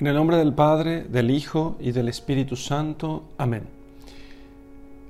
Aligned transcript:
En 0.00 0.06
el 0.06 0.14
nombre 0.14 0.36
del 0.36 0.54
Padre, 0.54 1.02
del 1.02 1.28
Hijo 1.28 1.76
y 1.80 1.90
del 1.90 2.08
Espíritu 2.08 2.54
Santo. 2.54 3.24
Amén. 3.36 3.64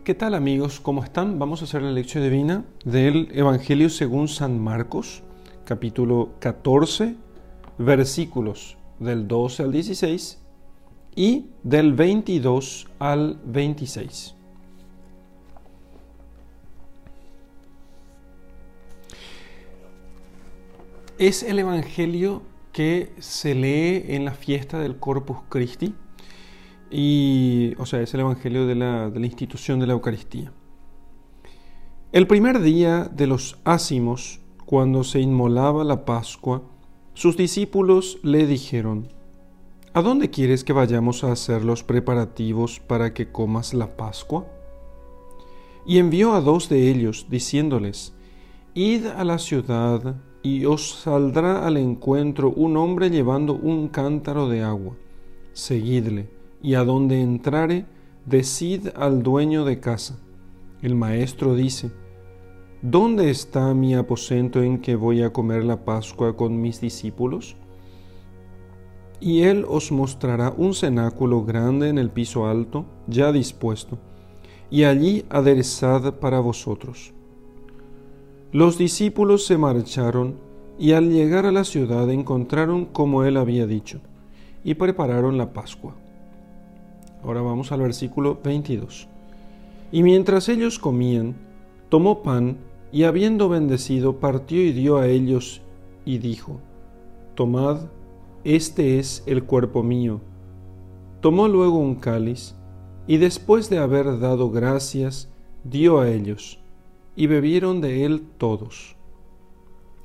¿Qué 0.03 0.14
tal 0.14 0.33
amigos? 0.33 0.80
¿Cómo 0.80 1.05
están? 1.05 1.39
Vamos 1.39 1.61
a 1.61 1.67
hacer 1.67 1.83
la 1.83 1.93
lección 1.93 2.25
divina 2.25 2.64
del 2.87 3.29
Evangelio 3.35 3.91
según 3.91 4.29
San 4.29 4.59
Marcos, 4.59 5.23
capítulo 5.66 6.30
14, 6.39 7.16
versículos 7.77 8.79
del 8.98 9.29
12 9.29 9.64
al 9.64 9.73
16 9.73 10.39
y 11.14 11.50
del 11.62 11.93
22 11.93 12.89
al 12.98 13.39
26. 13.45 14.34
Es 21.18 21.43
el 21.43 21.59
Evangelio 21.59 22.41
que 22.79 23.13
se 23.18 23.57
lee 23.57 24.05
en 24.14 24.25
la 24.25 24.31
fiesta 24.31 24.79
del 24.79 25.00
Corpus 25.00 25.39
Christi, 25.49 25.96
y, 26.93 27.75
o 27.77 27.86
sea, 27.86 28.00
es 28.03 28.14
el 28.14 28.21
Evangelio 28.21 28.69
de 28.69 28.77
la, 28.77 29.11
institución 29.17 29.81
de 29.81 29.89
la 29.89 29.95
Eucaristía. 29.95 30.53
El 32.12 32.28
primer 32.28 32.61
día 32.61 33.11
de 33.12 33.27
los 33.27 33.59
ácimos, 33.64 34.39
cuando 34.64 35.03
se 35.03 35.19
inmolaba 35.19 35.83
la 35.83 36.05
Pascua, 36.05 36.62
sus 37.14 37.36
discípulos 37.36 38.20
le 38.22 38.47
dijeron, 38.47 39.08
¿A 39.92 40.00
dónde 40.00 40.31
quieres 40.31 40.62
que 40.62 40.72
vayamos 40.72 41.25
a 41.25 41.33
hacer 41.33 41.64
los 41.64 41.83
preparativos 41.83 42.78
para 42.78 43.12
que 43.12 43.33
comas 43.33 43.75
la 43.75 43.97
Pascua? 43.97 44.47
Y 45.84 45.98
envió 45.98 46.33
a 46.33 46.41
dos 46.41 46.69
de 46.69 46.89
ellos, 46.89 47.27
diciéndoles, 47.28 48.14
Id 48.75 49.06
a 49.06 49.25
la 49.25 49.39
ciudad 49.39 50.22
y 50.42 50.65
os 50.65 51.01
saldrá 51.03 51.67
al 51.67 51.77
encuentro 51.77 52.50
un 52.50 52.77
hombre 52.77 53.11
llevando 53.11 53.55
un 53.55 53.89
cántaro 53.89 54.48
de 54.48 54.62
agua. 54.62 54.97
Seguidle, 55.53 56.28
y 56.62 56.75
a 56.75 56.84
donde 56.84 57.20
entrare, 57.20 57.86
decid 58.27 58.89
al 58.95 59.22
dueño 59.22 59.64
de 59.64 59.80
casa. 59.80 60.19
El 60.83 60.95
maestro 60.95 61.55
dice, 61.55 61.91
¿Dónde 62.83 63.30
está 63.30 63.75
mi 63.75 63.97
aposento 63.97 64.62
en 64.62 64.78
que 64.78 64.95
voy 64.95 65.22
a 65.22 65.33
comer 65.33 65.64
la 65.64 65.84
Pascua 65.84 66.36
con 66.36 66.61
mis 66.61 66.80
discípulos? 66.80 67.56
Y 69.20 69.42
él 69.42 69.64
os 69.69 69.91
mostrará 69.91 70.55
un 70.56 70.75
cenáculo 70.75 71.45
grande 71.45 71.89
en 71.89 71.98
el 71.98 72.11
piso 72.11 72.47
alto, 72.47 72.84
ya 73.08 73.33
dispuesto, 73.33 73.98
y 74.70 74.84
allí 74.84 75.25
aderezad 75.28 76.20
para 76.20 76.39
vosotros. 76.39 77.12
Los 78.50 78.78
discípulos 78.78 79.44
se 79.44 79.58
marcharon 79.58 80.36
y 80.78 80.92
al 80.92 81.10
llegar 81.10 81.44
a 81.44 81.52
la 81.52 81.64
ciudad 81.64 82.08
encontraron 82.08 82.86
como 82.86 83.24
él 83.24 83.36
había 83.36 83.66
dicho 83.66 84.00
y 84.64 84.72
prepararon 84.72 85.36
la 85.36 85.52
Pascua. 85.52 85.94
Ahora 87.22 87.42
vamos 87.42 87.72
al 87.72 87.82
versículo 87.82 88.38
22. 88.42 89.06
Y 89.92 90.02
mientras 90.02 90.48
ellos 90.48 90.78
comían, 90.78 91.36
tomó 91.90 92.22
pan 92.22 92.56
y 92.90 93.02
habiendo 93.02 93.50
bendecido, 93.50 94.18
partió 94.18 94.62
y 94.62 94.72
dio 94.72 94.96
a 94.96 95.08
ellos 95.08 95.60
y 96.06 96.16
dijo, 96.16 96.58
Tomad, 97.34 97.80
este 98.44 98.98
es 98.98 99.22
el 99.27 99.44
cuerpo 99.44 99.83
mío. 99.83 100.22
Tomó 101.20 101.48
luego 101.48 101.77
un 101.77 101.96
cáliz 101.96 102.55
y 103.06 103.18
después 103.18 103.68
de 103.68 103.77
haber 103.77 104.18
dado 104.20 104.50
gracias, 104.50 105.28
dio 105.64 106.00
a 106.00 106.08
ellos 106.08 106.60
y 107.19 107.27
bebieron 107.27 107.80
de 107.80 108.05
él 108.05 108.22
todos. 108.38 108.94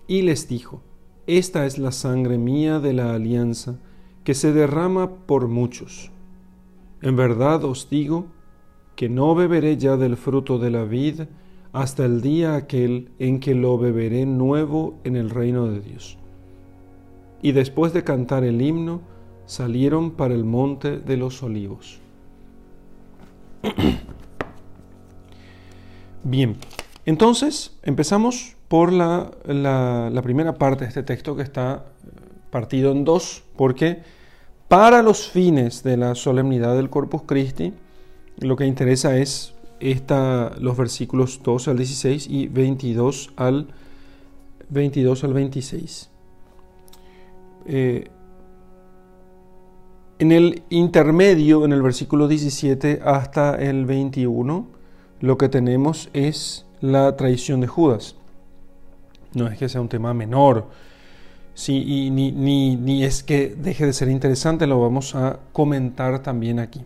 Y 0.07 0.23
les 0.23 0.47
dijo, 0.47 0.81
Esta 1.27 1.67
es 1.67 1.77
la 1.77 1.91
sangre 1.91 2.39
mía 2.39 2.79
de 2.79 2.93
la 2.93 3.13
alianza, 3.13 3.77
que 4.23 4.33
se 4.33 4.51
derrama 4.51 5.11
por 5.27 5.47
muchos. 5.47 6.09
En 7.03 7.15
verdad 7.15 7.63
os 7.65 7.87
digo 7.87 8.25
que 8.95 9.09
no 9.09 9.35
beberé 9.35 9.77
ya 9.77 9.95
del 9.95 10.17
fruto 10.17 10.57
de 10.57 10.71
la 10.71 10.85
vid 10.85 11.21
hasta 11.71 12.03
el 12.03 12.21
día 12.21 12.55
aquel 12.55 13.11
en 13.19 13.39
que 13.39 13.53
lo 13.53 13.77
beberé 13.77 14.25
nuevo 14.25 14.95
en 15.03 15.15
el 15.15 15.29
reino 15.29 15.67
de 15.67 15.81
Dios. 15.81 16.17
Y 17.43 17.51
después 17.51 17.93
de 17.93 18.03
cantar 18.03 18.43
el 18.43 18.59
himno, 18.59 19.01
salieron 19.45 20.11
para 20.11 20.33
el 20.33 20.45
monte 20.45 20.97
de 20.97 21.17
los 21.17 21.43
olivos. 21.43 21.99
Bien, 26.23 26.57
entonces, 27.05 27.75
empezamos 27.83 28.55
por 28.67 28.91
la, 28.91 29.31
primera 30.23 30.55
parte 30.55 30.85
de 30.85 30.87
este 30.87 31.03
texto 31.03 31.35
que 31.35 31.43
está 31.43 31.85
partido 32.49 32.91
en 32.91 33.03
dos, 33.03 33.43
porque 33.57 33.99
para 34.67 35.01
los 35.01 35.29
fines 35.29 35.83
de 35.83 35.97
la 35.97 36.15
solemnidad 36.15 36.75
del 36.75 36.89
Corpus 36.89 37.23
Christi, 37.25 37.73
lo 38.37 38.55
que 38.55 38.65
interesa 38.65 39.17
es 39.17 39.53
esta, 39.79 40.53
los 40.59 40.77
versículos 40.77 41.41
12 41.43 41.71
al 41.71 41.77
16 41.77 42.27
y 42.29 42.47
22 42.47 43.33
al, 43.35 43.67
22 44.69 45.23
al 45.23 45.33
26. 45.33 46.09
Eh, 47.65 48.07
en 50.19 50.31
el 50.31 50.63
intermedio, 50.69 51.65
en 51.65 51.73
el 51.73 51.81
versículo 51.81 52.27
17 52.27 53.01
hasta 53.03 53.55
el 53.55 53.85
21, 53.85 54.67
lo 55.19 55.37
que 55.37 55.49
tenemos 55.49 56.09
es 56.13 56.65
la 56.83 57.15
traición 57.15 57.61
de 57.61 57.67
Judas. 57.67 58.17
No 59.33 59.47
es 59.47 59.57
que 59.57 59.69
sea 59.69 59.79
un 59.79 59.87
tema 59.87 60.13
menor, 60.13 60.67
sí, 61.53 61.81
y 61.81 62.09
ni, 62.09 62.31
ni, 62.75 63.05
es 63.05 63.23
que 63.23 63.55
deje 63.55 63.85
de 63.85 63.93
ser 63.93 64.09
interesante, 64.09 64.67
lo 64.67 64.81
vamos 64.81 65.15
a 65.15 65.39
comentar 65.53 66.21
también 66.21 66.59
aquí. 66.59 66.81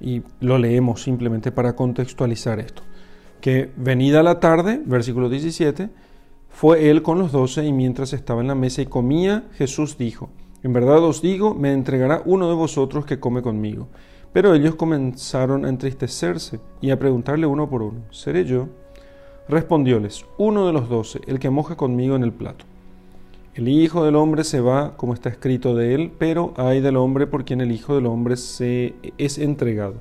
Y 0.00 0.22
lo 0.40 0.58
leemos 0.58 1.02
simplemente 1.02 1.52
para 1.52 1.76
contextualizar 1.76 2.58
esto. 2.58 2.82
Que 3.40 3.70
venida 3.76 4.24
la 4.24 4.40
tarde, 4.40 4.82
versículo 4.84 5.28
17, 5.28 5.90
fue 6.48 6.90
él 6.90 7.02
con 7.02 7.20
los 7.20 7.30
doce 7.30 7.64
y 7.64 7.72
mientras 7.72 8.12
estaba 8.14 8.40
en 8.40 8.48
la 8.48 8.56
mesa 8.56 8.82
y 8.82 8.86
comía, 8.86 9.44
Jesús 9.54 9.96
dijo, 9.96 10.28
en 10.64 10.72
verdad 10.72 10.98
os 11.04 11.22
digo, 11.22 11.54
me 11.54 11.72
entregará 11.72 12.20
uno 12.24 12.48
de 12.48 12.54
vosotros 12.54 13.06
que 13.06 13.20
come 13.20 13.42
conmigo. 13.42 13.88
Pero 14.32 14.54
ellos 14.54 14.74
comenzaron 14.74 15.64
a 15.64 15.68
entristecerse 15.68 16.58
y 16.80 16.90
a 16.90 16.98
preguntarle 16.98 17.46
uno 17.46 17.70
por 17.70 17.82
uno, 17.82 18.00
¿seré 18.10 18.44
yo? 18.44 18.68
Respondióles, 19.46 20.24
uno 20.38 20.66
de 20.66 20.72
los 20.72 20.88
doce, 20.88 21.20
el 21.26 21.38
que 21.38 21.50
moja 21.50 21.76
conmigo 21.76 22.16
en 22.16 22.22
el 22.22 22.32
plato. 22.32 22.64
El 23.54 23.68
Hijo 23.68 24.02
del 24.02 24.16
Hombre 24.16 24.42
se 24.42 24.60
va, 24.60 24.96
como 24.96 25.12
está 25.12 25.28
escrito 25.28 25.74
de 25.74 25.94
él, 25.94 26.12
pero 26.18 26.54
hay 26.56 26.80
del 26.80 26.96
hombre 26.96 27.26
por 27.26 27.44
quien 27.44 27.60
el 27.60 27.70
Hijo 27.70 27.94
del 27.94 28.06
Hombre 28.06 28.38
se 28.38 28.94
es 29.18 29.36
entregado. 29.36 29.96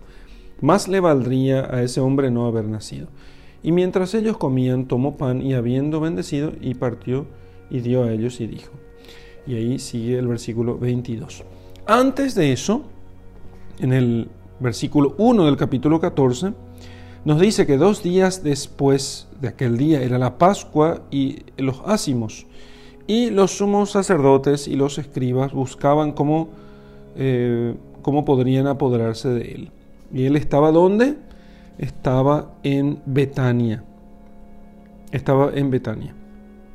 Más 0.61 0.87
le 0.87 1.01
valdría 1.01 1.75
a 1.75 1.83
ese 1.83 1.99
hombre 1.99 2.31
no 2.31 2.45
haber 2.45 2.63
nacido. 2.63 3.07
Y 3.61 3.73
mientras 3.73 4.13
ellos 4.13 4.37
comían, 4.37 4.87
tomó 4.87 5.17
pan 5.17 5.41
y 5.41 5.55
habiendo 5.55 5.99
bendecido, 5.99 6.53
y 6.61 6.75
partió 6.75 7.25
y 7.69 7.81
dio 7.81 8.03
a 8.03 8.13
ellos 8.13 8.39
y 8.39 8.47
dijo. 8.47 8.71
Y 9.45 9.55
ahí 9.55 9.77
sigue 9.77 10.17
el 10.17 10.27
versículo 10.27 10.77
22. 10.77 11.43
Antes 11.85 12.33
de 12.33 12.53
eso, 12.53 12.83
en 13.79 13.91
el 13.91 14.29
versículo 14.61 15.15
1 15.17 15.45
del 15.45 15.57
capítulo 15.57 15.99
14, 15.99 16.53
nos 17.25 17.39
dice 17.39 17.65
que 17.65 17.77
dos 17.77 18.03
días 18.03 18.43
después 18.43 19.27
de 19.39 19.47
aquel 19.47 19.77
día 19.77 20.01
era 20.01 20.17
la 20.17 20.37
Pascua 20.37 21.03
y 21.09 21.43
los 21.57 21.81
ácimos, 21.85 22.45
y 23.07 23.29
los 23.29 23.57
sumos 23.57 23.91
sacerdotes 23.91 24.67
y 24.67 24.75
los 24.75 24.97
escribas 24.97 25.51
buscaban 25.53 26.13
cómo, 26.13 26.49
eh, 27.15 27.75
cómo 28.01 28.25
podrían 28.25 28.67
apoderarse 28.67 29.29
de 29.29 29.51
él. 29.51 29.71
¿Y 30.13 30.25
él 30.25 30.35
estaba 30.35 30.71
dónde? 30.71 31.17
Estaba 31.77 32.53
en 32.63 32.99
Betania. 33.05 33.83
Estaba 35.11 35.51
en 35.53 35.69
Betania. 35.69 36.15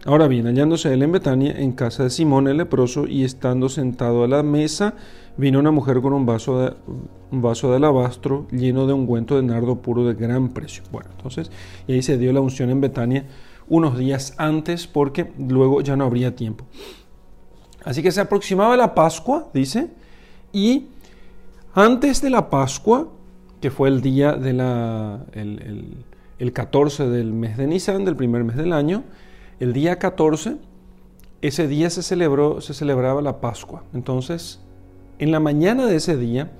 Ahora 0.08 0.26
bien, 0.26 0.46
hallándose 0.46 0.94
él 0.94 1.02
en 1.02 1.12
Betania, 1.12 1.52
en 1.58 1.72
casa 1.72 2.04
de 2.04 2.08
Simón 2.08 2.48
el 2.48 2.56
leproso, 2.56 3.06
y 3.06 3.24
estando 3.24 3.68
sentado 3.68 4.24
a 4.24 4.26
la 4.26 4.42
mesa, 4.42 4.94
vino 5.36 5.58
una 5.58 5.70
mujer 5.70 6.00
con 6.00 6.14
un 6.14 6.24
vaso 6.24 6.62
de, 6.62 7.76
alabastro 7.76 8.46
lleno 8.50 8.86
de 8.86 8.94
ungüento 8.94 9.36
de 9.36 9.42
nardo 9.42 9.82
puro 9.82 10.06
de 10.06 10.14
gran 10.14 10.48
precio. 10.48 10.82
Bueno, 10.90 11.10
entonces, 11.14 11.50
y 11.86 11.92
ahí 11.92 12.00
se 12.00 12.16
dio 12.16 12.32
la 12.32 12.40
unción 12.40 12.70
en 12.70 12.80
Betania 12.80 13.26
unos 13.68 13.98
días 13.98 14.32
antes 14.38 14.86
porque 14.86 15.30
luego 15.38 15.82
ya 15.82 15.94
no 15.94 16.04
habría 16.04 16.34
tiempo. 16.34 16.64
Así 17.84 18.02
que 18.02 18.10
se 18.10 18.22
aproximaba 18.22 18.78
la 18.78 18.94
Pascua, 18.94 19.50
dice, 19.52 19.90
y 20.54 20.86
antes 21.74 22.22
de 22.22 22.30
la 22.30 22.48
Pascua, 22.48 23.08
que 23.60 23.70
fue 23.70 23.90
el 23.90 24.00
día 24.00 24.32
de 24.32 24.54
la, 24.54 25.26
el, 25.32 25.98
el 26.38 26.52
14 26.54 27.10
del 27.10 27.34
mes 27.34 27.58
de 27.58 27.66
Nisan, 27.66 28.06
del 28.06 28.16
primer 28.16 28.42
mes 28.44 28.56
del 28.56 28.72
año, 28.72 29.04
el 29.60 29.72
día 29.72 29.98
14, 29.98 30.56
ese 31.40 31.68
día 31.68 31.90
se, 31.90 32.02
celebró, 32.02 32.60
se 32.60 32.74
celebraba 32.74 33.22
la 33.22 33.40
Pascua. 33.40 33.84
Entonces, 33.94 34.60
en 35.18 35.32
la 35.32 35.40
mañana 35.40 35.86
de 35.86 35.96
ese 35.96 36.16
día, 36.16 36.52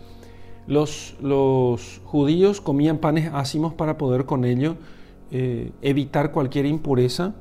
los, 0.67 1.17
los 1.21 2.01
judíos 2.05 2.61
comían 2.61 2.99
panes 2.99 3.31
ácimos 3.33 3.75
para 3.75 3.99
poder 3.99 4.25
con 4.27 4.45
ello 4.45 4.77
eh, 5.31 5.73
evitar 5.83 6.33
cualquier 6.33 6.67
impureza 6.67 7.35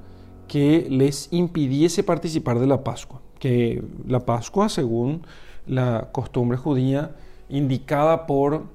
que 0.48 0.88
les 0.89 1.27
impidiese 1.31 2.04
participar 2.04 2.59
de 2.59 2.68
la 2.68 2.83
Pascua. 2.83 3.21
Que 3.39 3.83
la 4.07 4.25
Pascua, 4.25 4.69
según 4.69 5.21
la 5.65 6.09
costumbre 6.12 6.57
judía 6.57 7.15
indicada 7.50 8.25
por, 8.25 8.65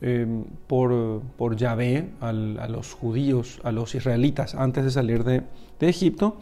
em, 0.00 0.44
por, 0.66 1.22
por, 1.36 1.56
Yahvé 1.56 2.10
a 2.20 2.32
los 2.32 2.92
judíos, 2.92 3.60
a 3.64 3.72
los 3.72 3.94
israelitas, 3.94 4.54
antes 4.54 4.84
de 4.84 4.90
salir 4.90 5.24
de, 5.24 5.42
de, 5.78 5.88
Egipto. 5.88 6.36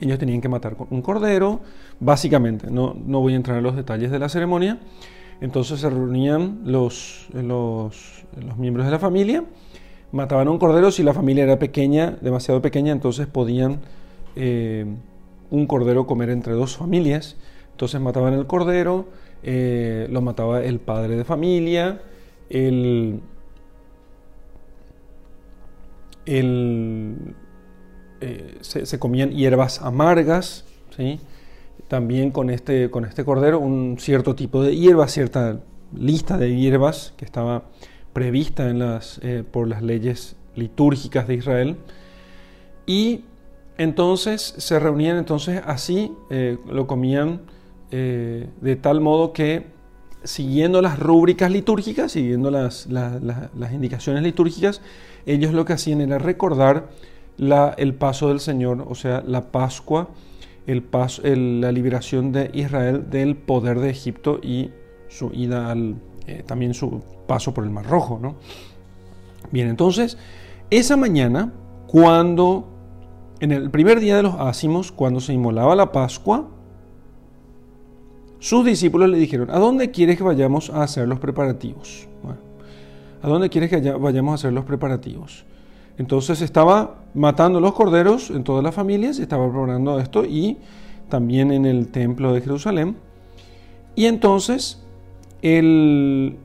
Ellos 0.00 0.18
tenían 0.18 0.40
que 0.40 0.48
matar 0.48 0.76
un 0.90 1.02
cordero, 1.02 1.60
básicamente. 2.00 2.70
No, 2.70 2.94
no 3.06 3.20
voy 3.20 3.32
a 3.32 3.36
entrar 3.36 3.58
en 3.58 3.64
los 3.64 3.76
detalles 3.76 4.10
de 4.10 4.18
la 4.18 4.28
ceremonia. 4.28 4.78
Entonces 5.40 5.80
se 5.80 5.90
reunían 5.90 6.60
los, 6.64 7.28
los, 7.32 8.24
los 8.40 8.56
miembros 8.56 8.86
de 8.86 8.92
la 8.92 8.98
familia, 8.98 9.44
mataban 10.12 10.48
un 10.48 10.58
cordero 10.58 10.90
si 10.90 11.02
la 11.02 11.12
familia 11.12 11.44
era 11.44 11.58
pequeña, 11.58 12.16
demasiado 12.20 12.62
pequeña, 12.62 12.92
entonces 12.92 13.26
podían 13.26 13.80
eh, 14.34 14.86
un 15.50 15.66
cordero 15.66 16.06
comer 16.06 16.30
entre 16.30 16.54
dos 16.54 16.76
familias. 16.76 17.36
Entonces 17.72 18.00
mataban 18.00 18.32
el 18.32 18.46
cordero, 18.46 19.06
eh, 19.42 20.08
lo 20.10 20.22
mataba 20.22 20.64
el 20.64 20.80
padre 20.80 21.16
de 21.16 21.24
familia, 21.24 22.00
el, 22.50 23.20
el 26.26 27.34
eh, 28.20 28.58
se, 28.60 28.98
comían 28.98 29.30
hierbas 29.30 29.82
amargas, 29.82 30.64
¿sí? 30.96 31.20
también 31.88 32.30
con 32.30 32.50
este, 32.50 32.90
con 32.90 33.04
este 33.04 33.24
cordero 33.24 33.60
un 33.60 33.96
cierto 33.98 34.34
tipo 34.34 34.62
de 34.62 34.74
hierbas, 34.74 35.12
cierta 35.12 35.60
lista 35.94 36.38
de 36.38 36.56
hierbas 36.56 37.12
que 37.16 37.24
estaba 37.24 37.64
prevista 38.12 38.70
en 38.70 38.78
las, 38.78 39.20
eh, 39.22 39.44
por 39.48 39.68
las 39.68 39.82
leyes 39.82 40.36
litúrgicas 40.54 41.28
de 41.28 41.34
Israel. 41.34 41.76
Y 42.86 43.24
entonces 43.76 44.54
se 44.56 44.80
reunían 44.80 45.18
entonces 45.18 45.60
así, 45.66 46.12
eh, 46.30 46.58
lo 46.68 46.86
comían 46.86 47.42
de 47.88 48.76
tal 48.82 49.00
modo 49.00 49.32
que 49.32 49.64
siguiendo 50.26 50.82
las 50.82 50.98
rúbricas 50.98 51.50
litúrgicas, 51.50 52.12
siguiendo 52.12 52.50
las, 52.50 52.86
indicaciones 53.72 54.22
litúrgicas, 54.22 54.82
ellos 55.24 55.52
lo 55.52 55.64
que 55.64 55.72
hacían 55.72 56.00
era 56.00 56.18
recordar 56.18 56.88
la, 57.36 57.74
el 57.76 57.94
paso 57.94 58.28
del 58.28 58.40
Señor, 58.40 58.86
o 58.88 58.94
sea, 58.94 59.22
la 59.26 59.50
Pascua, 59.50 60.08
el 60.66 60.82
paso, 60.82 61.22
la 61.24 61.72
liberación 61.72 62.32
de 62.32 62.50
Israel 62.52 63.08
del 63.10 63.36
poder 63.36 63.78
de 63.80 63.90
Egipto 63.90 64.40
y 64.42 64.70
su 65.08 65.30
ida 65.32 65.70
al, 65.70 65.96
eh, 66.26 66.42
también 66.44 66.74
su 66.74 67.02
paso 67.26 67.54
por 67.54 67.64
el 67.64 67.70
Mar 67.70 67.86
Rojo. 67.86 68.18
¿no? 68.20 68.36
Bien, 69.50 69.68
entonces, 69.68 70.18
esa 70.70 70.96
mañana, 70.96 71.52
cuando, 71.86 72.68
en 73.40 73.52
el 73.52 73.70
primer 73.70 74.00
día 74.00 74.16
de 74.16 74.24
los 74.24 74.34
ácimos, 74.34 74.90
cuando 74.90 75.20
se 75.20 75.32
inmolaba 75.32 75.76
la 75.76 75.92
Pascua, 75.92 76.48
sus 78.46 78.64
discípulos 78.64 79.08
le 79.08 79.18
dijeron, 79.18 79.50
¿a 79.50 79.58
dónde 79.58 79.90
quieres 79.90 80.16
que 80.16 80.22
vayamos 80.22 80.70
a 80.70 80.84
hacer 80.84 81.08
los 81.08 81.18
preparativos? 81.18 82.06
¿a 83.20 83.28
dónde 83.28 83.48
quieres 83.48 83.70
que 83.70 83.80
vayamos 83.90 84.30
a 84.30 84.34
hacer 84.36 84.52
los 84.52 84.64
preparativos? 84.64 85.44
Entonces 85.98 86.40
estaba 86.40 86.94
matando 87.12 87.58
los 87.60 87.72
corderos 87.72 88.30
en 88.30 88.44
todas 88.44 88.62
las 88.62 88.72
familias, 88.72 89.18
estaba 89.18 89.50
preparando 89.50 89.98
esto 89.98 90.24
y 90.24 90.58
también 91.08 91.50
en 91.50 91.66
el 91.66 91.88
templo 91.88 92.32
de 92.32 92.40
Jerusalén. 92.40 92.94
Y 93.96 94.04
entonces 94.04 94.80
en 95.42 96.36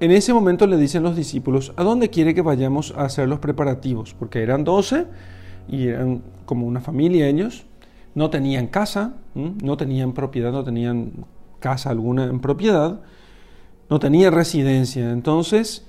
ese 0.00 0.32
momento 0.32 0.66
le 0.66 0.78
dicen 0.78 1.02
los 1.02 1.14
discípulos, 1.14 1.74
¿a 1.76 1.84
dónde 1.84 2.08
quiere 2.08 2.34
que 2.34 2.40
vayamos 2.40 2.94
a 2.96 3.04
hacer 3.04 3.28
los 3.28 3.38
preparativos? 3.38 4.14
Porque 4.18 4.42
eran 4.42 4.64
doce 4.64 5.04
y 5.68 5.88
eran 5.88 6.22
como 6.46 6.66
una 6.66 6.80
familia 6.80 7.28
ellos, 7.28 7.66
no 8.14 8.30
tenían 8.30 8.66
casa, 8.66 9.14
no 9.34 9.76
tenían 9.76 10.12
propiedad, 10.12 10.52
no 10.52 10.64
tenían 10.64 11.12
casa 11.60 11.90
alguna 11.90 12.24
en 12.24 12.40
propiedad, 12.40 13.00
no 13.88 13.98
tenían 13.98 14.32
residencia. 14.32 15.10
Entonces, 15.10 15.86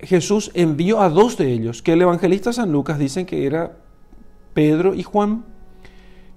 Jesús 0.00 0.50
envió 0.54 1.00
a 1.00 1.08
dos 1.08 1.36
de 1.36 1.52
ellos, 1.52 1.82
que 1.82 1.92
el 1.92 2.02
evangelista 2.02 2.52
San 2.52 2.72
Lucas 2.72 2.98
dice 2.98 3.24
que 3.24 3.46
era 3.46 3.76
Pedro 4.52 4.94
y 4.94 5.02
Juan. 5.02 5.44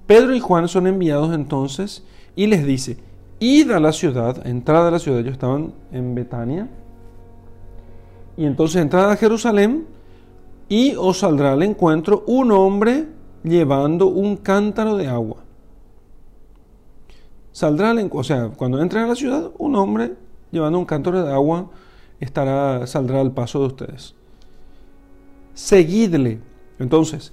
Pedro 0.07 0.35
y 0.35 0.39
Juan 0.39 0.67
son 0.67 0.87
enviados 0.87 1.33
entonces 1.33 2.03
y 2.35 2.47
les 2.47 2.65
dice, 2.65 2.97
id 3.39 3.71
a 3.71 3.79
la 3.79 3.91
ciudad, 3.91 4.45
entrada 4.45 4.89
a 4.89 4.91
la 4.91 4.99
ciudad, 4.99 5.19
ellos 5.19 5.33
estaban 5.33 5.73
en 5.91 6.13
Betania, 6.13 6.69
y 8.37 8.45
entonces 8.45 8.81
entrada 8.81 9.13
a 9.13 9.17
Jerusalén 9.17 9.85
y 10.67 10.95
os 10.95 11.19
saldrá 11.19 11.53
al 11.53 11.63
encuentro 11.63 12.23
un 12.27 12.51
hombre 12.51 13.07
llevando 13.45 14.07
un 14.07 14.37
cántaro 14.37 14.97
de 14.97 15.07
agua. 15.07 15.37
Saldrá 17.51 17.91
al 17.91 18.09
o 18.11 18.23
sea, 18.23 18.49
cuando 18.49 18.81
entren 18.81 19.03
a 19.03 19.07
la 19.07 19.15
ciudad, 19.15 19.51
un 19.57 19.75
hombre 19.75 20.15
llevando 20.51 20.79
un 20.79 20.85
cántaro 20.85 21.23
de 21.23 21.31
agua 21.31 21.69
estará, 22.19 22.85
saldrá 22.87 23.21
al 23.21 23.31
paso 23.31 23.59
de 23.61 23.67
ustedes. 23.67 24.15
Seguidle. 25.53 26.39
Entonces, 26.79 27.31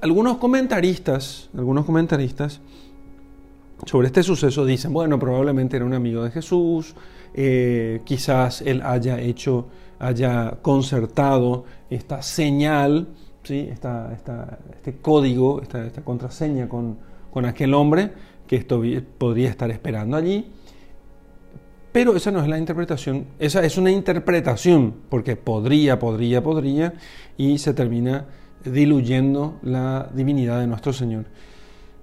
algunos 0.00 0.38
comentaristas, 0.38 1.48
algunos 1.56 1.84
comentaristas 1.84 2.60
sobre 3.86 4.08
este 4.08 4.22
suceso 4.22 4.64
dicen, 4.64 4.92
bueno, 4.92 5.18
probablemente 5.18 5.76
era 5.76 5.84
un 5.84 5.94
amigo 5.94 6.24
de 6.24 6.30
Jesús, 6.30 6.94
eh, 7.34 8.00
quizás 8.04 8.62
él 8.62 8.82
haya 8.82 9.20
hecho, 9.20 9.66
haya 9.98 10.58
concertado 10.62 11.64
esta 11.90 12.22
señal, 12.22 13.08
¿sí? 13.44 13.68
esta, 13.70 14.12
este 14.12 14.96
código, 15.00 15.62
esta, 15.62 16.02
contraseña 16.02 16.68
con, 16.68 16.98
con, 17.30 17.44
aquel 17.44 17.74
hombre 17.74 18.10
que 18.46 18.56
esto 18.56 18.82
podría 19.18 19.50
estar 19.50 19.70
esperando 19.70 20.16
allí. 20.16 20.50
Pero 21.92 22.16
esa 22.16 22.32
no 22.32 22.42
es 22.42 22.48
la 22.48 22.58
interpretación, 22.58 23.26
esa 23.38 23.64
es 23.64 23.78
una 23.78 23.92
interpretación, 23.92 24.94
porque 25.08 25.36
podría, 25.36 26.00
podría, 26.00 26.42
podría, 26.42 26.94
y 27.36 27.58
se 27.58 27.72
termina 27.72 28.26
diluyendo 28.64 29.60
la 29.62 30.10
divinidad 30.12 30.58
de 30.58 30.66
nuestro 30.66 30.92
Señor. 30.92 31.26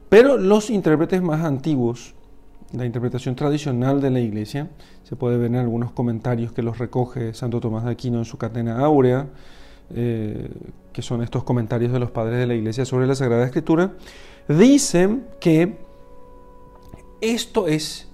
Pero 0.08 0.38
los 0.38 0.70
intérpretes 0.70 1.22
más 1.22 1.44
antiguos, 1.44 2.14
la 2.72 2.86
interpretación 2.86 3.36
tradicional 3.36 4.00
de 4.00 4.12
la 4.12 4.22
Iglesia, 4.22 4.70
se 5.04 5.18
puede 5.18 5.38
ver 5.38 5.48
en 5.48 5.56
algunos 5.58 5.92
comentarios 5.92 6.54
que 6.54 6.62
los 6.62 6.78
recoge 6.78 7.34
Santo 7.34 7.60
Tomás 7.60 7.84
de 7.84 7.92
Aquino 7.92 8.20
en 8.20 8.26
su 8.26 8.38
Catena 8.38 8.80
Áurea, 8.80 9.28
eh, 9.94 10.50
que 10.94 11.02
son 11.02 11.22
estos 11.22 11.44
comentarios 11.44 11.92
de 11.92 12.00
los 12.00 12.12
padres 12.12 12.40
de 12.40 12.48
la 12.48 12.54
Iglesia 12.54 12.86
sobre 12.86 13.08
la 13.08 13.16
Sagrada 13.16 13.46
Escritura, 13.46 13.94
dicen 14.48 15.28
que 15.40 15.78
esto 17.22 17.68
es 17.68 18.10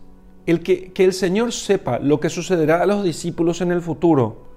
el 0.46 0.62
que, 0.62 0.92
el 0.96 1.14
Señor 1.14 1.52
sepa 1.52 2.00
lo 2.00 2.20
que 2.20 2.30
sucederá 2.30 2.82
a 2.82 2.86
los 2.86 3.04
discípulos 3.04 3.62
en 3.62 3.72
el 3.72 3.82
futuro 3.82 4.48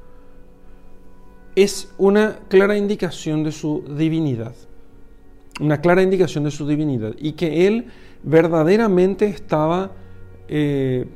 es 1.57 1.93
una 1.99 2.39
clara 2.49 2.77
indicación 2.77 3.43
de 3.43 3.53
su 3.53 3.83
divinidad. 3.97 4.55
Una 5.61 5.81
clara 5.81 6.03
indicación 6.03 6.45
de 6.45 6.53
su 6.53 6.67
divinidad. 6.67 7.15
Y 7.19 7.33
que 7.33 7.67
Él 7.67 7.87
verdaderamente 8.23 9.27
estaba, 9.27 9.91
eh, 10.49 11.07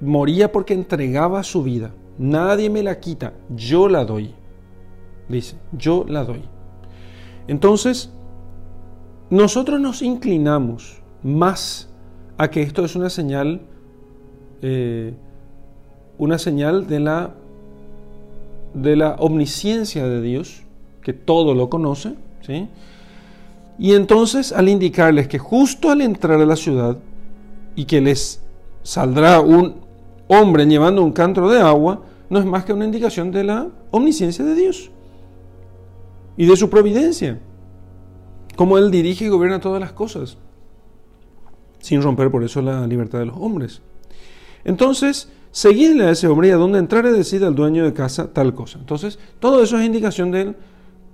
moría 0.00 0.50
porque 0.50 0.74
entregaba 0.74 1.42
su 1.44 1.62
vida. 1.62 1.94
Nadie 2.18 2.70
me 2.70 2.82
la 2.82 2.98
quita, 2.98 3.34
yo 3.54 3.88
la 3.88 4.04
doy. 4.04 4.34
Dice, 5.32 5.56
yo 5.72 6.04
la 6.08 6.24
doy. 6.24 6.42
Entonces, 7.48 8.12
nosotros 9.30 9.80
nos 9.80 10.02
inclinamos 10.02 11.02
más 11.24 11.88
a 12.38 12.50
que 12.50 12.62
esto 12.62 12.84
es 12.84 12.94
una 12.94 13.10
señal 13.10 13.62
eh, 14.62 15.12
una 16.18 16.38
señal 16.38 16.86
de 16.86 17.00
la, 17.00 17.34
de 18.74 18.94
la 18.94 19.16
omnisciencia 19.18 20.06
de 20.06 20.22
Dios, 20.22 20.62
que 21.02 21.12
todo 21.12 21.52
lo 21.52 21.68
conoce, 21.68 22.14
¿sí? 22.46 22.68
Y 23.76 23.94
entonces 23.94 24.52
al 24.52 24.68
indicarles 24.68 25.26
que 25.26 25.40
justo 25.40 25.90
al 25.90 26.00
entrar 26.00 26.40
a 26.40 26.46
la 26.46 26.54
ciudad 26.54 26.96
y 27.74 27.86
que 27.86 28.00
les 28.00 28.40
saldrá 28.84 29.40
un 29.40 29.74
hombre 30.28 30.64
llevando 30.64 31.02
un 31.02 31.10
cántaro 31.10 31.50
de 31.50 31.60
agua, 31.60 32.02
no 32.30 32.38
es 32.38 32.44
más 32.44 32.64
que 32.64 32.72
una 32.72 32.84
indicación 32.84 33.32
de 33.32 33.42
la 33.42 33.66
omnisciencia 33.90 34.44
de 34.44 34.54
Dios 34.54 34.92
y 36.36 36.46
de 36.46 36.56
su 36.56 36.70
providencia, 36.70 37.40
como 38.56 38.78
Él 38.78 38.90
dirige 38.90 39.26
y 39.26 39.28
gobierna 39.28 39.60
todas 39.60 39.80
las 39.80 39.92
cosas, 39.92 40.38
sin 41.78 42.02
romper 42.02 42.30
por 42.30 42.44
eso 42.44 42.62
la 42.62 42.86
libertad 42.86 43.18
de 43.18 43.26
los 43.26 43.36
hombres. 43.36 43.82
Entonces, 44.64 45.28
seguidle 45.50 46.04
a 46.04 46.10
ese 46.10 46.28
hombre 46.28 46.48
y 46.48 46.50
a 46.50 46.56
donde 46.56 46.78
entrar 46.78 47.10
decida 47.10 47.46
al 47.46 47.54
dueño 47.54 47.84
de 47.84 47.92
casa 47.92 48.32
tal 48.32 48.54
cosa. 48.54 48.78
Entonces, 48.78 49.18
todo 49.40 49.62
eso 49.62 49.78
es 49.78 49.86
indicación 49.86 50.30
de, 50.30 50.54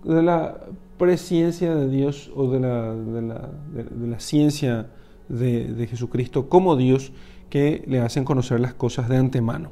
la 0.04 0.60
presciencia 0.96 1.75
de 1.75 1.88
Dios 1.88 2.30
o 2.34 2.50
de, 2.50 2.60
la 2.60 4.20
ciencia 4.20 4.88
de, 5.28 5.87
Jesucristo 5.88 6.48
como 6.48 6.76
Dios 6.76 7.12
que 7.50 7.82
le 7.87 8.00
hacen 8.00 8.25
conocer 8.25 8.60
las 8.60 8.75
cosas 8.75 9.08
de 9.08 9.16
antemano. 9.16 9.70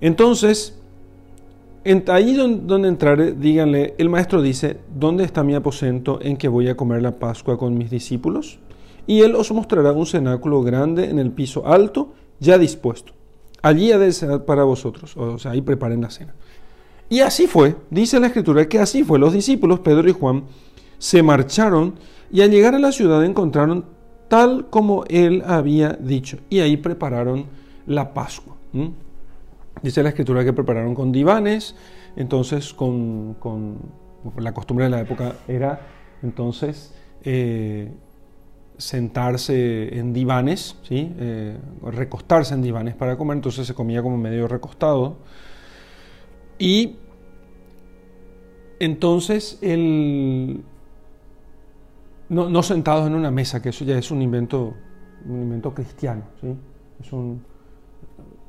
Entonces, 0.00 0.81
ahí 2.08 2.34
donde, 2.34 2.62
donde 2.66 2.88
entrar, 2.88 3.38
díganle, 3.38 3.94
el 3.98 4.08
maestro 4.08 4.42
dice, 4.42 4.78
¿dónde 4.94 5.24
está 5.24 5.42
mi 5.42 5.54
aposento 5.54 6.20
en 6.22 6.36
que 6.36 6.48
voy 6.48 6.68
a 6.68 6.76
comer 6.76 7.02
la 7.02 7.18
Pascua 7.18 7.58
con 7.58 7.76
mis 7.76 7.90
discípulos? 7.90 8.58
y 9.06 9.20
él 9.20 9.34
os 9.34 9.50
mostrará 9.52 9.92
un 9.92 10.06
cenáculo 10.06 10.62
grande 10.62 11.10
en 11.10 11.18
el 11.18 11.30
piso 11.30 11.66
alto, 11.66 12.12
ya 12.40 12.58
dispuesto. 12.58 13.12
Allí 13.62 13.92
ha 13.92 13.98
de 13.98 14.12
ser 14.12 14.44
para 14.44 14.64
vosotros, 14.64 15.16
o 15.16 15.38
sea, 15.38 15.52
ahí 15.52 15.60
preparen 15.60 16.00
la 16.00 16.10
cena. 16.10 16.34
Y 17.08 17.20
así 17.20 17.46
fue, 17.46 17.76
dice 17.90 18.18
la 18.18 18.28
escritura 18.28 18.68
que 18.68 18.78
así 18.78 19.04
fue. 19.04 19.18
Los 19.18 19.32
discípulos, 19.32 19.80
Pedro 19.80 20.08
y 20.08 20.12
Juan, 20.12 20.44
se 20.98 21.22
marcharon 21.22 21.94
y 22.32 22.40
al 22.40 22.50
llegar 22.50 22.74
a 22.74 22.78
la 22.78 22.92
ciudad 22.92 23.24
encontraron 23.24 23.84
tal 24.28 24.70
como 24.70 25.04
él 25.08 25.42
había 25.46 25.90
dicho. 25.90 26.38
Y 26.48 26.60
ahí 26.60 26.76
prepararon 26.78 27.46
la 27.86 28.14
Pascua. 28.14 28.56
Dice 29.80 30.02
la 30.02 30.10
escritura 30.10 30.44
que 30.44 30.52
prepararon 30.52 30.94
con 30.94 31.12
divanes, 31.12 31.74
entonces 32.16 32.74
con, 32.74 33.36
la 34.36 34.52
costumbre 34.52 34.84
de 34.84 34.90
la 34.90 35.00
época 35.00 35.36
era 35.48 35.80
entonces 36.22 36.94
eh, 37.24 37.90
sentarse 38.76 39.98
en 39.98 40.12
divanes, 40.12 40.76
¿sí? 40.82 41.14
Eh, 41.18 41.56
recostarse 41.82 42.54
en 42.54 42.62
divanes 42.62 42.94
para 42.94 43.16
comer, 43.16 43.36
entonces 43.36 43.66
se 43.66 43.74
comía 43.74 44.02
como 44.02 44.18
medio 44.18 44.46
recostado. 44.46 45.16
Y 46.58 46.96
entonces 48.78 49.58
el, 49.62 50.62
no, 52.28 52.62
sentados 52.62 53.06
en 53.06 53.14
una 53.14 53.30
mesa, 53.30 53.60
que 53.60 53.70
eso 53.70 53.84
ya 53.84 53.98
es 53.98 54.10
un 54.10 54.22
invento, 54.22 54.74
un 55.26 55.42
invento 55.42 55.74
cristiano, 55.74 56.22
¿sí? 56.40 56.54
Es 57.00 57.12
un, 57.12 57.42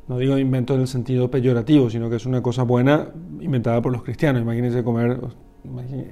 no 0.07 0.17
digo 0.17 0.37
invento 0.37 0.75
en 0.75 0.81
el 0.81 0.87
sentido 0.87 1.31
peyorativo, 1.31 1.89
sino 1.89 2.09
que 2.09 2.17
es 2.17 2.25
una 2.25 2.41
cosa 2.41 2.63
buena 2.63 3.09
inventada 3.39 3.81
por 3.81 3.91
los 3.91 4.03
cristianos. 4.03 4.41
Imagínense 4.41 4.83
comer, 4.83 5.19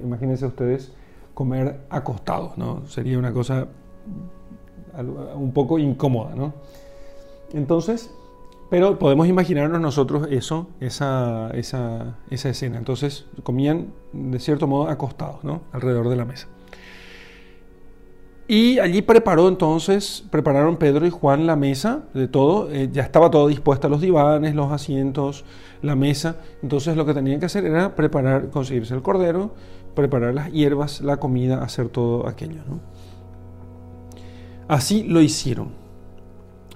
imagínense 0.02 0.46
ustedes 0.46 0.92
comer 1.34 1.80
acostados, 1.90 2.56
¿no? 2.56 2.86
Sería 2.86 3.18
una 3.18 3.32
cosa 3.32 3.68
un 5.36 5.52
poco 5.52 5.78
incómoda, 5.78 6.34
¿no? 6.34 6.54
Entonces, 7.52 8.14
pero 8.70 8.98
podemos 8.98 9.28
imaginarnos 9.28 9.80
nosotros 9.80 10.28
eso, 10.30 10.68
esa, 10.80 11.50
esa, 11.50 12.18
esa 12.30 12.48
escena. 12.48 12.78
Entonces 12.78 13.26
comían 13.42 13.92
de 14.12 14.38
cierto 14.38 14.66
modo 14.66 14.88
acostados, 14.88 15.44
¿no? 15.44 15.62
Alrededor 15.72 16.08
de 16.08 16.16
la 16.16 16.24
mesa. 16.24 16.48
Y 18.48 18.78
allí 18.80 19.02
preparó 19.02 19.48
entonces, 19.48 20.24
prepararon 20.30 20.76
Pedro 20.76 21.06
y 21.06 21.10
Juan 21.10 21.46
la 21.46 21.56
mesa 21.56 22.02
de 22.12 22.28
todo, 22.28 22.70
eh, 22.70 22.90
ya 22.92 23.02
estaba 23.02 23.30
todo 23.30 23.46
dispuesto, 23.48 23.88
los 23.88 24.00
divanes, 24.00 24.54
los 24.54 24.72
asientos, 24.72 25.44
la 25.80 25.94
mesa. 25.94 26.36
Entonces 26.62 26.96
lo 26.96 27.06
que 27.06 27.14
tenían 27.14 27.40
que 27.40 27.46
hacer 27.46 27.64
era 27.64 27.94
preparar, 27.94 28.50
conseguirse 28.50 28.94
el 28.94 29.02
cordero, 29.02 29.54
preparar 29.94 30.34
las 30.34 30.50
hierbas, 30.50 31.00
la 31.00 31.18
comida, 31.18 31.62
hacer 31.62 31.88
todo 31.88 32.26
aquello. 32.26 32.60
Así 34.68 35.04
lo 35.04 35.20
hicieron. 35.20 35.70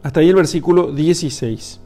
Hasta 0.02 0.20
ahí 0.20 0.28
el 0.28 0.36
versículo 0.36 0.92
16. 0.92 1.80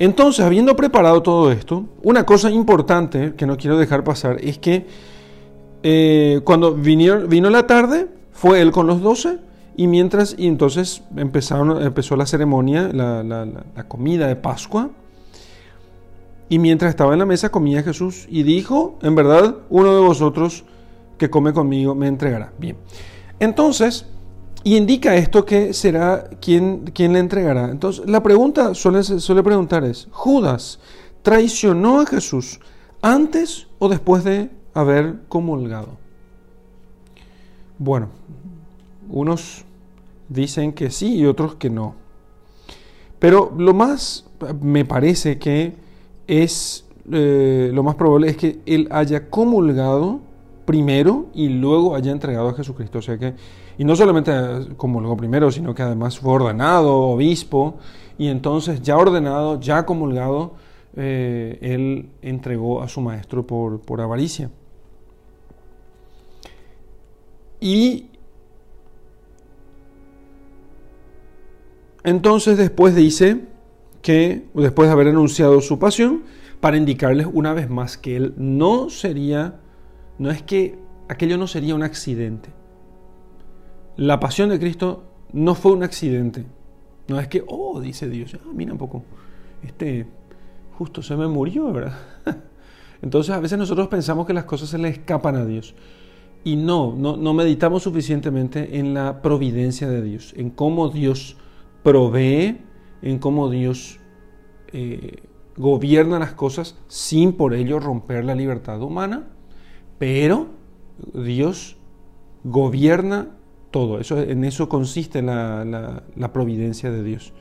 Entonces, 0.00 0.44
habiendo 0.44 0.74
preparado 0.76 1.22
todo 1.22 1.52
esto, 1.52 1.84
una 2.02 2.24
cosa 2.24 2.50
importante 2.50 3.34
que 3.36 3.46
no 3.46 3.56
quiero 3.56 3.78
dejar 3.78 4.04
pasar 4.04 4.38
es 4.40 4.58
que 4.58 4.86
eh, 5.82 6.40
cuando 6.44 6.74
vino 6.74 7.50
la 7.50 7.66
tarde, 7.66 8.08
fue 8.38 8.60
él 8.60 8.70
con 8.70 8.86
los 8.86 9.02
doce 9.02 9.40
y 9.76 9.88
mientras, 9.88 10.36
y 10.38 10.46
entonces 10.46 11.02
empezaron, 11.16 11.82
empezó 11.82 12.14
la 12.14 12.24
ceremonia, 12.24 12.88
la, 12.92 13.84
comida 13.88 14.28
de 14.28 14.36
Pascua. 14.36 14.90
Y 16.48 16.60
mientras 16.60 16.90
estaba 16.90 17.14
en 17.14 17.18
la 17.18 17.26
mesa 17.26 17.50
comía 17.50 17.82
Jesús 17.82 18.26
y 18.30 18.44
dijo, 18.44 18.96
en 19.02 19.16
verdad, 19.16 19.56
uno 19.70 19.92
de 19.92 20.00
vosotros 20.00 20.64
que 21.18 21.30
come 21.30 21.52
conmigo 21.52 21.96
me 21.96 22.06
entregará. 22.06 22.52
Bien. 22.58 22.76
Entonces, 23.40 24.06
y 24.62 24.76
indica 24.76 25.16
esto 25.16 25.44
que 25.44 25.72
será 25.72 26.30
quien, 26.40 26.84
quien 26.94 27.14
le 27.14 27.18
entregará. 27.18 27.70
Entonces, 27.72 28.08
la 28.08 28.22
pregunta 28.22 28.72
suele, 28.72 29.02
suele 29.02 29.42
preguntar 29.42 29.82
es, 29.82 30.06
¿Judas 30.12 30.78
traicionó 31.22 32.00
a 32.00 32.06
Jesús 32.06 32.60
antes 33.02 33.66
o 33.80 33.88
después 33.88 34.22
de 34.22 34.48
haber 34.74 35.26
comulgado? 35.28 35.98
Bueno, 37.78 38.17
unos 39.08 39.64
dicen 40.28 40.72
que 40.72 40.90
sí 40.90 41.16
y 41.16 41.26
otros 41.26 41.54
que 41.56 41.70
no. 41.70 41.94
Pero 43.18 43.52
lo 43.56 43.74
más 43.74 44.26
me 44.60 44.84
parece 44.84 45.38
que 45.38 45.74
es, 46.26 46.86
eh, 47.10 47.70
lo 47.72 47.82
más 47.82 47.96
probable 47.96 48.28
es 48.28 48.36
que 48.36 48.60
él 48.66 48.88
haya 48.90 49.28
comulgado 49.28 50.20
primero 50.64 51.26
y 51.34 51.48
luego 51.48 51.94
haya 51.96 52.12
entregado 52.12 52.48
a 52.50 52.54
Jesucristo. 52.54 52.98
O 52.98 53.02
sea 53.02 53.18
que, 53.18 53.34
y 53.78 53.84
no 53.84 53.96
solamente 53.96 54.32
comulgó 54.76 55.16
primero, 55.16 55.50
sino 55.50 55.74
que 55.74 55.82
además 55.82 56.18
fue 56.18 56.32
ordenado 56.32 56.94
obispo 56.94 57.76
y 58.18 58.28
entonces 58.28 58.82
ya 58.82 58.96
ordenado, 58.96 59.58
ya 59.60 59.86
comulgado, 59.86 60.52
eh, 60.96 61.58
él 61.62 62.10
entregó 62.22 62.82
a 62.82 62.88
su 62.88 63.00
maestro 63.00 63.46
por, 63.46 63.80
por 63.80 64.00
avaricia. 64.00 64.50
Y 67.60 68.06
entonces 72.04 72.56
después 72.56 72.94
dice 72.94 73.42
que, 74.02 74.46
después 74.54 74.88
de 74.88 74.92
haber 74.92 75.08
anunciado 75.08 75.60
su 75.60 75.78
pasión, 75.78 76.22
para 76.60 76.76
indicarles 76.76 77.26
una 77.32 77.52
vez 77.52 77.70
más 77.70 77.96
que 77.96 78.16
él 78.16 78.34
no 78.36 78.90
sería, 78.90 79.60
no 80.18 80.30
es 80.30 80.42
que 80.42 80.78
aquello 81.08 81.38
no 81.38 81.46
sería 81.46 81.74
un 81.74 81.82
accidente. 81.82 82.50
La 83.96 84.20
pasión 84.20 84.50
de 84.50 84.58
Cristo 84.58 85.04
no 85.32 85.54
fue 85.54 85.72
un 85.72 85.82
accidente. 85.82 86.46
No 87.08 87.18
es 87.18 87.28
que, 87.28 87.44
oh, 87.46 87.80
dice 87.80 88.08
Dios, 88.08 88.34
ah, 88.34 88.50
mira 88.52 88.72
un 88.72 88.78
poco, 88.78 89.02
este 89.62 90.06
justo 90.78 91.02
se 91.02 91.16
me 91.16 91.26
murió, 91.26 91.72
¿verdad? 91.72 91.98
Entonces 93.02 93.34
a 93.34 93.40
veces 93.40 93.58
nosotros 93.58 93.88
pensamos 93.88 94.26
que 94.26 94.32
las 94.32 94.44
cosas 94.44 94.68
se 94.68 94.78
le 94.78 94.88
escapan 94.88 95.36
a 95.36 95.44
Dios. 95.44 95.74
Y 96.44 96.54
no, 96.54 96.94
no, 96.94 97.34
meditamos 97.34 97.82
suficientemente 97.82 98.78
en 98.78 98.94
la 98.94 99.20
providencia 99.20 99.88
de 99.88 100.02
Dios, 100.02 100.32
en 100.36 100.50
cómo 100.50 100.88
Dios 100.88 101.36
provee, 101.88 102.58
en 103.00 103.18
cómo 103.18 103.48
Dios 103.48 103.98
eh, 104.72 105.22
gobierna 105.56 106.18
las 106.18 106.34
cosas 106.34 106.76
sin 106.86 107.32
por 107.32 107.54
ello 107.54 107.80
romper 107.80 108.26
la 108.26 108.34
libertad 108.34 108.82
humana, 108.82 109.28
pero 109.98 110.48
Dios 111.14 111.78
gobierna 112.44 113.30
todo. 113.70 114.00
Eso, 114.00 114.20
en 114.20 114.44
eso 114.44 114.68
consiste 114.68 115.22
la, 115.22 116.02
providencia 116.32 116.90
de 116.90 117.02
Dios. 117.02 117.32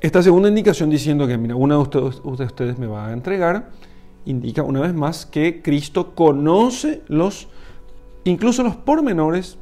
Esta 0.00 0.22
segunda 0.22 0.48
indicación 0.48 0.88
diciendo 0.88 1.26
que, 1.26 1.36
mira, 1.36 1.54
una 1.54 1.76
de 1.76 1.80
ustedes 1.80 2.78
me 2.78 2.86
va 2.86 3.08
a 3.08 3.12
entregar, 3.12 3.70
indica 4.24 4.62
una 4.62 4.80
vez 4.80 4.94
más 4.94 5.26
que 5.26 5.60
Cristo 5.60 6.14
conoce 6.14 7.02
los, 7.08 7.48
incluso 8.24 8.62
los 8.62 8.76
pormenores 8.76 9.58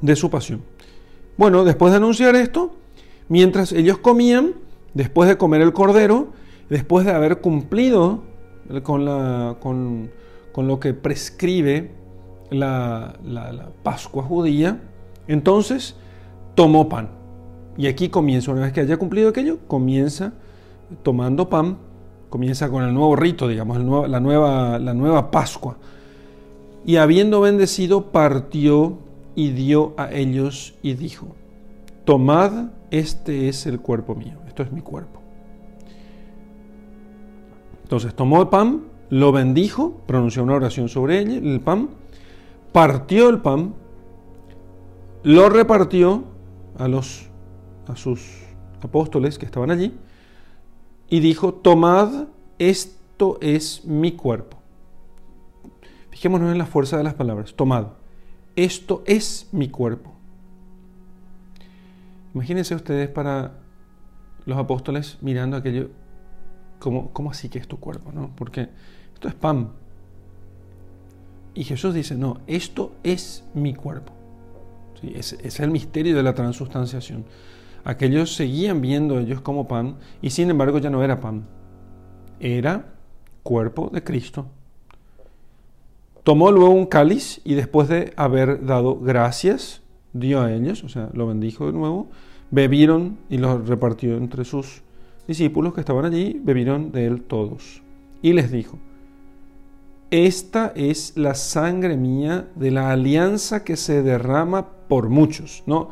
de 0.00 0.16
su 0.16 0.28
pasión. 0.28 0.71
Bueno, 1.36 1.64
después 1.64 1.92
de 1.92 1.96
anunciar 1.96 2.36
esto, 2.36 2.72
mientras 3.28 3.72
ellos 3.72 3.98
comían, 3.98 4.54
después 4.94 5.28
de 5.28 5.36
comer 5.38 5.62
el 5.62 5.72
cordero, 5.72 6.28
después 6.68 7.06
de 7.06 7.12
haber 7.12 7.40
cumplido 7.40 8.22
con, 8.82 10.10
lo 10.56 10.80
que 10.80 10.94
prescribe 10.94 11.90
la, 12.50 13.14
Pascua 13.82 14.22
judía, 14.22 14.80
entonces 15.26 15.96
tomó 16.54 16.88
pan. 16.88 17.08
Y 17.76 17.86
aquí 17.86 18.08
comienza, 18.08 18.52
una 18.52 18.62
vez 18.62 18.72
que 18.72 18.80
haya 18.80 18.98
cumplido 18.98 19.30
aquello, 19.30 19.58
comienza 19.66 20.34
tomando 21.02 21.48
pan 21.48 21.78
comienza 22.32 22.70
con 22.70 22.82
el 22.82 22.94
nuevo 22.94 23.14
rito, 23.14 23.46
digamos, 23.46 23.76
la, 24.08 24.18
nueva, 24.18 24.78
la 24.78 24.94
nueva 24.94 25.30
Pascua. 25.30 25.76
Y 26.86 26.96
habiendo 26.96 27.42
bendecido, 27.42 28.10
partió 28.10 28.96
y 29.34 29.50
dio 29.50 29.94
a 29.96 30.12
ellos 30.12 30.74
y 30.82 30.94
dijo, 30.94 31.28
tomad, 32.04 32.70
este 32.90 33.48
es 33.48 33.66
el 33.66 33.80
cuerpo 33.80 34.14
mío, 34.14 34.38
esto 34.46 34.62
es 34.62 34.72
mi 34.72 34.80
cuerpo. 34.80 35.20
Entonces 37.82 38.14
tomó 38.14 38.40
el 38.40 38.48
pan, 38.48 38.84
lo 39.10 39.32
bendijo, 39.32 40.00
pronunció 40.06 40.42
una 40.42 40.54
oración 40.54 40.88
sobre 40.88 41.20
él, 41.20 41.46
el 41.46 41.60
pan, 41.60 41.90
partió 42.72 43.28
el 43.28 43.40
pan, 43.40 43.74
lo 45.22 45.48
repartió 45.48 46.24
a, 46.78 46.88
los, 46.88 47.28
a 47.86 47.96
sus 47.96 48.26
apóstoles 48.80 49.38
que 49.38 49.44
estaban 49.44 49.70
allí, 49.70 49.94
y 51.08 51.20
dijo, 51.20 51.52
tomad, 51.52 52.28
esto 52.58 53.38
es 53.42 53.84
mi 53.84 54.12
cuerpo. 54.12 54.56
Fijémonos 56.10 56.50
en 56.50 56.58
la 56.58 56.66
fuerza 56.66 56.96
de 56.96 57.04
las 57.04 57.14
palabras, 57.14 57.54
tomad, 57.54 57.88
esto 58.56 59.02
es 59.06 59.48
mi 59.52 59.68
cuerpo. 59.68 60.12
Imagínense 62.34 62.74
ustedes 62.74 63.08
para 63.08 63.52
los 64.46 64.58
apóstoles 64.58 65.18
mirando 65.20 65.56
aquello, 65.56 65.90
como, 66.78 67.12
¿cómo 67.12 67.30
así 67.30 67.48
que 67.48 67.58
es 67.58 67.68
tu 67.68 67.78
cuerpo? 67.78 68.10
¿no? 68.12 68.30
Porque 68.36 68.68
esto 69.14 69.28
es 69.28 69.34
pan. 69.34 69.70
Y 71.54 71.64
Jesús 71.64 71.94
dice, 71.94 72.16
no, 72.16 72.40
esto 72.46 72.92
es 73.02 73.44
mi 73.54 73.74
cuerpo. 73.74 74.12
Ese, 75.02 75.38
es 75.46 75.60
el 75.60 75.70
misterio 75.70 76.16
de 76.16 76.22
la 76.22 76.34
transustanciación. 76.34 77.24
Aquellos 77.84 78.34
seguían 78.34 78.80
viendo 78.80 79.18
ellos 79.18 79.40
como 79.40 79.66
pan 79.66 79.96
y 80.22 80.30
sin 80.30 80.48
embargo 80.50 80.78
ya 80.78 80.90
no 80.90 81.02
era 81.02 81.20
pan. 81.20 81.46
Era 82.40 82.94
cuerpo 83.42 83.90
de 83.92 84.02
Cristo. 84.02 84.46
Tomó 86.24 86.52
luego 86.52 86.70
un 86.70 86.86
cáliz 86.86 87.40
y 87.44 87.54
después 87.54 87.88
de 87.88 88.12
haber 88.16 88.64
dado 88.64 88.98
gracias, 88.98 89.82
dio 90.12 90.40
a 90.40 90.52
ellos, 90.52 90.84
o 90.84 90.88
sea, 90.88 91.10
lo 91.14 91.26
bendijo 91.26 91.66
de 91.66 91.72
nuevo, 91.72 92.08
bebieron 92.50 93.18
y 93.28 93.38
lo 93.38 93.58
repartió 93.58 94.16
entre 94.16 94.44
sus 94.44 94.82
discípulos 95.26 95.74
que 95.74 95.80
estaban 95.80 96.04
allí, 96.04 96.40
bebieron 96.42 96.92
de 96.92 97.06
él 97.06 97.22
todos. 97.22 97.82
Y 98.22 98.34
les 98.34 98.52
dijo, 98.52 98.78
esta 100.12 100.72
es 100.76 101.16
la 101.16 101.34
sangre 101.34 101.96
mía 101.96 102.46
de 102.54 102.70
la 102.70 102.92
alianza 102.92 103.64
que 103.64 103.76
se 103.76 104.02
derrama 104.02 104.68
por 104.86 105.08
muchos. 105.08 105.64
No, 105.66 105.88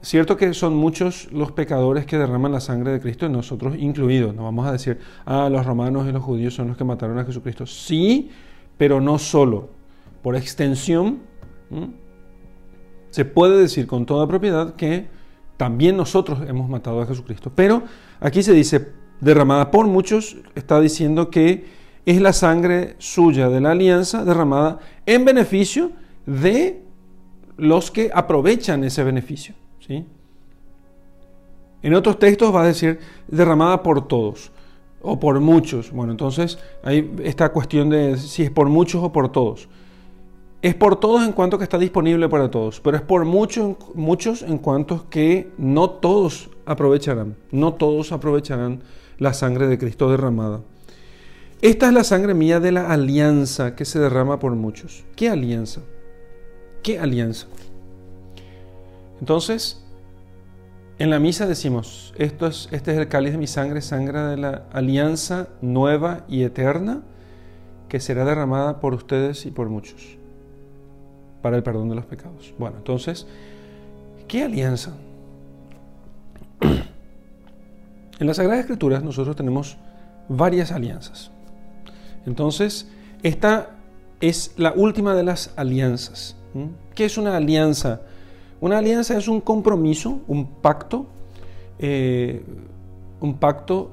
cierto 0.00 0.36
que 0.36 0.54
son 0.54 0.74
muchos 0.74 1.30
los 1.32 1.52
pecadores 1.52 2.06
que 2.06 2.16
derraman 2.16 2.52
la 2.52 2.60
sangre 2.60 2.92
de 2.92 3.00
Cristo, 3.00 3.28
nosotros 3.28 3.74
incluidos. 3.78 4.34
No 4.34 4.44
vamos 4.44 4.66
a 4.66 4.72
decir, 4.72 5.00
ah, 5.26 5.48
los 5.50 5.66
romanos 5.66 6.06
y 6.08 6.12
los 6.12 6.22
judíos 6.22 6.54
son 6.54 6.68
los 6.68 6.76
que 6.76 6.84
mataron 6.84 7.18
a 7.18 7.24
Jesucristo. 7.24 7.66
Sí, 7.66 8.30
pero 8.80 8.98
no 8.98 9.18
solo. 9.18 9.68
Por 10.22 10.36
extensión, 10.36 11.18
se 13.10 13.26
puede 13.26 13.60
decir 13.60 13.86
con 13.86 14.06
toda 14.06 14.26
propiedad 14.26 14.74
que 14.74 15.06
también 15.58 15.98
nosotros 15.98 16.38
hemos 16.48 16.66
matado 16.70 17.02
a 17.02 17.06
Jesucristo. 17.06 17.52
Pero 17.54 17.82
aquí 18.20 18.42
se 18.42 18.54
dice, 18.54 18.92
derramada 19.20 19.70
por 19.70 19.86
muchos, 19.86 20.38
está 20.54 20.80
diciendo 20.80 21.28
que 21.28 21.66
es 22.06 22.22
la 22.22 22.32
sangre 22.32 22.94
suya 22.96 23.50
de 23.50 23.60
la 23.60 23.72
alianza 23.72 24.24
derramada 24.24 24.78
en 25.04 25.26
beneficio 25.26 25.92
de 26.24 26.82
los 27.58 27.90
que 27.90 28.10
aprovechan 28.14 28.82
ese 28.82 29.04
beneficio. 29.04 29.54
¿sí? 29.86 30.06
En 31.82 31.92
otros 31.92 32.18
textos 32.18 32.54
va 32.54 32.62
a 32.62 32.68
decir 32.68 32.98
derramada 33.28 33.82
por 33.82 34.08
todos 34.08 34.50
o 35.02 35.18
por 35.18 35.40
muchos. 35.40 35.90
Bueno, 35.90 36.12
entonces 36.12 36.58
hay 36.82 37.10
esta 37.22 37.50
cuestión 37.50 37.90
de 37.90 38.16
si 38.16 38.42
es 38.42 38.50
por 38.50 38.68
muchos 38.68 39.02
o 39.02 39.12
por 39.12 39.30
todos. 39.30 39.68
Es 40.62 40.74
por 40.74 41.00
todos 41.00 41.24
en 41.26 41.32
cuanto 41.32 41.56
que 41.56 41.64
está 41.64 41.78
disponible 41.78 42.28
para 42.28 42.50
todos, 42.50 42.80
pero 42.80 42.96
es 42.96 43.02
por 43.02 43.24
muchos, 43.24 43.76
muchos 43.94 44.42
en 44.42 44.58
cuanto 44.58 45.08
que 45.08 45.50
no 45.56 45.88
todos 45.88 46.50
aprovecharán, 46.66 47.34
no 47.50 47.72
todos 47.74 48.12
aprovecharán 48.12 48.82
la 49.18 49.32
sangre 49.32 49.68
de 49.68 49.78
Cristo 49.78 50.10
derramada. 50.10 50.60
Esta 51.62 51.88
es 51.88 51.94
la 51.94 52.04
sangre 52.04 52.34
mía 52.34 52.60
de 52.60 52.72
la 52.72 52.90
alianza 52.90 53.74
que 53.74 53.84
se 53.84 53.98
derrama 53.98 54.38
por 54.38 54.54
muchos. 54.54 55.04
¿Qué 55.16 55.28
alianza? 55.28 55.80
¿Qué 56.82 56.98
alianza? 56.98 57.46
Entonces, 59.20 59.82
en 61.00 61.08
la 61.08 61.18
misa 61.18 61.46
decimos, 61.46 62.12
esto 62.18 62.46
es, 62.46 62.68
este 62.72 62.92
es 62.92 62.98
el 62.98 63.08
cáliz 63.08 63.32
de 63.32 63.38
mi 63.38 63.46
sangre, 63.46 63.80
sangre 63.80 64.20
de 64.20 64.36
la 64.36 64.64
alianza 64.70 65.48
nueva 65.62 66.26
y 66.28 66.42
eterna, 66.42 67.00
que 67.88 68.00
será 68.00 68.26
derramada 68.26 68.80
por 68.80 68.92
ustedes 68.92 69.46
y 69.46 69.50
por 69.50 69.70
muchos, 69.70 70.18
para 71.40 71.56
el 71.56 71.62
perdón 71.62 71.88
de 71.88 71.94
los 71.94 72.04
pecados. 72.04 72.52
Bueno, 72.58 72.76
entonces, 72.76 73.26
¿qué 74.28 74.44
alianza? 74.44 74.94
En 78.20 78.26
las 78.26 78.36
Sagradas 78.36 78.60
Escrituras 78.60 79.02
nosotros 79.02 79.34
tenemos 79.34 79.78
varias 80.28 80.70
alianzas. 80.70 81.30
Entonces, 82.26 82.86
esta 83.22 83.70
es 84.20 84.52
la 84.58 84.72
última 84.72 85.14
de 85.14 85.22
las 85.22 85.54
alianzas. 85.56 86.36
¿Qué 86.94 87.06
es 87.06 87.16
una 87.16 87.34
alianza? 87.34 88.02
Una 88.60 88.78
alianza 88.78 89.16
es 89.16 89.28
un 89.28 89.40
compromiso, 89.40 90.20
un 90.28 90.46
pacto, 90.46 91.06
eh, 91.78 92.42
un 93.20 93.38
pacto 93.38 93.90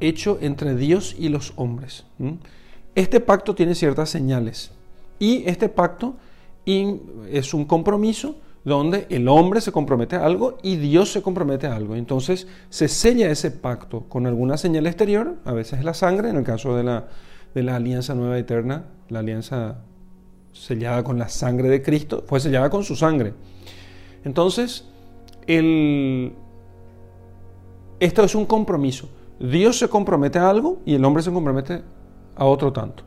hecho 0.00 0.38
entre 0.40 0.76
Dios 0.76 1.16
y 1.18 1.28
los 1.28 1.52
hombres. 1.56 2.04
Este 2.94 3.20
pacto 3.20 3.54
tiene 3.54 3.74
ciertas 3.74 4.10
señales 4.10 4.70
y 5.18 5.48
este 5.48 5.68
pacto 5.68 6.14
es 6.64 7.54
un 7.54 7.64
compromiso 7.64 8.36
donde 8.64 9.06
el 9.08 9.28
hombre 9.28 9.60
se 9.60 9.72
compromete 9.72 10.16
a 10.16 10.24
algo 10.24 10.58
y 10.62 10.76
Dios 10.76 11.12
se 11.12 11.22
compromete 11.22 11.66
a 11.66 11.74
algo. 11.74 11.96
Entonces 11.96 12.46
se 12.68 12.86
sella 12.88 13.30
ese 13.30 13.50
pacto 13.50 14.04
con 14.08 14.26
alguna 14.26 14.58
señal 14.58 14.86
exterior, 14.86 15.36
a 15.44 15.52
veces 15.52 15.82
la 15.84 15.94
sangre, 15.94 16.28
en 16.28 16.36
el 16.36 16.44
caso 16.44 16.76
de 16.76 16.84
la, 16.84 17.08
de 17.54 17.62
la 17.62 17.76
alianza 17.76 18.14
nueva 18.14 18.38
eterna, 18.38 18.84
la 19.08 19.20
alianza 19.20 19.78
sellada 20.52 21.02
con 21.02 21.18
la 21.18 21.28
sangre 21.28 21.68
de 21.68 21.82
Cristo, 21.82 22.24
fue 22.26 22.40
sellada 22.40 22.68
con 22.68 22.84
su 22.84 22.94
sangre. 22.94 23.32
Entonces, 24.24 24.84
el, 25.46 26.32
esto 28.00 28.24
es 28.24 28.34
un 28.34 28.46
compromiso. 28.46 29.08
Dios 29.40 29.78
se 29.78 29.88
compromete 29.88 30.38
a 30.38 30.50
algo 30.50 30.80
y 30.84 30.94
el 30.94 31.04
hombre 31.04 31.22
se 31.22 31.32
compromete 31.32 31.82
a 32.36 32.44
otro 32.44 32.72
tanto. 32.72 33.04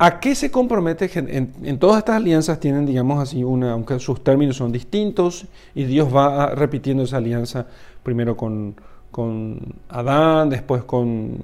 ¿A 0.00 0.20
qué 0.20 0.36
se 0.36 0.50
compromete? 0.50 1.10
En, 1.14 1.78
todas 1.78 1.98
estas 1.98 2.16
alianzas 2.16 2.60
tienen, 2.60 2.86
digamos 2.86 3.20
así, 3.20 3.42
una, 3.42 3.72
aunque 3.72 3.98
sus 3.98 4.22
términos 4.22 4.56
son 4.56 4.70
distintos, 4.70 5.46
y 5.74 5.84
Dios 5.84 6.14
va 6.14 6.54
repitiendo 6.54 7.02
esa 7.02 7.16
alianza 7.16 7.66
primero 8.04 8.36
con, 8.36 8.76
con 9.10 9.74
Adán, 9.88 10.50
después 10.50 10.84
con 10.84 11.38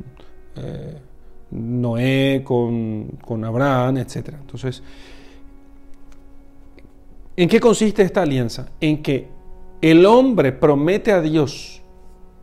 eh, 0.55 0.97
Noé, 1.51 2.43
con, 2.45 3.45
Abraham, 3.45 3.97
etc. 3.97 4.35
Entonces, 4.41 4.85
¿en 7.37 7.49
qué 7.49 7.61
consiste 7.61 8.03
esta 8.03 8.23
alianza? 8.23 8.69
En 8.81 9.03
que 9.03 9.29
el 9.81 10.07
hombre 10.07 10.53
promete 10.53 11.13
a 11.13 11.21
Dios 11.21 11.83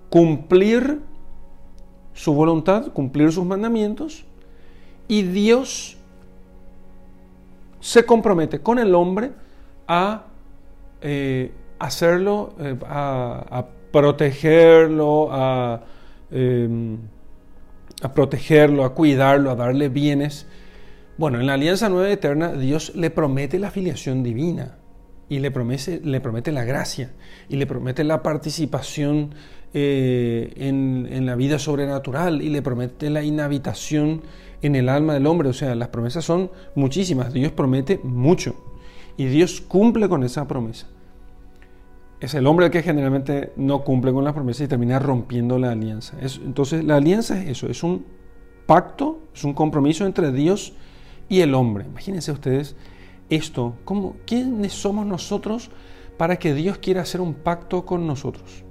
cumplir 0.09 1.01
su 2.13 2.33
voluntad, 2.33 2.91
cumplir 2.91 3.31
sus 3.31 3.45
mandamientos, 3.45 4.25
y 5.07 5.23
Dios 5.23 5.97
se 7.79 8.05
compromete 8.05 8.59
con 8.59 8.79
el 8.79 8.93
hombre 8.93 9.31
a 9.87 10.25
eh, 11.01 11.51
hacerlo, 11.79 12.53
eh, 12.59 12.77
a, 12.87 13.65
protegerlo, 13.91 15.29
a 15.31 15.81
em, 16.31 16.97
a 18.01 18.13
protegerlo, 18.13 18.83
a 18.83 18.93
cuidarlo, 18.93 19.51
a 19.51 19.55
darle 19.55 19.89
bienes. 19.89 20.47
Bueno, 21.17 21.39
en 21.39 21.47
la 21.47 21.53
Alianza 21.53 21.89
Nueva 21.89 22.09
Eterna 22.09 22.51
Dios 22.53 22.93
le 22.95 23.09
promete 23.09 23.59
la 23.59 23.71
filiación 23.71 24.23
divina 24.23 24.77
y 25.31 25.39
le 25.39 25.49
promete, 25.49 26.01
le 26.03 26.19
promete 26.19 26.51
la 26.51 26.65
gracia 26.65 27.11
y 27.47 27.55
le 27.55 27.65
promete 27.65 28.03
la 28.03 28.21
participación 28.21 29.33
eh, 29.73 30.51
en, 30.57 31.07
en, 31.09 31.25
la 31.25 31.35
vida 31.35 31.57
sobrenatural 31.57 32.41
y 32.41 32.49
le 32.49 32.61
promete 32.61 33.09
la 33.09 33.23
inhabitación 33.23 34.23
en 34.61 34.75
el 34.75 34.89
alma 34.89 35.13
del 35.13 35.27
hombre. 35.27 35.47
O 35.47 35.53
sea, 35.53 35.73
las 35.73 35.87
promesas 35.87 36.25
son 36.25 36.51
muchísimas. 36.75 37.31
Dios 37.31 37.53
promete 37.53 38.01
mucho 38.03 38.55
y 39.15 39.27
Dios 39.27 39.61
cumple 39.61 40.09
con 40.09 40.25
esa 40.25 40.49
promesa 40.49 40.87
es 42.19 42.35
el 42.35 42.45
hombre 42.45 42.65
el 42.65 42.71
que 42.71 42.83
generalmente 42.83 43.53
no 43.55 43.85
cumple 43.85 44.13
con 44.13 44.25
las 44.25 44.33
promesas 44.33 44.65
y 44.65 44.67
termina 44.67 44.99
rompiendo 44.99 45.57
la 45.57 45.71
alianza. 45.71 46.17
entonces, 46.45 46.83
la 46.83 46.97
alianza 46.97 47.41
es 47.41 47.49
eso, 47.49 47.67
es 47.67 47.83
un 47.83 48.05
pacto, 48.67 49.21
es 49.33 49.45
un 49.45 49.53
compromiso 49.53 50.05
entre 50.05 50.33
Dios 50.33 50.73
y 51.29 51.39
el 51.39 51.55
hombre. 51.55 51.85
Imagínense 51.85 52.31
ustedes 52.31 52.75
esto, 53.31 53.75
¿cómo, 53.83 54.17
¿quiénes 54.25 54.73
somos 54.73 55.05
nosotros 55.05 55.71
para 56.17 56.37
que 56.37 56.53
Dios 56.53 56.77
quiera 56.77 57.01
hacer 57.01 57.21
un 57.21 57.33
pacto 57.33 57.85
con 57.85 58.05
nosotros? 58.05 58.63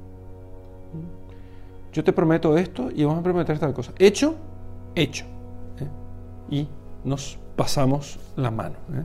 Yo 1.92 2.04
te 2.04 2.12
prometo 2.12 2.56
esto 2.56 2.88
y 2.94 3.02
vamos 3.02 3.20
a 3.20 3.22
prometer 3.24 3.58
tal 3.58 3.72
cosa. 3.74 3.92
Hecho, 3.98 4.36
hecho. 4.94 5.24
¿eh? 5.80 6.54
Y 6.54 6.68
nos 7.04 7.38
pasamos 7.56 8.20
la 8.36 8.50
mano. 8.50 8.76
¿eh? 8.94 9.02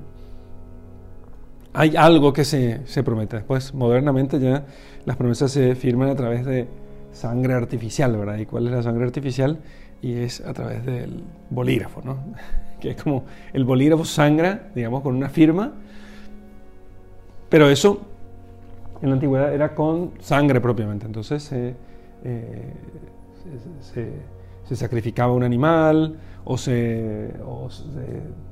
hay 1.76 1.96
algo 1.98 2.32
que 2.32 2.46
se, 2.46 3.04
promete. 3.04 3.38
Después, 3.38 3.74
modernamente 3.74 4.40
ya 4.40 4.66
las 5.06 5.18
promesas 5.18 5.52
se 5.52 5.76
firman 5.76 6.10
a 6.10 6.16
través 6.16 6.46
de 6.46 6.68
sangre 7.12 7.54
artificial, 7.54 8.16
¿verdad? 8.16 8.38
¿Y 8.38 8.46
cuál 8.46 8.68
es 8.68 8.74
la 8.74 8.84
sangre 8.84 9.06
artificial? 9.06 9.60
Y 10.02 10.14
es 10.14 10.42
a 10.42 10.54
través 10.54 10.86
del 10.86 11.24
bolígrafo, 11.50 12.02
¿no? 12.04 12.18
Que 12.86 12.92
es 12.92 13.04
como 13.04 13.26
el 13.54 13.66
bolígrafo 13.66 14.06
sangra, 14.06 14.70
digamos, 14.76 15.02
con 15.02 15.16
una 15.16 15.30
firma, 15.30 15.74
pero 17.50 17.70
eso 17.70 18.02
en 19.02 19.10
la 19.10 19.16
antigüedad 19.16 19.54
era 19.54 19.74
con 19.74 20.12
sangre 20.20 20.62
propiamente. 20.62 21.06
Entonces 21.06 21.44
se, 21.44 21.76
eh, 22.24 22.74
se 24.64 24.76
sacrificaba 24.76 25.34
un 25.34 25.44
animal, 25.44 26.18
o 26.46 26.58
se, 26.58 27.32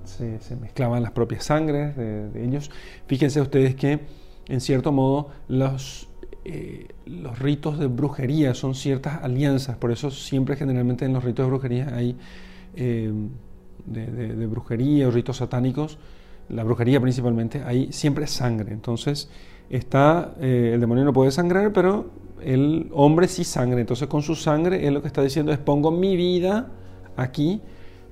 se, 0.03 0.55
mezclaban 0.55 1.03
las 1.03 1.11
propias 1.11 1.45
sangres 1.45 1.95
de, 1.95 2.43
ellos. 2.43 2.71
Fíjense 3.07 3.39
ustedes 3.39 3.75
que, 3.75 3.99
en 4.47 4.61
cierto 4.61 4.91
modo, 4.91 5.29
los, 5.47 6.09
eh, 6.43 6.87
los 7.05 7.37
ritos 7.39 7.77
de 7.77 7.87
brujería 7.87 8.55
son 8.55 8.73
ciertas 8.73 9.23
alianzas, 9.23 9.77
por 9.77 9.91
eso 9.91 10.09
siempre 10.09 10.55
generalmente 10.55 11.05
en 11.05 11.13
los 11.13 11.23
ritos 11.23 11.45
de 11.45 11.49
brujería 11.49 11.95
hay 11.95 12.17
eh, 13.93 14.33
de, 14.37 14.47
brujería 14.47 15.07
o 15.07 15.11
ritos 15.11 15.37
satánicos, 15.37 15.97
la 16.49 16.63
brujería 16.63 16.99
principalmente, 16.99 17.63
hay 17.63 17.91
siempre 17.91 18.27
sangre. 18.27 18.73
Entonces, 18.73 19.29
está, 19.69 20.33
eh, 20.39 20.71
el 20.73 20.81
demonio 20.81 21.05
no 21.05 21.13
puede 21.13 21.31
sangrar, 21.31 21.73
pero 21.73 22.11
el 22.41 22.89
hombre 22.93 23.27
sí 23.27 23.43
sangre. 23.43 23.81
Entonces, 23.81 24.07
con 24.07 24.21
su 24.21 24.35
sangre, 24.35 24.87
él 24.87 24.93
lo 24.93 25.01
que 25.01 25.07
está 25.07 25.21
diciendo 25.21 25.51
es, 25.51 25.57
pongo 25.57 25.91
mi 25.91 26.15
vida 26.15 26.69
aquí 27.15 27.61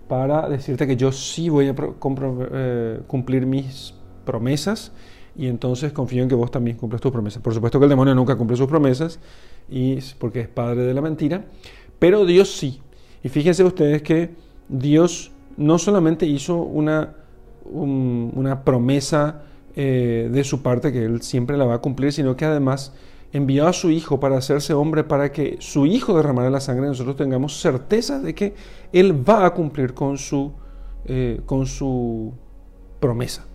para 0.08 0.50
decirte 0.50 0.88
que 0.88 0.98
yo 0.98 1.12
sí 1.12 1.50
voy 1.50 1.68
a 1.68 1.76
eh, 1.78 3.00
cumplir 3.08 3.46
mis 3.46 3.94
promesas 4.26 4.92
y 5.36 5.48
entonces 5.48 5.94
confío 5.94 6.24
en 6.24 6.30
que 6.30 6.36
vos 6.36 6.52
también 6.52 6.78
cumplas 6.78 7.02
tus 7.02 7.12
promesas. 7.12 7.42
Por 7.42 7.54
supuesto 7.54 7.80
que 7.80 7.86
el 7.86 7.90
demonio 7.90 8.14
nunca 8.14 8.36
cumple 8.36 8.58
sus 8.58 8.68
promesas 8.68 9.20
y 9.70 10.00
porque 10.18 10.42
es 10.42 10.48
padre 10.48 10.84
de 10.84 10.94
la 10.94 11.02
mentira, 11.02 11.46
pero 12.00 12.26
Dios 12.26 12.52
sí. 12.52 12.82
Y 13.24 13.30
fíjense 13.30 13.64
ustedes 13.64 14.02
que 14.02 14.32
Dios 14.68 15.32
no 15.58 15.78
solamente 15.78 16.26
hizo 16.26 16.58
una, 16.58 17.16
una 17.66 18.64
promesa 18.64 19.44
eh, 19.76 20.30
de 20.32 20.44
su 20.44 20.62
parte 20.62 20.92
que 20.92 21.06
Él 21.06 21.22
siempre 21.22 21.58
la 21.58 21.66
va 21.66 21.76
a 21.76 21.78
cumplir, 21.80 22.12
sino 22.12 22.36
que 22.36 22.46
además 22.46 22.94
envió 23.32 23.68
a 23.68 23.74
su 23.74 23.90
Hijo 23.90 24.20
para 24.20 24.38
hacerse 24.38 24.74
hombre, 24.74 25.04
para 25.04 25.32
que 25.32 25.58
su 25.60 25.86
Hijo 25.86 26.16
derramara 26.16 26.50
la 26.50 26.60
sangre 26.60 26.88
y 26.88 26.90
nosotros 26.90 27.16
tengamos 27.16 27.60
certeza 27.60 28.20
de 28.20 28.36
que 28.36 28.54
Él 28.92 29.28
va 29.28 29.46
a 29.46 29.54
cumplir 29.54 29.94
con 29.94 30.18
su, 30.18 30.52
eh, 31.06 31.42
con 31.46 31.66
su 31.66 32.34
promesa. 33.00 33.46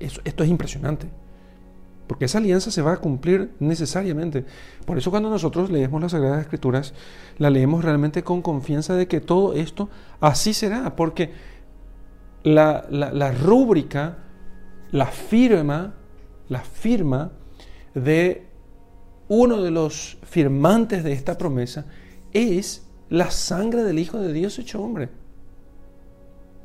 esto 0.00 0.44
es 0.44 0.50
impresionante. 0.50 1.06
Porque 2.10 2.24
esa 2.24 2.38
alianza 2.38 2.72
se 2.72 2.82
va 2.82 2.94
a 2.94 2.96
cumplir 2.96 3.52
necesariamente. 3.60 4.44
Por 4.84 4.98
eso 4.98 5.12
cuando 5.12 5.30
nosotros 5.30 5.70
leemos 5.70 6.02
las 6.02 6.10
Sagradas 6.10 6.40
Escrituras, 6.40 6.92
la 7.38 7.50
leemos 7.50 7.84
realmente 7.84 8.24
con 8.24 8.42
confianza 8.42 8.96
de 8.96 9.06
que 9.06 9.20
todo 9.20 9.54
esto 9.54 9.88
así 10.18 10.52
será. 10.52 10.96
Porque 10.96 11.30
la, 12.42 12.84
la 12.90 13.30
rúbrica, 13.30 14.24
la 14.90 15.06
firma, 15.06 15.94
la 16.48 16.62
firma 16.62 17.30
de 17.94 18.44
uno 19.28 19.62
de 19.62 19.70
los 19.70 20.18
firmantes 20.24 21.04
de 21.04 21.12
esta 21.12 21.38
promesa 21.38 21.86
es 22.32 22.88
la 23.08 23.30
sangre 23.30 23.84
del 23.84 24.00
Hijo 24.00 24.18
de 24.18 24.32
Dios 24.32 24.58
hecho 24.58 24.82
hombre. 24.82 25.10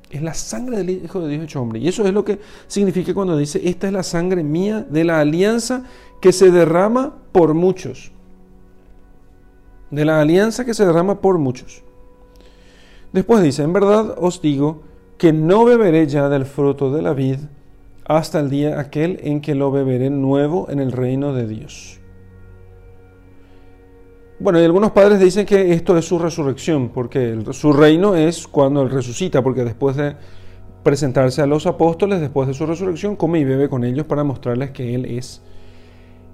Es 0.09 0.21
la 0.21 0.33
sangre 0.33 0.77
del 0.77 0.89
Hijo 0.89 1.19
de 1.19 1.29
Dios 1.29 1.43
hecho 1.43 1.61
hombre. 1.61 1.79
Y 1.79 1.87
eso 1.87 2.05
es 2.05 2.13
lo 2.13 2.23
que 2.23 2.39
significa 2.67 3.13
cuando 3.13 3.37
dice, 3.37 3.61
esta 3.63 3.87
es 3.87 3.93
la 3.93 4.03
sangre 4.03 4.43
mía 4.43 4.85
de 4.87 5.03
la 5.03 5.19
alianza 5.19 5.83
que 6.21 6.31
se 6.31 6.51
derrama 6.51 7.15
por 7.31 7.53
muchos. 7.53 8.11
De 9.91 10.05
la 10.05 10.21
alianza 10.21 10.65
que 10.65 10.73
se 10.73 10.85
derrama 10.85 11.21
por 11.21 11.37
muchos. 11.37 11.83
Después 13.13 13.41
dice, 13.43 13.63
en 13.63 13.73
verdad 13.73 14.15
os 14.17 14.41
digo 14.41 14.81
que 15.17 15.31
no 15.33 15.65
beberé 15.65 16.07
ya 16.07 16.29
del 16.29 16.45
fruto 16.45 16.91
de 16.91 17.01
la 17.01 17.13
vid 17.13 17.39
hasta 18.05 18.39
el 18.39 18.49
día 18.49 18.79
aquel 18.79 19.19
en 19.23 19.41
que 19.41 19.55
lo 19.55 19.71
beberé 19.71 20.09
nuevo 20.09 20.67
en 20.69 20.79
el 20.79 20.91
reino 20.91 21.33
de 21.33 21.47
Dios. 21.47 21.99
Bueno, 24.37 24.59
y 24.59 24.65
algunos 24.65 24.91
padres 24.91 25.19
dicen 25.19 25.45
que 25.45 25.71
esto 25.71 25.97
es 25.97 26.05
su 26.05 26.19
resurrección, 26.19 26.89
porque 26.89 27.41
su 27.51 27.71
reino 27.71 28.15
es 28.15 28.47
cuando 28.47 28.81
Él 28.81 28.89
resucita, 28.89 29.41
porque 29.41 29.63
después 29.63 29.95
de 29.95 30.15
presentarse 30.83 31.41
a 31.41 31.45
los 31.45 31.65
apóstoles, 31.65 32.19
después 32.19 32.47
de 32.47 32.53
su 32.53 32.65
resurrección, 32.65 33.15
come 33.15 33.39
y 33.39 33.45
bebe 33.45 33.69
con 33.69 33.85
ellos 33.85 34.05
para 34.05 34.25
mostrarles 34.25 34.71
que 34.71 34.93
Él 34.93 35.05
es 35.05 35.41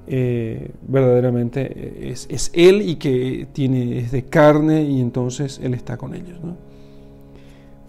eh, 0.08 0.72
verdaderamente, 0.88 2.10
es, 2.10 2.52
Él 2.56 2.82
y 2.82 2.96
que 2.96 3.48
tiene, 3.54 4.00
es 4.00 4.12
de 4.12 4.26
carne 4.26 4.82
y 4.82 5.00
entonces 5.00 5.60
Él 5.64 5.76
está 5.76 5.98
con 5.98 6.16
ellos. 6.16 6.40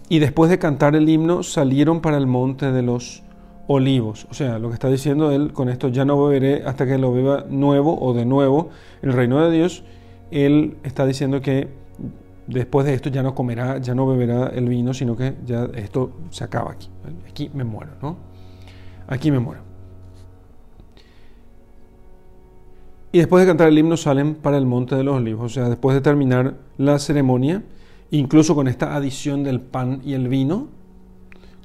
Y 0.09 0.19
después 0.19 0.51
de 0.51 0.59
cantar 0.59 0.95
el 0.95 1.09
himno, 1.09 1.41
salieron 1.41 2.01
para 2.01 2.17
el 2.17 2.27
monte 2.27 2.71
de 2.71 2.83
los 2.83 3.23
olivos. 3.65 4.27
O 4.29 4.35
sea, 4.35 4.59
lo 4.59 4.67
que 4.67 4.75
está 4.75 4.89
diciendo 4.89 5.31
Él 5.31 5.53
con 5.53 5.69
esto, 5.69 5.87
ya 5.87 6.05
no 6.05 6.23
beberé 6.23 6.63
hasta 6.67 6.85
que 6.85 6.99
lo 6.99 7.11
beba 7.11 7.45
nuevo 7.49 7.99
o 7.99 8.13
de 8.13 8.25
nuevo 8.25 8.69
el 9.01 9.11
reino 9.11 9.43
de 9.43 9.51
Dios 9.51 9.83
él 10.33 10.77
está 10.83 11.05
diciendo 11.05 11.41
que 11.41 11.69
después 12.47 12.85
de 12.85 12.93
esto 12.93 13.09
ya 13.09 13.23
no 13.23 13.33
comerá, 13.33 13.77
ya 13.77 13.95
no 13.95 14.05
beberá 14.07 14.47
el 14.47 14.67
vino, 14.67 14.93
sino 14.93 15.15
que 15.15 15.35
ya 15.45 15.69
esto 15.75 16.11
se 16.29 16.43
acaba 16.43 16.71
aquí. 16.71 16.89
Aquí 17.29 17.49
me 17.53 17.63
muero, 17.63 17.91
¿no? 18.01 18.17
Aquí 19.07 19.31
me 19.31 19.39
muero. 19.39 19.61
Y 23.11 23.19
después 23.19 23.41
de 23.41 23.47
cantar 23.47 23.67
el 23.67 23.77
himno 23.77 23.95
salen 23.95 24.35
para 24.35 24.57
el 24.57 24.65
Monte 24.65 24.95
de 24.95 25.03
los 25.03 25.17
Olivos, 25.17 25.45
o 25.45 25.53
sea, 25.53 25.69
después 25.69 25.93
de 25.93 26.01
terminar 26.01 26.55
la 26.77 26.97
ceremonia, 26.97 27.63
incluso 28.09 28.55
con 28.55 28.67
esta 28.67 28.95
adición 28.95 29.43
del 29.43 29.61
pan 29.61 30.01
y 30.03 30.13
el 30.13 30.27
vino, 30.27 30.69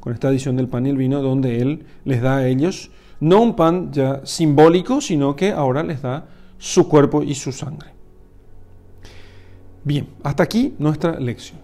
con 0.01 0.13
esta 0.13 0.29
adición 0.29 0.57
del 0.57 0.69
pan 0.69 0.87
y 0.87 0.91
el 0.91 0.99
vino, 0.99 1.23
donde 1.23 1.61
Él 1.63 1.87
les 2.05 2.21
da 2.21 2.37
a 2.37 2.47
ellos 2.47 2.91
no 3.21 3.41
un 3.41 3.57
pan 3.57 3.93
ya 3.93 4.21
simbólico, 4.25 5.01
sino 5.01 5.35
que 5.35 5.51
ahora 5.51 5.83
les 5.83 6.03
da 6.03 6.27
su 6.59 6.89
cuerpo 6.89 7.23
y 7.23 7.35
su 7.35 7.53
sangre. 7.53 7.98
Bien, 9.89 10.07
hasta 10.23 10.43
aquí 10.43 10.75
nuestra 10.79 11.19
lección. 11.19 11.59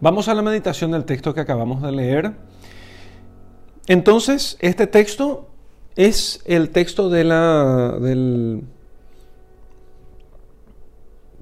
Vamos 0.00 0.28
a 0.28 0.34
la 0.34 0.42
meditación 0.42 0.92
del 0.92 1.04
texto 1.04 1.34
que 1.34 1.40
acabamos 1.40 1.82
de 1.82 1.90
leer. 1.90 2.32
Entonces, 3.88 4.56
este 4.60 4.86
texto 4.86 5.48
es 5.96 6.42
el 6.44 6.70
texto 6.70 7.10
de 7.10 7.24
la, 7.24 7.98
del, 8.00 8.62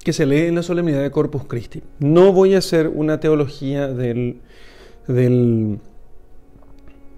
que 0.02 0.14
se 0.14 0.24
lee 0.24 0.46
en 0.46 0.54
la 0.54 0.62
solemnidad 0.62 1.02
de 1.02 1.10
Corpus 1.10 1.44
Christi. 1.44 1.82
No 1.98 2.32
voy 2.32 2.54
a 2.54 2.58
hacer 2.60 2.88
una 2.88 3.20
teología 3.20 3.86
del, 3.86 4.40
del, 5.08 5.78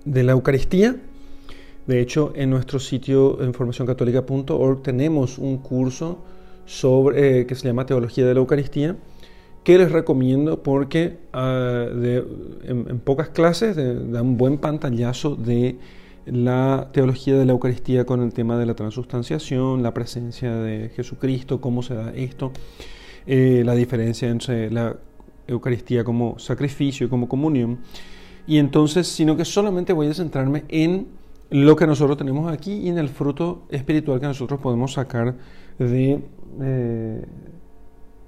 de 0.04 0.24
la 0.24 0.32
Eucaristía, 0.32 0.96
de 1.86 2.00
hecho, 2.00 2.32
en 2.34 2.50
nuestro 2.50 2.78
sitio 2.78 3.38
informacioncatólica.org 3.44 4.82
tenemos 4.82 5.38
un 5.38 5.58
curso 5.58 6.18
sobre, 6.64 7.40
eh, 7.40 7.46
que 7.46 7.54
se 7.54 7.68
llama 7.68 7.86
Teología 7.86 8.26
de 8.26 8.34
la 8.34 8.40
Eucaristía, 8.40 8.96
que 9.62 9.78
les 9.78 9.92
recomiendo 9.92 10.62
porque 10.62 11.18
ah, 11.32 11.86
en, 11.92 13.00
pocas 13.04 13.28
clases 13.30 13.76
da 13.76 14.22
un 14.22 14.36
buen 14.36 14.58
pantallazo 14.58 15.36
de 15.36 15.76
la 16.26 16.88
teología 16.92 17.36
de 17.36 17.44
la 17.44 17.52
Eucaristía 17.52 18.04
con 18.04 18.20
el 18.22 18.32
tema 18.32 18.58
de 18.58 18.66
la 18.66 18.74
transustanciación, 18.74 19.82
la 19.82 19.94
presencia 19.94 20.54
de 20.56 20.90
Jesucristo, 20.90 21.60
cómo 21.60 21.82
se 21.82 21.94
da 21.94 22.12
esto, 22.14 22.52
eh, 23.26 23.62
la 23.64 23.74
diferencia 23.74 24.28
entre 24.28 24.70
la 24.70 24.96
Eucaristía 25.46 26.02
como 26.02 26.38
sacrificio 26.38 27.06
y 27.06 27.10
como 27.10 27.28
comunión. 27.28 27.78
Y 28.46 28.58
entonces, 28.58 29.06
sino 29.06 29.36
que 29.36 29.44
solamente 29.44 29.92
voy 29.92 30.08
a 30.08 30.14
centrarme 30.14 30.64
en 30.68 31.08
lo 31.50 31.76
que 31.76 31.86
nosotros 31.86 32.16
tenemos 32.16 32.52
aquí 32.52 32.72
y 32.72 32.88
en 32.88 32.98
el 32.98 33.08
fruto 33.08 33.62
espiritual 33.70 34.20
que 34.20 34.26
nosotros 34.26 34.60
podemos 34.60 34.94
sacar 34.94 35.34
de, 35.78 36.22
eh, 36.60 37.24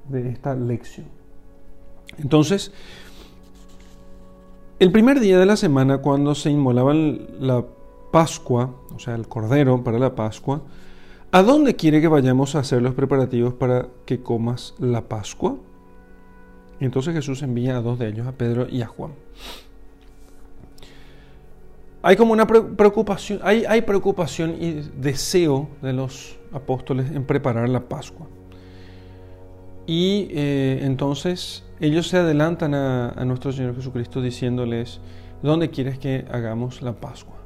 de 0.09 0.29
esta 0.29 0.55
lección. 0.55 1.07
Entonces, 2.19 2.73
el 4.79 4.93
primer 4.93 5.21
día 5.21 5.39
de 5.39 5.47
la 5.47 5.57
semana, 5.57 5.99
cuando 5.99 6.35
se 6.35 6.51
inmolaba 6.51 6.95
la 6.95 7.65
Pascua, 8.13 8.75
o 8.95 8.99
sea, 8.99 9.15
el 9.15 9.29
Cordero 9.29 9.83
para 9.83 9.99
la 9.99 10.15
Pascua, 10.15 10.63
¿a 11.33 11.43
dónde 11.43 11.77
quiere 11.77 12.01
que 12.01 12.09
vayamos 12.09 12.55
a 12.55 12.61
hacer 12.61 12.81
los 12.81 12.95
preparativos 12.95 13.55
para 13.55 13.89
que 14.07 14.23
comas 14.23 14.75
la 14.79 15.03
Pascua? 15.03 15.57
entonces 16.81 17.13
Jesús 17.13 17.43
envía 17.43 17.77
a 17.77 17.83
dos 17.83 17.99
de 17.99 18.09
ellos, 18.09 18.29
a 18.29 18.33
Pedro 18.33 18.69
y 18.71 18.83
a 18.83 18.87
Juan 18.87 19.11
hay 22.03 22.17
como 22.17 22.33
una 22.33 22.47
preocupación, 22.47 23.41
hay, 23.43 23.83
preocupación 23.83 24.57
y 24.61 24.83
deseo 25.01 25.69
de 25.83 25.93
los 25.93 26.37
apóstoles 26.53 27.11
en 27.11 27.25
preparar 27.25 27.69
la 27.69 27.81
Pascua. 27.81 28.27
Y 29.87 30.29
eh, 30.31 30.81
entonces 30.83 31.65
ellos 31.81 32.09
se 32.09 32.19
adelantan 32.19 32.75
a, 32.75 33.11
a, 33.11 33.25
nuestro 33.25 33.53
Señor 33.53 33.75
Jesucristo 33.75 34.21
diciéndoles, 34.21 35.01
¿dónde 35.43 35.71
quieres 35.71 35.99
que 35.99 36.25
hagamos 36.31 36.83
la 36.83 36.93
Pascua? 36.93 37.37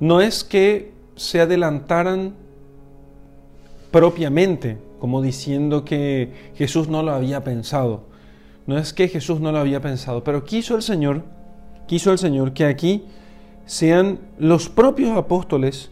No 0.00 0.20
es 0.20 0.44
que 0.44 0.92
se 1.16 1.40
adelantaran 1.40 2.34
propiamente, 3.90 4.76
como 4.98 5.22
diciendo 5.22 5.84
que 5.84 6.52
Jesús 6.56 6.88
no 6.88 7.02
lo 7.02 7.12
había 7.12 7.44
pensado. 7.44 8.04
No 8.66 8.76
es 8.76 8.92
que 8.92 9.08
Jesús 9.08 9.40
no 9.40 9.52
lo 9.52 9.58
había 9.58 9.80
pensado, 9.80 10.24
pero 10.24 10.44
quiso 10.44 10.74
el 10.74 10.82
Señor 10.82 11.22
quiso 11.86 12.12
el 12.12 12.18
Señor 12.18 12.52
que 12.52 12.64
aquí 12.64 13.04
sean 13.66 14.18
los 14.38 14.68
propios 14.68 15.16
apóstoles 15.16 15.90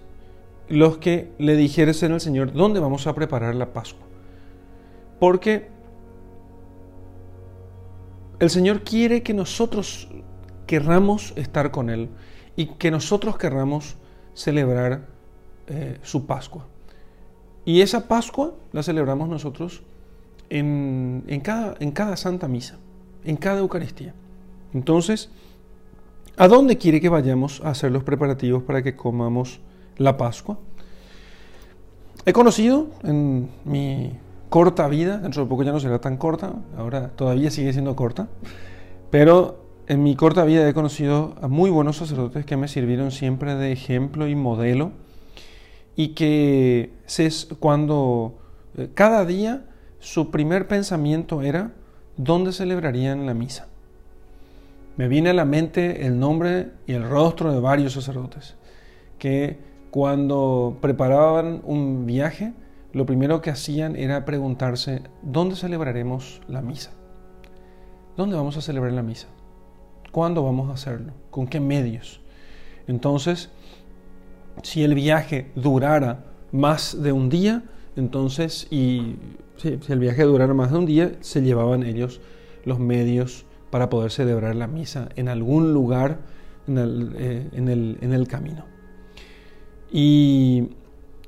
los 0.68 0.98
que 0.98 1.33
le 1.38 1.57
dijesen 1.57 2.12
al 2.12 2.20
Señor 2.20 2.52
dónde 2.52 2.81
vamos 2.81 3.07
a 3.07 3.14
preparar 3.14 3.55
la 3.55 3.72
Pascua. 3.72 4.07
Porque 5.18 5.68
el 8.38 8.50
Señor 8.50 8.83
quiere 8.83 9.22
que 9.22 9.35
nosotros 9.35 10.09
querramos 10.66 11.33
estar 11.37 11.70
con 11.70 11.90
Él 11.90 12.09
y 12.57 12.66
que 12.66 12.90
nosotros 12.90 13.37
querramos 13.37 13.96
celebrar 14.35 15.07
eh, 15.66 15.98
su 16.02 16.26
Pascua. 16.26 16.66
Y 17.64 17.83
esa 17.83 18.09
Pascua 18.09 18.55
la 18.72 18.83
celebramos 18.83 19.28
nosotros 19.28 19.83
en, 20.48 21.40
cada, 21.42 21.76
en 21.78 21.92
cada 21.92 22.16
Santa 22.16 22.48
Misa, 22.48 22.78
en 23.24 23.37
cada 23.37 23.61
Eucaristía. 23.61 24.14
Entonces, 24.74 25.31
¿a 26.42 26.48
dónde 26.48 26.76
quiere 26.76 27.00
que 27.00 27.09
vayamos 27.09 27.62
a 27.64 27.70
hacer 27.70 27.92
los 27.92 28.02
preparativos 28.02 28.64
para 28.64 28.83
que 28.83 28.96
comamos 28.96 29.61
la 29.96 30.16
Pascua? 30.16 30.59
He 32.26 32.33
conocido 32.33 32.88
en 33.05 33.48
mi 33.64 34.18
corta 34.48 34.88
vida, 34.88 35.18
dentro 35.18 35.44
de 35.44 35.48
poco 35.48 35.62
ya 35.62 35.70
no 35.70 35.78
será 35.78 36.00
tan 36.00 36.16
corta, 36.16 36.55
ahora 36.76 37.11
todavía 37.11 37.52
sigue 37.52 37.72
siendo 37.72 37.94
corta, 37.94 38.26
pero 39.12 39.66
en 39.87 40.02
mi 40.02 40.16
corta 40.16 40.42
vida 40.42 40.68
he 40.68 40.74
conocido 40.74 41.37
a 41.40 41.46
muy 41.46 41.70
buenos 41.70 41.98
sacerdotes 41.98 42.44
que 42.44 42.57
me 42.57 42.66
sirvieron 42.66 43.12
siempre 43.12 43.55
de 43.55 43.70
ejemplo 43.70 44.26
y 44.26 44.35
modelo 44.35 44.90
y 45.94 46.09
que 46.09 46.90
cuando 47.61 48.40
eh, 48.76 48.88
cada 48.94 49.24
día 49.24 49.66
su 50.00 50.33
primer 50.33 50.66
pensamiento 50.66 51.42
era 51.42 51.70
dónde 52.16 52.50
celebrarían 52.50 53.26
la 53.26 53.35
misa. 53.35 53.68
Me 54.96 55.09
viene 55.09 55.31
a 55.31 55.35
la 55.35 55.44
mente 55.44 56.07
el 56.07 56.18
nombre 56.18 56.72
y 56.87 56.92
el 56.92 57.09
rostro 57.09 57.52
de 57.52 57.61
varios 57.61 57.94
sacerdotes 57.94 58.57
que 59.18 59.59
cuando 59.90 60.78
preparaban 60.81 61.62
un 61.64 62.07
viaje, 62.07 62.55
lo 62.92 63.07
primero 63.07 63.40
que 63.40 63.50
hacían 63.50 63.94
era 63.94 64.24
preguntarse, 64.24 65.02
¿dónde 65.22 65.55
celebraremos 65.55 66.40
la 66.48 66.61
misa? 66.61 66.90
¿Dónde 68.16 68.37
vamos 68.37 68.57
a 68.57 68.61
celebrar 68.61 68.92
la 68.92 69.02
misa? 69.02 69.28
¿Cuándo 70.11 70.42
vamos 70.42 70.70
a 70.70 70.74
hacerlo? 70.74 71.12
¿Con 71.31 71.46
qué 71.46 71.61
medios? 71.61 72.20
Entonces, 72.87 73.50
si 74.62 74.83
el 74.83 74.94
viaje 74.94 75.50
durara 75.55 76.24
más 76.50 77.02
de 77.02 77.12
un 77.12 77.28
día, 77.28 77.62
entonces, 77.96 78.66
y 78.70 79.16
si, 79.57 79.78
el 79.88 79.98
viaje 79.98 80.24
durara 80.24 80.52
más 80.52 80.72
de 80.72 80.78
un 80.78 80.87
día, 80.87 81.12
se 81.20 81.42
llevaban 81.42 81.83
ellos 81.83 82.20
los 82.64 82.78
medios 82.78 83.46
para 83.72 83.88
poder 83.88 84.11
celebrar 84.11 84.54
la 84.54 84.66
misa 84.66 85.08
en 85.16 85.30
algún 85.30 85.72
lugar 85.72 86.18
en 86.68 86.76
el, 86.76 87.12
eh, 87.16 87.48
en 87.54 88.12
el 88.12 88.28
camino. 88.28 88.66
Y 89.90 90.68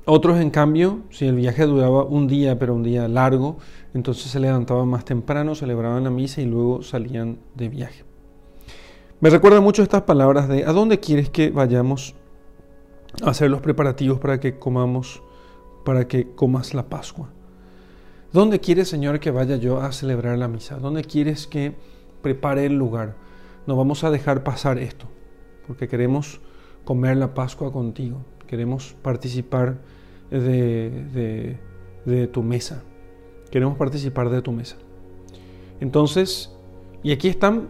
otros, 0.05 0.39
en 0.39 0.51
cambio, 0.51 0.99
si 1.09 1.25
el 1.25 1.35
viaje 1.35 1.65
duraba 1.65 2.03
un 2.03 2.27
día, 2.27 2.59
pero 2.59 2.75
un 2.75 2.83
día 2.83 3.07
largo, 3.07 3.57
entonces 3.95 4.31
se 4.31 4.39
levantaban 4.39 4.87
más 4.87 5.03
temprano, 5.03 5.55
celebraban 5.55 6.03
la 6.03 6.11
misa 6.11 6.41
y 6.41 6.45
luego 6.45 6.83
salían 6.83 7.39
de 7.55 7.69
viaje. 7.69 8.03
Me 9.19 9.31
recuerda 9.31 9.61
mucho 9.61 9.81
estas 9.81 10.03
palabras 10.03 10.47
de 10.47 10.63
¿a 10.65 10.71
dónde 10.71 10.99
quieres 10.99 11.31
que 11.31 11.49
vayamos 11.49 12.13
a 13.23 13.31
hacer 13.31 13.49
los 13.49 13.61
preparativos 13.61 14.19
para 14.19 14.39
que 14.39 14.59
comamos, 14.59 15.23
para 15.83 16.07
que 16.07 16.35
comas 16.35 16.75
la 16.75 16.87
Pascua? 16.87 17.31
¿Dónde 18.31 18.59
quieres, 18.59 18.89
Señor, 18.89 19.19
que 19.19 19.31
vaya 19.31 19.55
yo 19.55 19.79
a 19.81 19.91
celebrar 19.91 20.37
la 20.37 20.47
misa? 20.47 20.77
¿Dónde 20.77 21.03
quieres 21.03 21.47
que 21.47 21.73
prepare 22.25 22.65
el 22.65 22.73
lugar? 22.73 23.15
No 23.67 23.75
vamos 23.75 24.03
a 24.03 24.09
dejar 24.09 24.43
pasar 24.43 24.79
esto, 24.79 25.05
porque 25.67 25.87
queremos 25.87 26.41
comer 26.83 27.17
la 27.17 27.35
Pascua 27.35 27.71
contigo, 27.71 28.17
queremos 28.47 28.95
participar 29.03 29.77
de, 30.31 31.57
de 32.03 32.27
tu 32.27 32.41
mesa, 32.41 32.83
queremos 33.51 33.77
participar 33.77 34.31
de 34.31 34.41
tu 34.41 34.51
mesa. 34.51 34.77
Entonces, 35.79 36.51
y 37.03 37.11
aquí 37.11 37.27
están 37.27 37.69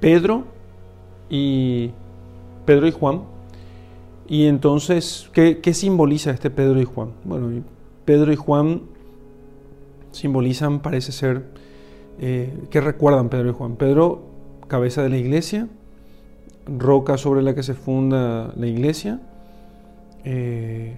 Pedro, 0.00 0.56
y 1.28 1.90
Pedro 2.64 2.86
y 2.86 2.92
Juan. 2.92 3.22
Y 4.28 4.46
entonces, 4.46 5.30
¿qué, 5.32 5.74
simboliza 5.74 6.30
este 6.30 6.50
Pedro 6.50 6.80
y 6.80 6.84
Juan? 6.84 7.12
Bueno, 7.24 7.62
Pedro 8.04 8.32
y 8.32 8.36
Juan 8.36 8.82
simbolizan, 10.10 10.80
parece 10.80 11.12
ser, 11.12 11.44
eh, 12.18 12.52
¿qué 12.70 12.80
recuerdan 12.80 13.28
Pedro 13.28 13.50
y 13.50 13.52
Juan? 13.52 13.76
Pedro, 13.76 14.22
cabeza 14.68 15.02
de 15.02 15.10
la 15.10 15.16
iglesia, 15.16 15.68
roca 16.66 17.16
sobre 17.16 17.42
la 17.42 17.54
que 17.54 17.62
se 17.62 17.74
funda 17.74 18.52
la 18.56 18.66
iglesia, 18.66 19.20
eh, 20.24 20.96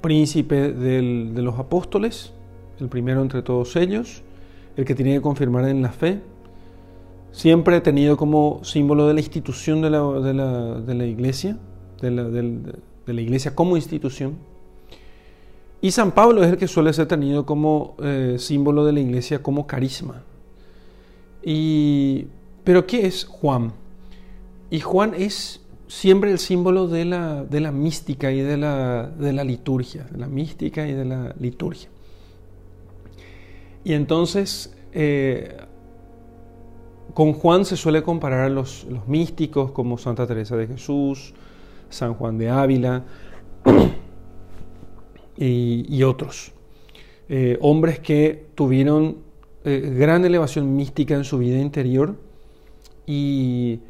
príncipe 0.00 0.72
de 0.72 1.42
los 1.42 1.58
apóstoles, 1.58 2.32
el 2.80 2.88
primero 2.88 3.22
entre 3.22 3.42
todos 3.42 3.76
ellos, 3.76 4.22
el 4.76 4.84
que 4.84 4.94
tiene 4.94 5.14
que 5.14 5.22
confirmar 5.22 5.68
en 5.68 5.82
la 5.82 5.90
fe, 5.90 6.20
siempre 7.32 7.80
tenido 7.80 8.16
como 8.16 8.60
símbolo 8.62 9.06
de 9.08 9.14
la 9.14 9.20
institución 9.20 9.82
de 9.82 9.90
la, 9.90 11.06
iglesia, 11.06 11.58
de 12.00 12.10
la, 12.10 13.20
iglesia 13.20 13.54
como 13.54 13.76
institución. 13.76 14.36
Y 15.86 15.92
San 15.92 16.10
Pablo 16.10 16.42
es 16.42 16.50
el 16.50 16.56
que 16.56 16.66
suele 16.66 16.92
ser 16.92 17.06
tenido 17.06 17.46
como 17.46 17.94
eh, 18.02 18.38
símbolo 18.40 18.84
de 18.84 18.92
la 18.92 18.98
iglesia 18.98 19.40
como 19.40 19.68
carisma. 19.68 20.24
Y, 21.44 22.26
pero 22.64 22.88
¿qué 22.88 23.06
es 23.06 23.24
Juan? 23.24 23.72
Y 24.68 24.80
Juan 24.80 25.14
es 25.16 25.60
siempre 25.86 26.32
el 26.32 26.40
símbolo 26.40 26.88
de 26.88 27.04
la, 27.04 27.44
de 27.44 27.60
la 27.60 27.70
mística 27.70 28.32
y 28.32 28.40
de 28.40 28.56
la, 28.56 29.06
de 29.06 29.32
la 29.32 29.44
liturgia, 29.44 30.02
de 30.10 30.18
la 30.18 30.26
mística 30.26 30.88
y 30.88 30.92
de 30.92 31.04
la 31.04 31.32
liturgia. 31.38 31.88
Y 33.84 33.92
entonces 33.92 34.74
eh, 34.92 35.56
con 37.14 37.32
Juan 37.32 37.64
se 37.64 37.76
suele 37.76 38.02
comparar 38.02 38.40
a 38.40 38.48
los, 38.48 38.88
místicos 39.06 39.70
como 39.70 39.98
Santa 39.98 40.26
Teresa 40.26 40.56
de 40.56 40.66
Jesús, 40.66 41.32
San 41.90 42.14
Juan 42.14 42.38
de 42.38 42.50
Ávila 42.50 43.04
y, 45.38 46.02
otros. 46.02 46.52
Eh, 47.28 47.58
hombres 47.60 47.98
que 47.98 48.46
tuvieron 48.54 49.18
eh, 49.64 49.94
gran 49.96 50.24
elevación 50.24 50.76
mística 50.76 51.14
en 51.14 51.24
su 51.24 51.38
vida 51.38 51.58
interior 51.58 52.14
y, 53.06 53.80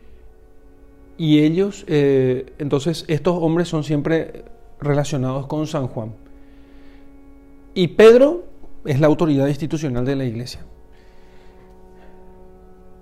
y 1.19 1.41
ellos, 1.41 1.85
eh, 1.87 2.53
entonces 2.59 3.05
estos 3.09 3.37
hombres 3.41 3.69
son 3.69 3.85
siempre 3.85 4.45
relacionados 4.81 5.47
con 5.47 5.67
San 5.67 5.87
Juan. 5.89 6.15
Y 7.75 7.89
Pedro 7.89 8.45
es 8.85 9.01
la 9.01 9.07
autoridad 9.07 9.47
institucional 9.49 10.05
de 10.05 10.17
la 10.17 10.25
iglesia. 10.25 10.61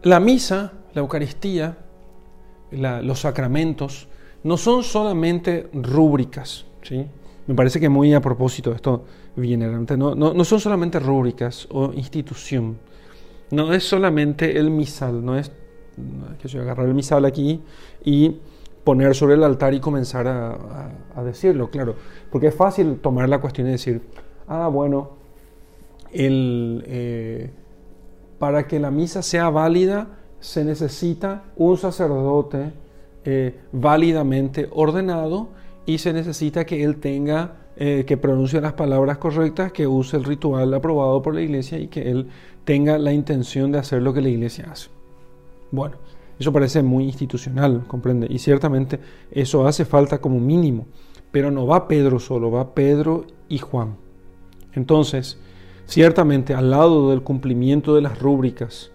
La 0.03 0.21
misa, 0.21 0.73
la 0.93 1.01
Eucaristía, 1.01 1.79
los 2.71 3.21
sacramentos, 3.21 4.09
no 4.43 4.57
son 4.57 4.83
solamente 4.83 5.69
rúbricas. 5.73 6.67
¿sí? 6.83 7.07
Me 7.47 7.55
parece 7.55 7.79
que 7.79 7.89
muy 7.89 8.15
a 8.15 8.21
propósito 8.21 8.73
esto 8.73 9.05
viene 9.37 9.69
no, 9.69 10.15
no, 10.15 10.33
no 10.33 10.45
son 10.45 10.61
solamente 10.61 10.99
rúbricas 10.99 11.69
o 11.71 11.93
institución. 11.93 12.79
No 13.51 13.73
es 13.73 13.85
solamente 13.85 14.59
el 14.59 14.71
misal, 14.71 15.25
no 15.25 15.37
es 15.37 15.53
que 16.41 16.49
yo 16.49 16.63
agarrar 16.63 16.87
el 16.87 16.95
misal 16.95 17.25
aquí 17.25 17.61
y 18.05 18.37
poner 18.83 19.15
sobre 19.15 19.35
el 19.35 19.45
altar 19.45 19.75
y 19.75 19.81
comenzar 19.81 20.27
a, 20.27 21.23
decirlo, 21.25 21.71
claro. 21.71 21.95
Porque 22.31 22.49
es 22.49 22.55
fácil 22.55 22.99
tomar 23.01 23.29
la 23.29 23.41
cuestión 23.41 23.69
y 23.69 23.73
decir, 23.73 24.03
ah, 24.47 24.69
bueno, 24.69 25.11
el... 26.13 26.85
Eh, 26.87 27.51
para 28.39 28.67
que 28.67 28.79
la 28.79 28.91
misa 28.91 29.23
sea 29.23 29.49
válida 29.49 30.19
se 30.41 30.65
necesita 30.65 31.45
un 31.57 31.79
sacerdote 31.79 32.73
eh, 33.25 33.59
válidamente 33.73 34.69
ordenado 34.73 35.49
y 35.87 35.99
se 35.99 36.13
necesita 36.13 36.65
que 36.65 36.83
él 36.83 36.97
tenga, 36.97 37.57
eh, 37.77 38.05
que 38.07 38.17
pronuncie 38.17 38.61
las 38.61 38.73
palabras 38.75 39.19
correctas, 39.19 39.73
que 39.73 39.87
use 39.87 40.17
el 40.17 40.25
ritual 40.25 40.73
aprobado 40.75 41.21
por 41.23 41.35
la 41.35 41.43
iglesia 41.43 41.79
y 41.79 41.89
que 41.89 42.11
él 42.11 42.29
tenga 42.65 42.99
la 42.99 43.13
intención 43.13 43.73
de 43.73 43.79
hacer 43.79 44.03
lo 44.03 44.15
que 44.15 44.23
la 44.23 44.29
iglesia 44.29 44.69
hace. 44.71 44.89
Bueno, 45.71 45.97
eso 46.39 46.53
parece 46.53 46.83
muy 46.83 47.05
institucional, 47.05 47.85
comprende, 47.87 48.27
y 48.31 48.39
ciertamente 48.39 48.99
eso 49.31 49.67
hace 49.67 49.85
falta 49.85 50.19
como 50.19 50.41
mínimo, 50.41 50.87
pero 51.31 51.51
no 51.51 51.67
va 51.67 51.89
Pedro 51.89 52.19
solo, 52.19 52.51
va 52.51 52.75
Pedro 52.75 53.27
y 53.49 53.59
Juan. 53.59 53.97
Entonces, 54.73 55.39
Ciertamente, 55.87 56.55
al 56.55 56.71
lado 56.71 57.11
del 57.11 57.23
cumplimiento 57.23 57.95
de 57.95 58.01
las 58.01 58.19
rúbricas, 58.19 58.91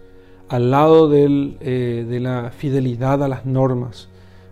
al 0.48 0.72
lado 0.72 1.10
eh, 1.14 2.06
de 2.08 2.20
la 2.20 2.52
fidelidad 2.52 3.24
a 3.24 3.28
las 3.28 3.46
normas, 3.46 4.10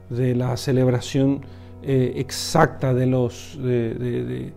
de 0.09 0.35
la 0.35 0.55
celebración 0.57 1.41
eh, 1.83 2.13
exacta 2.17 2.93
de, 2.93 3.05
los, 3.05 3.57
de, 3.61 4.51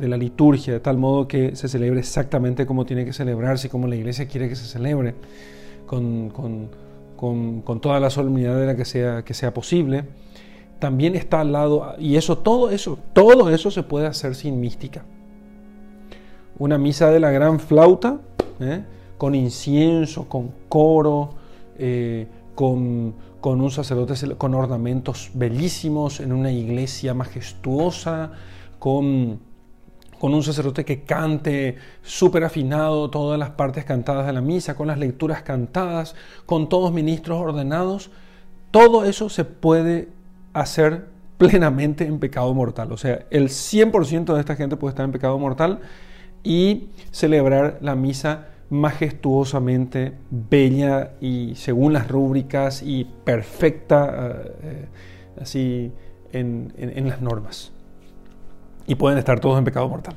la 0.00 0.16
liturgia, 0.16 0.74
de 0.74 0.80
tal 0.80 0.98
modo 0.98 1.28
que 1.28 1.56
se 1.56 1.68
celebre 1.68 2.00
exactamente 2.00 2.66
como 2.66 2.84
tiene 2.84 3.04
que 3.04 3.12
celebrarse 3.12 3.68
como 3.68 3.86
la 3.86 3.96
iglesia 3.96 4.26
quiere 4.26 4.48
que 4.48 4.56
se 4.56 4.66
celebre, 4.66 5.14
con, 5.86 6.30
toda 7.80 8.00
la 8.00 8.10
solemnidad 8.10 8.58
de 8.58 8.66
la 8.66 8.76
que 8.76 8.84
sea, 8.84 9.24
que 9.24 9.34
sea 9.34 9.54
posible, 9.54 10.04
también 10.78 11.14
está 11.14 11.40
al 11.40 11.52
lado, 11.52 11.94
y 11.98 12.16
eso, 12.16 12.38
todo 12.38 12.70
eso, 12.70 12.98
todo 13.12 13.50
eso 13.50 13.70
se 13.70 13.82
puede 13.82 14.06
hacer 14.06 14.34
sin 14.34 14.60
mística 14.60 15.04
una 16.58 16.78
misa 16.78 17.10
de 17.10 17.20
la 17.20 17.30
gran 17.30 17.58
flauta, 17.58 18.20
¿eh? 18.60 18.82
con 19.18 19.34
incienso, 19.34 20.28
con 20.28 20.52
coro, 20.68 21.30
eh, 21.78 22.26
con, 22.54 23.14
un 23.50 23.70
sacerdote 23.70 24.14
con 24.36 24.54
ornamentos 24.54 25.30
bellísimos, 25.34 26.20
en 26.20 26.32
una 26.32 26.50
iglesia 26.50 27.14
majestuosa, 27.14 28.32
con, 28.78 29.40
con 30.18 30.34
un 30.34 30.42
sacerdote 30.42 30.84
que 30.84 31.02
cante 31.02 31.76
súper 32.02 32.44
afinado 32.44 33.10
todas 33.10 33.38
las 33.38 33.50
partes 33.50 33.84
cantadas 33.84 34.26
de 34.26 34.32
la 34.32 34.40
misa, 34.40 34.74
con 34.74 34.86
las 34.86 34.98
lecturas 34.98 35.42
cantadas, 35.42 36.14
con 36.46 36.68
todos 36.68 36.92
ministros 36.92 37.40
ordenados, 37.40 38.10
todo 38.70 39.04
eso 39.04 39.28
se 39.28 39.44
puede 39.44 40.08
hacer 40.52 41.08
plenamente 41.38 42.06
en 42.06 42.18
pecado 42.20 42.54
mortal. 42.54 42.92
O 42.92 42.96
sea, 42.96 43.26
el 43.30 43.48
100% 43.48 44.32
de 44.32 44.40
esta 44.40 44.56
gente 44.56 44.76
puede 44.76 44.92
estar 44.92 45.04
en 45.04 45.12
pecado 45.12 45.38
mortal 45.38 45.80
y 46.44 46.88
celebrar 47.10 47.78
la 47.80 47.94
misa 47.94 48.46
majestuosamente, 48.72 50.14
bella 50.30 51.12
y 51.20 51.56
según 51.56 51.92
las 51.92 52.08
rúbricas 52.08 52.82
y 52.82 53.04
perfecta, 53.04 54.44
eh, 54.62 54.88
así 55.38 55.92
en, 56.32 56.72
las 57.06 57.20
normas. 57.20 57.70
Y 58.86 58.94
pueden 58.94 59.18
estar 59.18 59.40
todos 59.40 59.58
en 59.58 59.64
pecado 59.64 59.90
mortal. 59.90 60.16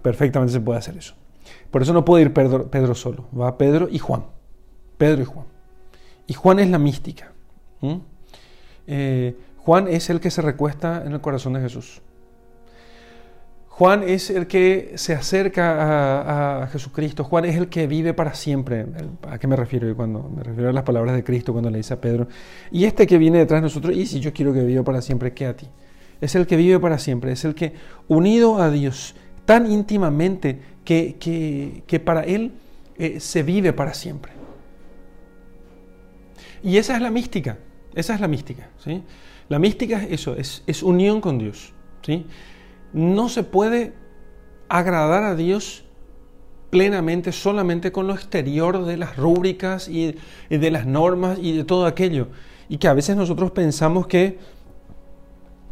Perfectamente 0.00 0.54
se 0.54 0.60
puede 0.62 0.78
hacer 0.78 0.96
eso. 0.96 1.12
Por 1.70 1.82
eso 1.82 1.92
no 1.92 2.06
puede 2.06 2.24
ir 2.24 2.32
Pedro, 2.32 2.94
solo. 2.94 3.28
Va 3.38 3.58
Pedro 3.58 3.86
y 3.90 3.98
Juan. 3.98 4.24
Pedro 4.96 5.20
y 5.20 5.26
Juan. 5.26 5.44
Y 6.26 6.32
Juan 6.32 6.58
es 6.58 6.70
la 6.70 6.78
mística. 6.78 7.32
Eh, 8.86 9.36
Juan 9.58 9.88
es 9.88 10.08
el 10.08 10.20
que 10.20 10.30
se 10.30 10.40
recuesta 10.40 11.02
en 11.04 11.12
el 11.12 11.20
corazón 11.20 11.52
de 11.52 11.60
Jesús. 11.60 12.00
Juan 13.80 14.02
es 14.02 14.28
el 14.28 14.46
que 14.46 14.92
se 14.96 15.14
acerca 15.14 16.64
a, 16.64 16.66
Jesucristo. 16.66 17.24
Juan 17.24 17.46
es 17.46 17.56
el 17.56 17.70
que 17.70 17.86
vive 17.86 18.12
para 18.12 18.34
siempre. 18.34 18.84
¿A 19.26 19.38
qué 19.38 19.46
me 19.46 19.56
refiero 19.56 19.96
cuando 19.96 20.30
me 20.36 20.42
refiero 20.42 20.68
a 20.68 20.72
las 20.74 20.84
palabras 20.84 21.16
de 21.16 21.24
Cristo 21.24 21.52
cuando 21.52 21.70
le 21.70 21.78
dice 21.78 21.94
a 21.94 21.98
Pedro? 21.98 22.28
Y 22.70 22.84
este 22.84 23.06
que 23.06 23.16
viene 23.16 23.38
detrás 23.38 23.62
de 23.62 23.68
nosotros, 23.68 23.96
y 23.96 24.04
si 24.04 24.20
yo 24.20 24.34
quiero 24.34 24.52
que 24.52 24.60
viva 24.64 24.84
para 24.84 25.00
siempre, 25.00 25.32
¿qué 25.32 25.46
a 25.46 25.56
ti? 25.56 25.66
Es 26.20 26.34
el 26.34 26.46
que 26.46 26.56
vive 26.56 26.78
para 26.78 26.98
siempre, 26.98 27.32
es 27.32 27.42
el 27.46 27.54
que 27.54 27.72
unido 28.06 28.60
a 28.60 28.70
Dios 28.70 29.14
tan 29.46 29.72
íntimamente 29.72 30.60
que, 30.84 31.16
que, 31.86 32.00
para 32.00 32.24
él 32.24 32.52
eh, 32.98 33.18
se 33.18 33.42
vive 33.42 33.72
para 33.72 33.94
siempre. 33.94 34.32
Y 36.62 36.76
esa 36.76 36.96
es 36.96 37.00
la 37.00 37.10
mística, 37.10 37.56
esa 37.94 38.14
es 38.14 38.20
la 38.20 38.28
mística. 38.28 38.68
¿sí? 38.84 39.02
La 39.48 39.58
mística 39.58 40.02
es 40.02 40.12
eso, 40.12 40.36
es, 40.36 40.64
es 40.66 40.82
unión 40.82 41.22
con 41.22 41.38
Dios. 41.38 41.72
¿sí? 42.02 42.26
No 42.92 43.28
se 43.28 43.42
puede 43.42 43.92
agradar 44.68 45.24
a 45.24 45.34
Dios 45.34 45.84
plenamente 46.70 47.32
solamente 47.32 47.90
con 47.90 48.06
lo 48.06 48.14
exterior 48.14 48.84
de 48.84 48.96
las 48.96 49.16
rúbricas 49.16 49.88
y, 49.88 50.16
de 50.48 50.70
las 50.70 50.86
normas 50.86 51.38
y 51.42 51.56
de 51.56 51.64
todo 51.64 51.86
aquello. 51.86 52.28
Y 52.68 52.78
que 52.78 52.88
a 52.88 52.94
veces 52.94 53.16
nosotros 53.16 53.50
pensamos 53.50 54.06
que 54.06 54.38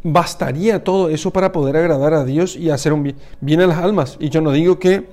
bastaría 0.03 0.83
todo 0.83 1.09
eso 1.09 1.31
para 1.31 1.53
poder 1.53 1.77
agradar 1.77 2.15
a 2.15 2.25
Dios 2.25 2.57
y 2.57 2.71
hacer 2.71 2.93
un 2.93 3.15
bien, 3.41 3.61
a 3.61 3.67
las 3.67 3.79
almas. 3.79 4.17
Y 4.19 4.31
yo 4.31 4.41
no 4.41 4.51
digo 4.51 4.79
que 4.79 5.09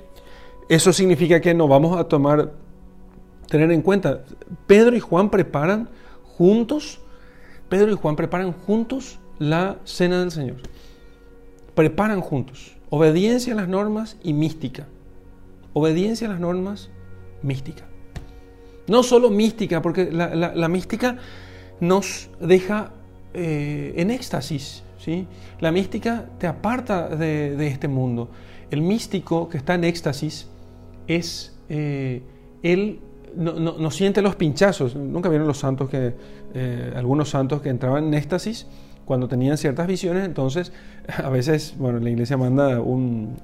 eso 0.68 0.92
significa 0.92 1.40
que 1.40 1.54
no 1.54 1.68
vamos 1.68 1.96
a 1.96 2.04
tomar, 2.04 2.52
tener 3.48 3.70
en 3.70 3.82
cuenta. 3.82 4.24
Pedro 4.66 4.96
y 4.96 5.00
Juan 5.00 5.30
preparan 5.30 5.88
juntos, 6.24 6.98
Pedro 7.68 7.92
y 7.92 7.94
Juan 7.94 8.16
preparan 8.16 8.52
juntos 8.52 9.20
la 9.38 9.76
cena 9.84 10.18
del 10.18 10.32
Señor 10.32 10.56
preparan 11.76 12.20
juntos. 12.20 12.74
Obediencia 12.90 13.52
a 13.52 13.56
las 13.56 13.68
normas 13.68 14.16
y 14.24 14.32
mística. 14.32 14.88
Obediencia 15.74 16.26
a 16.26 16.30
las 16.30 16.40
normas, 16.40 16.90
mística. 17.42 17.84
No 18.88 19.02
solo 19.02 19.30
mística, 19.30 19.82
porque 19.82 20.10
la, 20.10 20.68
mística 20.68 21.18
nos 21.80 22.30
deja 22.40 22.92
eh, 23.34 23.92
en 23.96 24.10
éxtasis. 24.10 24.82
¿sí? 24.98 25.28
La 25.60 25.70
mística 25.70 26.24
te 26.38 26.46
aparta 26.46 27.08
de, 27.08 27.66
este 27.66 27.88
mundo. 27.88 28.30
El 28.70 28.80
místico 28.80 29.48
que 29.48 29.58
está 29.58 29.74
en 29.74 29.84
éxtasis 29.84 30.48
es, 31.06 31.54
eh, 31.68 32.22
él 32.62 33.00
no, 33.36 33.90
siente 33.90 34.22
los 34.22 34.34
pinchazos. 34.36 34.96
Nunca 34.96 35.28
vieron 35.28 35.46
los 35.46 35.58
santos 35.58 35.90
que, 35.90 36.14
eh, 36.54 36.92
algunos 36.96 37.28
santos 37.28 37.60
que 37.60 37.68
entraban 37.68 38.04
en 38.04 38.14
éxtasis 38.14 38.66
cuando 39.06 39.28
tenían 39.28 39.56
ciertas 39.56 39.86
visiones, 39.86 40.26
entonces 40.26 40.72
a 41.24 41.30
veces, 41.30 41.74
bueno, 41.78 41.98
la 41.98 42.10
iglesia 42.10 42.36
manda 42.36 42.80
un, 42.80 43.36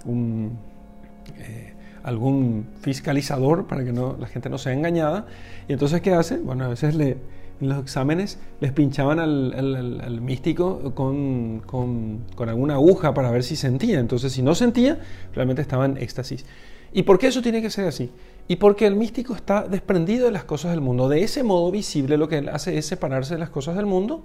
eh, 1.38 1.72
algún 2.02 2.66
fiscalizador 2.82 3.66
para 3.66 3.84
que 3.84 3.92
no, 3.92 4.16
la 4.20 4.26
gente 4.26 4.50
no 4.50 4.58
sea 4.58 4.74
engañada. 4.74 5.26
Y 5.68 5.72
entonces, 5.72 6.02
¿qué 6.02 6.12
hace? 6.12 6.36
Bueno, 6.38 6.64
a 6.64 6.68
veces 6.68 6.94
le, 6.96 7.16
en 7.60 7.68
los 7.68 7.80
exámenes 7.80 8.38
les 8.60 8.72
pinchaban 8.72 9.20
al, 9.20 10.20
místico 10.20 10.92
con, 10.94 11.62
con, 11.64 12.24
con, 12.34 12.48
alguna 12.48 12.74
aguja 12.74 13.14
para 13.14 13.30
ver 13.30 13.44
si 13.44 13.54
sentía. 13.54 14.00
Entonces, 14.00 14.32
si 14.32 14.42
no 14.42 14.56
sentía, 14.56 14.98
realmente 15.32 15.62
estaba 15.62 15.86
en 15.86 15.96
éxtasis. 15.96 16.44
¿Y 16.92 17.04
por 17.04 17.18
qué 17.18 17.28
eso 17.28 17.40
tiene 17.40 17.62
que 17.62 17.70
ser 17.70 17.86
así? 17.86 18.10
Y 18.48 18.56
porque 18.56 18.86
el 18.86 18.96
místico 18.96 19.34
está 19.34 19.62
desprendido 19.62 20.26
de 20.26 20.32
las 20.32 20.44
cosas 20.44 20.72
del 20.72 20.80
mundo. 20.80 21.08
De 21.08 21.22
ese 21.22 21.44
modo 21.44 21.70
visible 21.70 22.16
lo 22.16 22.28
que 22.28 22.38
él 22.38 22.48
hace 22.48 22.76
es 22.76 22.84
separarse 22.84 23.34
de 23.34 23.40
las 23.40 23.50
cosas 23.50 23.76
del 23.76 23.86
mundo 23.86 24.24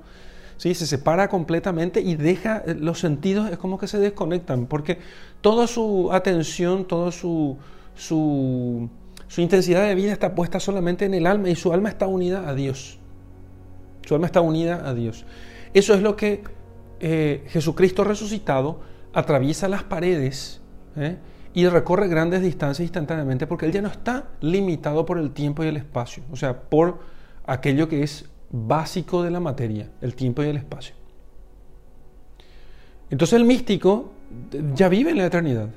se 0.58 0.74
separa 0.74 1.28
completamente 1.30 2.02
y 2.02 2.16
deja 2.16 2.64
eh, 2.66 2.76
los 2.76 3.00
sentidos, 3.00 3.50
es 3.52 3.58
como 3.58 3.78
que 3.78 3.88
se 3.88 4.00
desconectan, 4.00 4.66
porque 4.66 5.00
toda 5.42 5.68
su 5.68 6.12
atención, 6.12 6.86
toda 6.86 7.12
su, 7.12 7.58
su, 7.96 8.90
intensidad 9.38 9.88
de 9.88 9.96
vida 9.96 10.12
está 10.12 10.34
puesta 10.34 10.60
solamente 10.60 11.06
en 11.06 11.14
el 11.14 11.28
alma 11.28 11.50
y 11.50 11.56
su 11.56 11.72
alma 11.74 11.90
está 11.90 12.08
unida 12.08 12.50
a 12.50 12.56
Dios. 12.56 13.00
Su 14.06 14.16
alma 14.16 14.28
está 14.28 14.42
unida 14.42 14.88
a 14.88 14.94
Dios. 14.94 15.26
Eso 15.74 15.94
es 15.94 16.02
lo 16.02 16.16
que 16.16 16.44
eh, 17.00 17.44
Jesucristo 17.50 18.04
resucitado 18.04 18.80
atraviesa 19.14 19.68
las 19.68 19.84
paredes 19.84 20.62
¿eh? 20.96 21.18
y 21.54 21.68
recorre 21.68 22.08
grandes 22.08 22.42
distancias 22.42 22.84
instantáneamente 22.84 23.46
porque 23.46 23.66
Él 23.66 23.72
ya 23.72 23.82
no 23.82 23.90
está 23.90 24.30
limitado 24.42 25.06
por 25.06 25.20
el 25.20 25.32
tiempo 25.32 25.64
y 25.64 25.68
el 25.68 25.78
espacio, 25.78 26.24
o 26.32 26.36
sea, 26.36 26.62
por 26.62 27.00
aquello 27.46 27.88
que 27.88 28.04
es 28.04 28.26
básico 28.50 29.24
de 29.24 29.32
la 29.32 29.40
materia, 29.40 29.90
el 30.02 30.16
tiempo 30.16 30.44
y 30.44 30.48
el 30.48 30.58
espacio. 30.58 30.96
Entonces 33.10 33.40
el 33.40 33.46
místico 33.46 34.12
ya 34.74 34.90
vive 34.90 35.12
en 35.12 35.18
la 35.18 35.26
eternidad. 35.26 35.70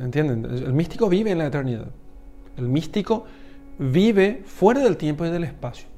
¿Entienden? 0.00 0.44
El 0.44 0.72
místico 0.72 1.08
vive 1.08 1.30
en 1.30 1.38
la 1.38 1.46
eternidad. 1.46 1.88
El 2.56 2.68
místico 2.68 3.24
vive 3.78 4.42
fuera 4.44 4.80
del 4.80 4.96
tiempo 4.96 5.24
y 5.24 5.30
del 5.30 5.44
espacio. 5.44 5.88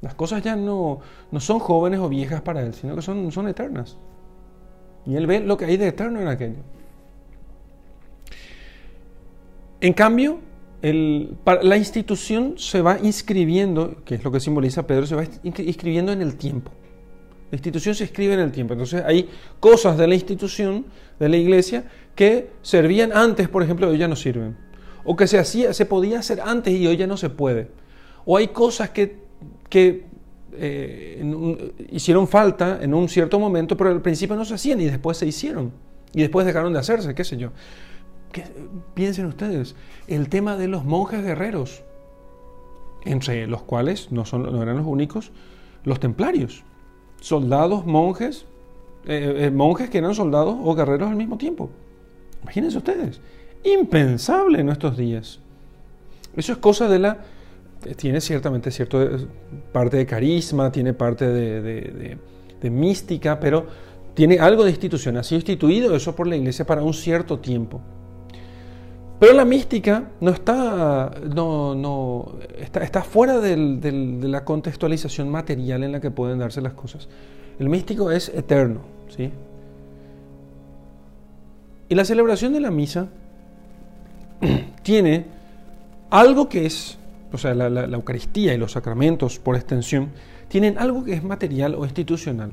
Las 0.00 0.14
cosas 0.14 0.42
ya 0.42 0.56
no, 0.56 1.00
no 1.30 1.40
son 1.40 1.58
jóvenes 1.58 2.00
o 2.00 2.08
viejas 2.08 2.40
para 2.40 2.62
él, 2.62 2.74
sino 2.74 2.96
que 2.96 3.02
son, 3.02 3.30
son 3.30 3.48
eternas. 3.48 3.96
Y 5.06 5.14
él 5.14 5.26
ve 5.26 5.40
lo 5.40 5.56
que 5.56 5.66
hay 5.66 5.76
de 5.76 5.88
eterno 5.88 6.20
en 6.20 6.28
aquello. 6.28 6.58
En 9.80 9.92
cambio, 9.92 10.38
la 10.82 11.76
institución 11.76 12.54
se 12.56 12.82
va 12.82 12.98
inscribiendo, 13.00 14.02
que 14.04 14.16
es 14.16 14.24
lo 14.24 14.32
que 14.32 14.40
simboliza 14.40 14.84
Pedro, 14.84 15.06
se 15.06 15.14
va 15.14 15.24
inscribiendo 15.44 16.10
en 16.10 16.22
el 16.22 16.34
tiempo. 16.34 16.72
La 17.52 17.56
institución 17.56 17.94
se 17.94 18.04
escribe 18.04 18.34
en 18.34 18.40
el 18.40 18.50
tiempo. 18.50 18.72
Entonces 18.72 19.02
hay 19.06 19.28
cosas 19.60 19.96
de 19.96 20.08
la 20.08 20.14
institución, 20.14 20.86
de 21.20 21.28
la 21.28 21.36
iglesia, 21.36 21.84
que 22.16 22.50
servían 22.62 23.12
antes, 23.12 23.48
por 23.48 23.62
ejemplo, 23.62 23.88
hoy 23.88 23.98
ya 23.98 24.08
no 24.08 24.16
sirven. 24.16 24.56
O 25.04 25.14
que 25.14 25.28
se, 25.28 25.38
hacía, 25.38 25.72
se 25.72 25.86
podía 25.86 26.18
hacer 26.18 26.40
antes 26.40 26.74
y 26.74 26.86
hoy 26.86 26.96
ya 26.96 27.06
no 27.06 27.16
se 27.16 27.30
puede. 27.30 27.68
O 28.24 28.36
hay 28.36 28.48
cosas 28.48 28.90
que, 28.90 29.18
que 29.68 30.06
eh, 30.54 31.22
hicieron 31.90 32.26
falta 32.26 32.80
en 32.82 32.92
un 32.92 33.08
cierto 33.08 33.38
momento, 33.38 33.76
pero 33.76 33.90
al 33.90 34.02
principio 34.02 34.34
no 34.34 34.44
se 34.44 34.54
hacían 34.54 34.80
y 34.80 34.86
después 34.86 35.16
se 35.16 35.26
hicieron. 35.26 35.72
Y 36.12 36.22
después 36.22 36.44
dejaron 36.44 36.72
de 36.72 36.80
hacerse, 36.80 37.14
qué 37.14 37.22
sé 37.22 37.36
yo 37.36 37.52
piensen 38.94 39.26
ustedes, 39.26 39.74
el 40.06 40.28
tema 40.28 40.56
de 40.56 40.68
los 40.68 40.84
monjes 40.84 41.22
guerreros, 41.22 41.82
entre 43.04 43.46
los 43.46 43.62
cuales 43.62 44.10
no, 44.10 44.24
son, 44.24 44.44
no 44.44 44.62
eran 44.62 44.76
los 44.76 44.86
únicos, 44.86 45.32
los 45.84 46.00
templarios, 46.00 46.62
soldados, 47.20 47.84
monjes, 47.86 48.46
eh, 49.06 49.46
eh, 49.46 49.50
monjes 49.50 49.90
que 49.90 49.98
eran 49.98 50.14
soldados 50.14 50.56
o 50.62 50.74
guerreros 50.74 51.10
al 51.10 51.16
mismo 51.16 51.36
tiempo. 51.36 51.70
Imagínense 52.42 52.78
ustedes, 52.78 53.20
impensable 53.64 54.60
en 54.60 54.66
nuestros 54.66 54.96
días. 54.96 55.40
Eso 56.36 56.52
es 56.52 56.58
cosa 56.58 56.88
de 56.88 56.98
la... 56.98 57.18
Tiene 57.96 58.20
ciertamente 58.20 58.70
cierto 58.70 59.02
eh, 59.02 59.26
parte 59.72 59.96
de 59.96 60.06
carisma, 60.06 60.70
tiene 60.70 60.94
parte 60.94 61.26
de, 61.26 62.16
de 62.60 62.70
mística, 62.70 63.40
pero 63.40 63.66
tiene 64.14 64.38
algo 64.38 64.62
de 64.64 64.70
institución. 64.70 65.16
Ha 65.16 65.22
sido 65.24 65.38
instituido 65.38 65.96
eso 65.96 66.14
por 66.14 66.26
la 66.26 66.36
iglesia 66.36 66.64
para 66.64 66.82
un 66.82 66.94
cierto 66.94 67.40
tiempo. 67.40 67.80
Pero 69.22 69.34
la 69.34 69.44
mística 69.44 70.10
no 70.20 70.32
está, 70.32 71.12
no, 71.32 71.76
no, 71.76 72.32
está, 72.58 73.04
fuera 73.04 73.38
de 73.38 73.56
la 74.20 74.44
contextualización 74.44 75.28
material 75.28 75.84
en 75.84 75.92
la 75.92 76.00
que 76.00 76.10
pueden 76.10 76.40
darse 76.40 76.60
las 76.60 76.72
cosas. 76.72 77.08
El 77.60 77.68
místico 77.68 78.10
es 78.10 78.30
eterno, 78.30 78.80
¿sí? 79.16 79.30
Y 81.88 81.94
la 81.94 82.04
celebración 82.04 82.52
de 82.52 82.58
la 82.58 82.72
misa 82.72 83.10
tiene 84.82 85.26
algo 86.10 86.48
que 86.48 86.66
es, 86.66 86.98
o 87.32 87.38
sea, 87.38 87.54
la, 87.54 87.70
la, 87.70 87.84
Eucaristía 87.84 88.54
y 88.54 88.58
los 88.58 88.72
sacramentos 88.72 89.38
por 89.38 89.54
extensión, 89.54 90.10
tienen 90.48 90.78
algo 90.78 91.04
que 91.04 91.12
es 91.12 91.22
material 91.22 91.76
o 91.76 91.84
institucional 91.84 92.50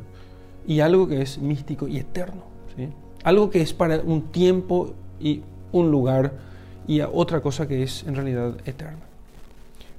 y 0.67 0.81
algo 0.81 1.07
que 1.07 1.23
es 1.23 1.39
místico 1.39 1.87
y 1.87 1.97
eterno. 1.97 2.43
¿sí? 2.77 2.89
algo 3.23 3.49
que 3.49 3.61
es 3.61 3.73
para 3.73 4.01
un 4.01 4.31
tiempo 4.31 4.93
y 5.19 5.41
un 5.71 5.89
lugar 5.89 6.48
y 6.89 7.01
a 7.01 7.07
otra 7.07 7.39
cosa 7.39 7.67
que 7.67 7.83
es 7.83 8.03
en 8.07 8.15
realidad 8.15 8.55
eterna. 8.65 8.97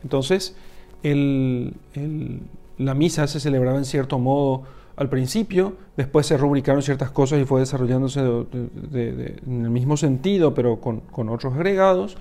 Entonces, 0.02 0.56
la 1.04 2.94
misa 2.94 3.28
se 3.28 3.38
celebraba 3.38 3.78
en 3.78 3.84
cierto 3.84 4.18
modo 4.18 4.64
al 4.96 5.08
principio, 5.08 5.74
después 5.96 6.26
se 6.26 6.36
rubricaron 6.36 6.82
ciertas 6.82 7.12
cosas 7.12 7.40
y 7.40 7.44
fue 7.44 7.60
desarrollándose 7.60 8.18
en 8.20 9.40
el 9.64 9.70
mismo 9.70 9.96
sentido, 9.96 10.52
pero 10.52 10.80
con, 10.80 11.28
otros 11.28 11.54
agregados. 11.54 12.16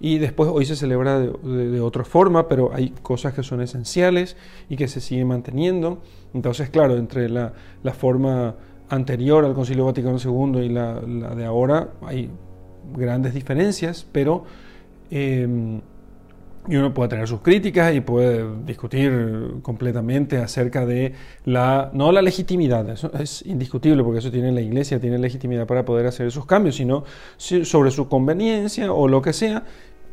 Y 0.00 0.18
después 0.18 0.50
hoy 0.52 0.64
se 0.64 0.74
celebra 0.74 1.20
de, 1.20 1.80
otra 1.80 2.04
forma, 2.04 2.48
pero 2.48 2.72
hay 2.74 2.90
cosas 3.02 3.34
que 3.34 3.44
son 3.44 3.60
esenciales 3.60 4.36
y 4.68 4.74
que 4.74 4.88
se 4.88 5.00
siguen 5.00 5.28
manteniendo. 5.28 5.98
Entonces, 6.34 6.70
claro, 6.70 6.96
entre 6.96 7.28
la, 7.28 7.52
forma 7.96 8.56
anterior 8.88 9.44
al 9.44 9.54
Concilio 9.54 9.84
Vaticano 9.84 10.18
II 10.18 10.60
y 10.60 10.70
la, 10.70 11.00
de 11.00 11.44
ahora 11.44 11.90
hay 12.02 12.30
grandes 12.96 13.34
diferencias, 13.34 14.06
pero 14.10 14.44
em, 15.10 15.80
y 16.68 16.76
uno 16.76 16.92
puede 16.92 17.08
tener 17.08 17.26
sus 17.26 17.40
críticas 17.40 17.94
y 17.94 18.00
puede 18.00 18.44
discutir 18.66 19.56
completamente 19.62 20.36
acerca 20.36 20.84
de 20.84 21.14
la, 21.46 21.90
no 21.94 22.12
la 22.12 22.20
legitimidad, 22.20 22.88
eso 22.90 23.10
es 23.18 23.44
indiscutible 23.46 24.04
porque 24.04 24.18
eso 24.18 24.30
tiene 24.30 24.52
la 24.52 24.60
iglesia, 24.60 25.00
tiene 25.00 25.18
legitimidad 25.18 25.66
para 25.66 25.84
poder 25.84 26.06
hacer 26.06 26.26
esos 26.26 26.44
cambios, 26.44 26.76
sino 26.76 27.04
sobre 27.38 27.90
su 27.90 28.08
conveniencia 28.08 28.92
o 28.92 29.08
lo 29.08 29.22
que 29.22 29.32
sea, 29.32 29.64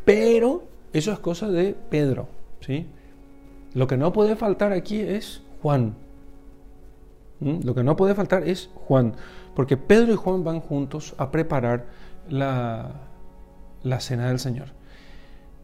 pero 0.05 0.63
eso 0.93 1.11
es 1.11 1.19
cosa 1.19 1.49
de 1.49 1.76
Pedro, 1.89 2.30
¿sí? 2.61 2.88
Lo 3.73 3.88
que 3.88 3.97
no 3.97 4.13
puede 4.13 4.38
faltar 4.38 4.71
aquí 4.71 5.01
es 5.01 5.41
Juan. 5.61 5.95
Lo 7.41 7.76
que 7.76 7.84
no 7.84 7.97
puede 7.97 8.15
faltar 8.15 8.47
es 8.47 8.69
Juan, 8.73 9.13
porque 9.55 9.76
Pedro 9.76 10.13
y 10.13 10.15
Juan 10.15 10.45
van 10.45 10.61
juntos 10.61 11.13
a 11.17 11.32
preparar 11.32 11.86
la, 12.30 12.91
la 13.84 13.99
cena 13.99 14.28
del 14.28 14.39
Señor. 14.39 14.67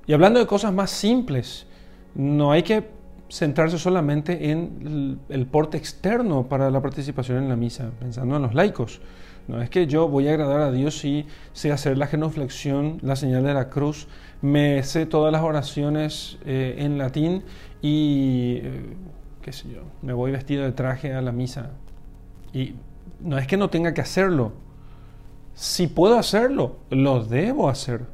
Y 0.07 0.13
hablando 0.13 0.39
de 0.39 0.47
cosas 0.47 0.73
más 0.73 0.91
simples, 0.91 1.67
no 2.15 2.51
hay 2.51 2.63
que 2.63 2.89
centrarse 3.29 3.77
solamente 3.77 4.51
en 4.51 5.19
el 5.29 5.45
porte 5.47 5.77
externo 5.77 6.47
para 6.47 6.69
la 6.69 6.81
participación 6.81 7.37
en 7.37 7.49
la 7.49 7.55
misa, 7.55 7.91
pensando 7.99 8.35
en 8.35 8.41
los 8.41 8.53
laicos. 8.53 9.01
No 9.47 9.61
es 9.61 9.69
que 9.69 9.87
yo 9.87 10.07
voy 10.07 10.27
a 10.27 10.31
agradar 10.31 10.61
a 10.61 10.71
Dios 10.71 10.99
si 10.99 11.25
sé 11.53 11.71
hacer 11.71 11.97
la 11.97 12.07
genuflexión, 12.07 12.99
la 13.01 13.15
señal 13.15 13.43
de 13.43 13.53
la 13.53 13.69
cruz, 13.69 14.07
me 14.41 14.83
sé 14.83 15.05
todas 15.05 15.31
las 15.31 15.41
oraciones 15.41 16.37
eh, 16.45 16.75
en 16.79 16.97
latín 16.97 17.43
y, 17.81 18.59
eh, 18.61 18.95
qué 19.41 19.51
sé 19.51 19.69
yo, 19.69 19.81
me 20.01 20.13
voy 20.13 20.31
vestido 20.31 20.63
de 20.63 20.71
traje 20.71 21.13
a 21.13 21.21
la 21.21 21.31
misa. 21.31 21.71
Y 22.53 22.75
no 23.21 23.37
es 23.37 23.47
que 23.47 23.57
no 23.57 23.69
tenga 23.69 23.93
que 23.93 24.01
hacerlo. 24.01 24.53
Si 25.53 25.87
puedo 25.87 26.17
hacerlo, 26.17 26.77
lo 26.89 27.23
debo 27.23 27.69
hacer. 27.69 28.05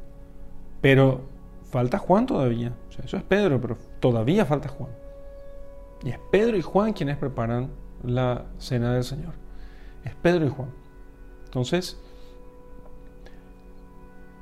Pero 0.80 1.22
falta 1.70 1.98
Juan 1.98 2.26
todavía. 2.26 2.72
eso 3.02 3.16
es 3.16 3.22
Pedro, 3.22 3.60
pero 3.60 3.76
todavía 4.00 4.44
falta 4.44 4.68
Juan. 4.68 4.90
Y 6.04 6.10
es 6.10 6.18
Pedro 6.30 6.56
y 6.56 6.62
Juan 6.62 6.92
quienes 6.92 7.16
preparan 7.16 7.70
la 8.02 8.44
cena 8.58 8.94
del 8.94 9.04
Señor. 9.04 9.34
Es 10.04 10.14
Pedro 10.14 10.46
y 10.46 10.48
Juan. 10.48 10.68
Entonces, 11.46 11.98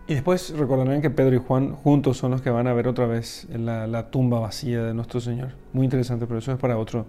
y 0.09 0.14
después 0.14 0.51
recordarán 0.57 1.03
que 1.03 1.11
Pedro 1.11 1.34
y 1.34 1.38
Juan 1.38 1.72
juntos 1.72 2.16
son 2.16 2.30
los 2.30 2.42
que 2.42 2.51
van 2.51 2.68
a 2.68 2.72
ver 2.72 2.86
otra 2.86 3.07
vez 3.07 3.49
la, 3.51 4.11
tumba 4.11 4.38
vacía 4.38 4.82
de 4.82 4.94
nuestro 4.94 5.20
Señor. 5.20 5.51
Muy 5.72 5.84
interesante, 5.84 6.26
pero 6.26 6.38
eso 6.38 6.53
es 6.53 6.59
para, 6.59 6.78
otro, 6.78 7.07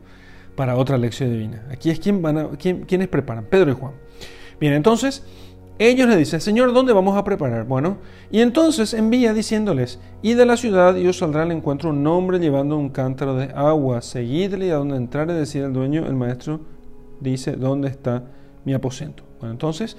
para 0.56 0.76
otra 0.76 0.98
lección 0.98 1.32
divina. 1.32 1.64
Aquí 1.72 1.92
es 1.92 2.00
quien 2.00 2.22
van 2.24 2.38
a, 2.38 2.50
quién, 2.58 2.86
quienes 2.86 3.08
preparan, 3.08 3.46
Pedro 3.46 3.72
y 3.72 3.76
Juan. 3.76 3.94
Bien, 4.60 4.74
entonces 4.74 5.24
ellos 5.80 6.08
le 6.08 6.18
dicen, 6.18 6.42
Señor, 6.42 6.74
¿dónde 6.74 6.92
vamos 6.92 7.16
a 7.16 7.24
preparar? 7.24 7.66
Bueno, 7.66 7.98
y 8.32 8.42
entonces 8.42 8.94
envía 8.94 9.34
diciéndoles, 9.34 10.00
y 10.24 10.34
de 10.34 10.46
la 10.46 10.58
ciudad 10.58 10.96
y 10.96 11.08
os 11.08 11.20
saldrá 11.20 11.44
al 11.44 11.52
encuentro 11.52 11.92
un 11.92 12.06
hombre 12.08 12.40
llevando 12.40 12.78
un 12.78 12.90
cántaro 12.90 13.36
de 13.36 13.52
agua, 13.56 14.02
seguidle 14.02 14.72
a 14.72 14.78
donde 14.78 14.98
entrare 14.98 15.34
decir 15.34 15.64
el 15.64 15.74
dueño, 15.74 16.08
el 16.08 16.16
maestro 16.16 16.62
dice, 17.20 17.52
¿dónde 17.52 17.90
está 17.90 18.24
mi 18.66 18.74
aposento? 18.74 19.24
Bueno, 19.40 19.54
entonces, 19.54 19.96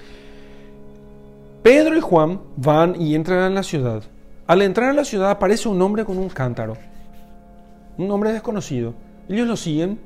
Pedro 1.63 1.95
y 1.95 2.01
Juan 2.01 2.41
van 2.57 3.01
y 3.01 3.15
entran 3.15 3.47
en 3.47 3.55
la 3.55 3.63
ciudad. 3.63 4.03
Al 4.47 4.61
entrar 4.61 4.89
a 4.89 4.93
la 4.93 5.05
ciudad 5.05 5.29
aparece 5.29 5.69
un 5.69 5.81
hombre 5.81 6.03
con 6.03 6.17
un 6.17 6.27
cántaro, 6.27 6.75
un 7.97 8.11
hombre 8.11 8.33
desconocido. 8.33 8.93
Ellos 9.29 9.47
lo 9.47 9.55
siguen 9.55 9.99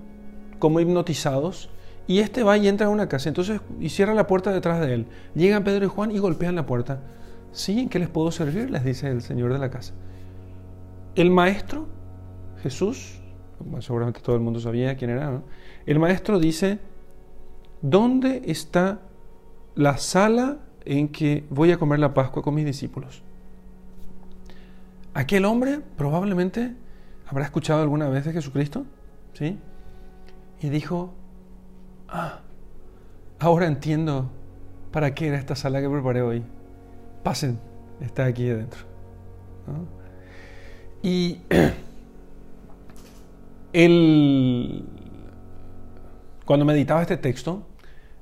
como 0.59 0.80
hipnotizados 0.80 1.69
y 2.08 2.20
este 2.20 2.43
va 2.43 2.58
y 2.58 2.68
entra 2.68 2.88
a 2.88 2.89
una 2.89 3.08
casa, 3.08 3.30
entonces 3.30 3.62
y 3.80 3.89
cierra 3.89 4.14
la 4.14 4.28
puerta 4.28 4.51
detrás 4.51 4.82
de 4.82 4.93
él. 4.93 5.08
Llegan 5.36 5.64
Pedro 5.64 5.86
y 5.86 5.88
Juan 5.88 6.12
y 6.12 6.20
golpean 6.20 6.56
la 6.56 6.66
puerta. 6.66 6.99
¿Sí? 7.51 7.80
¿En 7.80 7.89
qué 7.89 7.99
les 7.99 8.10
puedo 8.10 8.32
servir? 8.32 8.70
Les 8.72 8.84
dice 8.84 9.10
el 9.10 9.22
señor 9.22 9.54
de 9.54 9.60
la 9.60 9.70
casa. 9.70 9.93
El 11.16 11.30
maestro, 11.30 11.88
Jesús, 12.62 13.22
seguramente 13.80 14.20
todo 14.20 14.36
el 14.36 14.41
mundo 14.41 14.60
sabía 14.60 14.97
quién 14.97 15.12
era, 15.12 15.41
el 15.86 15.99
maestro 15.99 16.39
dice, 16.39 16.80
¿dónde 17.82 18.41
está 18.45 18.99
la 19.76 19.97
sala 19.97 20.58
en 20.86 21.10
que 21.10 21.45
voy 21.49 21.72
a 21.72 21.78
comer 21.78 21.99
la 21.99 22.14
Pascua 22.14 22.41
con 22.41 22.56
mis 22.56 22.66
discípulos? 22.66 23.22
Aquel 25.14 25.45
hombre 25.45 25.80
probablemente 25.95 26.74
habrá 27.28 27.45
escuchado 27.45 27.82
alguna 27.82 28.10
vez 28.10 28.26
de 28.26 28.34
Jesucristo, 28.34 28.86
¿sí? 29.34 29.60
Y 30.62 30.70
dijo, 30.70 31.14
ah, 32.14 32.39
ahora 33.39 33.68
entiendo 33.68 34.30
para 34.91 35.14
qué 35.14 35.28
era 35.28 35.38
esta 35.38 35.55
sala 35.55 35.82
que 35.82 35.89
preparé 35.89 36.22
hoy. 36.22 36.43
Pasen, 37.24 37.59
está 37.99 38.26
aquí 38.26 38.49
adentro. 38.49 38.82
Y 41.01 41.41
el, 43.74 44.86
cuando 46.45 46.66
meditaba 46.66 47.01
este 47.01 47.18
texto, 47.18 47.64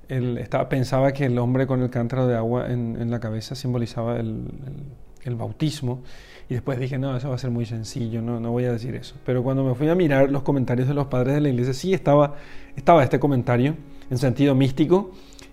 estaba, 0.08 0.68
pensaba 0.68 1.14
que 1.14 1.26
el 1.26 1.38
hombre 1.40 1.68
con 1.68 1.82
el 1.82 1.90
cántaro 1.90 2.28
de 2.28 2.36
agua 2.36 2.72
en, 2.72 3.12
la 3.12 3.20
cabeza 3.20 3.56
simbolizaba 3.56 4.18
el, 4.18 5.36
bautismo. 5.36 6.04
Y 6.52 6.56
después 6.56 6.78
dije, 6.78 6.98
no, 6.98 7.16
eso 7.16 7.30
va 7.30 7.36
a 7.36 7.38
ser 7.38 7.50
muy 7.50 7.66
sencillo, 7.66 8.22
no, 8.22 8.42
no 8.42 8.52
voy 8.52 8.66
a 8.66 8.74
decir 8.74 8.94
eso. 8.94 9.16
Pero 9.26 9.42
cuando 9.42 9.64
me 9.64 9.74
fui 9.74 9.88
a 9.88 9.96
mirar 9.96 10.30
los 10.30 10.44
comentarios 10.44 10.86
de 10.86 10.94
los 10.94 11.08
padres 11.08 11.36
de 11.36 11.40
la 11.40 11.48
iglesia, 11.48 11.74
sí 11.74 11.94
estaba, 11.94 12.36
estaba 12.76 13.06
este 13.06 13.22
comentario 13.22 13.76
en 14.10 14.18
sentido 14.18 14.54
místico. 14.54 15.12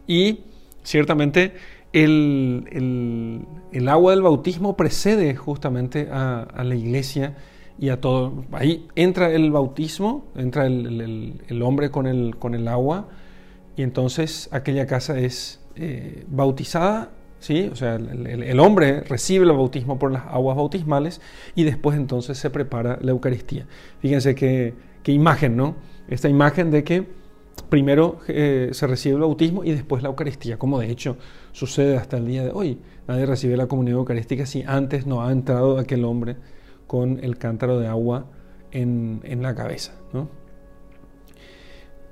Y 0.09 0.40
ciertamente 0.82 1.53
el, 1.92 3.46
el, 3.70 3.88
agua 3.88 4.11
del 4.11 4.22
bautismo 4.22 4.76
precede 4.76 5.36
justamente 5.36 6.09
a, 6.11 6.49
la 6.64 6.74
iglesia 6.74 7.36
y 7.78 7.90
a 7.90 8.01
todo. 8.01 8.44
Ahí 8.51 8.88
entra 8.96 9.30
el 9.30 9.53
bautismo, 9.53 10.24
entra 10.34 10.66
el, 10.66 11.40
el 11.46 11.62
hombre 11.62 11.92
con 11.92 12.09
el, 12.09 12.34
con 12.40 12.57
el 12.57 12.66
agua 12.66 13.07
y 13.76 13.82
entonces 13.82 14.49
aquella 14.51 14.88
casa 14.88 15.16
es 15.16 15.61
eh, 15.76 16.24
bautizada, 16.26 17.12
¿sí? 17.41 17.68
o 17.72 17.76
sea, 17.76 17.97
el, 17.97 18.61
hombre 18.61 19.03
recibe 19.03 19.45
el 19.45 19.53
bautismo 19.53 19.99
por 19.99 20.12
las 20.12 20.26
aguas 20.26 20.57
bautismales 20.57 21.20
y 21.55 21.64
después 21.64 21.97
entonces 21.97 22.39
se 22.39 22.51
prepara 22.51 22.99
la 23.01 23.11
Eucaristía. 23.11 23.66
Fíjense 24.01 24.34
qué, 24.34 24.74
imagen, 25.07 25.57
¿no? 25.57 25.76
Esta 26.09 26.28
imagen 26.28 26.70
de 26.70 26.84
que 26.84 27.07
primero 27.70 28.18
eh, 28.28 28.68
se 28.72 28.86
recibe 28.86 29.14
el 29.14 29.22
bautismo 29.22 29.64
y 29.64 29.72
después 29.72 30.03
la 30.03 30.11
Eucaristía, 30.11 30.59
como 30.59 30.78
de 30.80 30.91
hecho 30.91 31.16
sucede 31.53 31.97
hasta 31.97 32.18
el 32.18 32.26
día 32.26 32.45
de 32.45 32.51
hoy. 32.51 32.78
Nadie 33.07 33.24
recibe 33.24 33.57
la 33.57 33.66
comunión 33.66 33.99
eucarística 33.99 34.45
si 34.45 34.64
antes 34.66 35.07
no 35.07 35.24
ha 35.24 35.32
entrado 35.32 35.78
aquel 35.78 36.05
hombre 36.05 36.36
con 36.86 37.20
el 37.22 37.39
cántaro 37.39 37.78
de 37.78 37.86
agua 37.86 38.26
en, 38.70 39.20
en 39.24 39.43
la 39.43 39.55
cabeza. 39.55 39.95
¿no? 40.12 40.28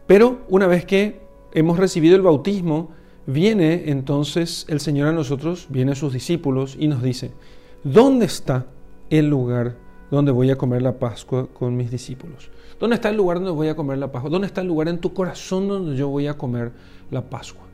Pero 0.06 0.46
una 0.48 0.66
vez 0.66 0.86
que 0.86 1.20
hemos 1.52 1.78
recibido 1.78 2.16
el 2.16 2.22
bautismo, 2.22 2.92
viene 3.26 3.90
entonces 3.90 4.66
el 4.68 4.80
Señor 4.80 5.08
a 5.08 5.12
nosotros, 5.12 5.66
viene 5.68 5.92
a 5.92 5.94
sus 5.96 6.12
discípulos 6.12 6.76
y 6.78 6.88
nos 6.88 7.02
dice, 7.02 7.32
¿dónde 7.84 8.26
está 8.26 8.66
el 9.10 9.28
lugar 9.28 9.76
donde 10.10 10.32
voy 10.32 10.50
a 10.50 10.56
comer 10.56 10.82
la 10.82 10.98
Pascua 10.98 11.48
con 11.52 11.76
mis 11.76 11.90
discípulos? 11.90 12.50
¿Dónde 12.78 12.96
está 12.96 13.08
el 13.08 13.16
lugar 13.16 13.38
donde 13.38 13.52
voy 13.52 13.68
a 13.68 13.76
comer 13.76 13.98
la 13.98 14.12
Pascua? 14.12 14.30
¿Dónde 14.30 14.46
está 14.46 14.60
el 14.60 14.68
lugar 14.68 14.88
en 14.88 14.98
tu 14.98 15.12
corazón 15.12 15.68
donde 15.68 15.96
yo 15.96 16.08
voy 16.08 16.26
a 16.26 16.34
comer 16.34 16.72
la 17.10 17.28
Pascua? 17.28 17.64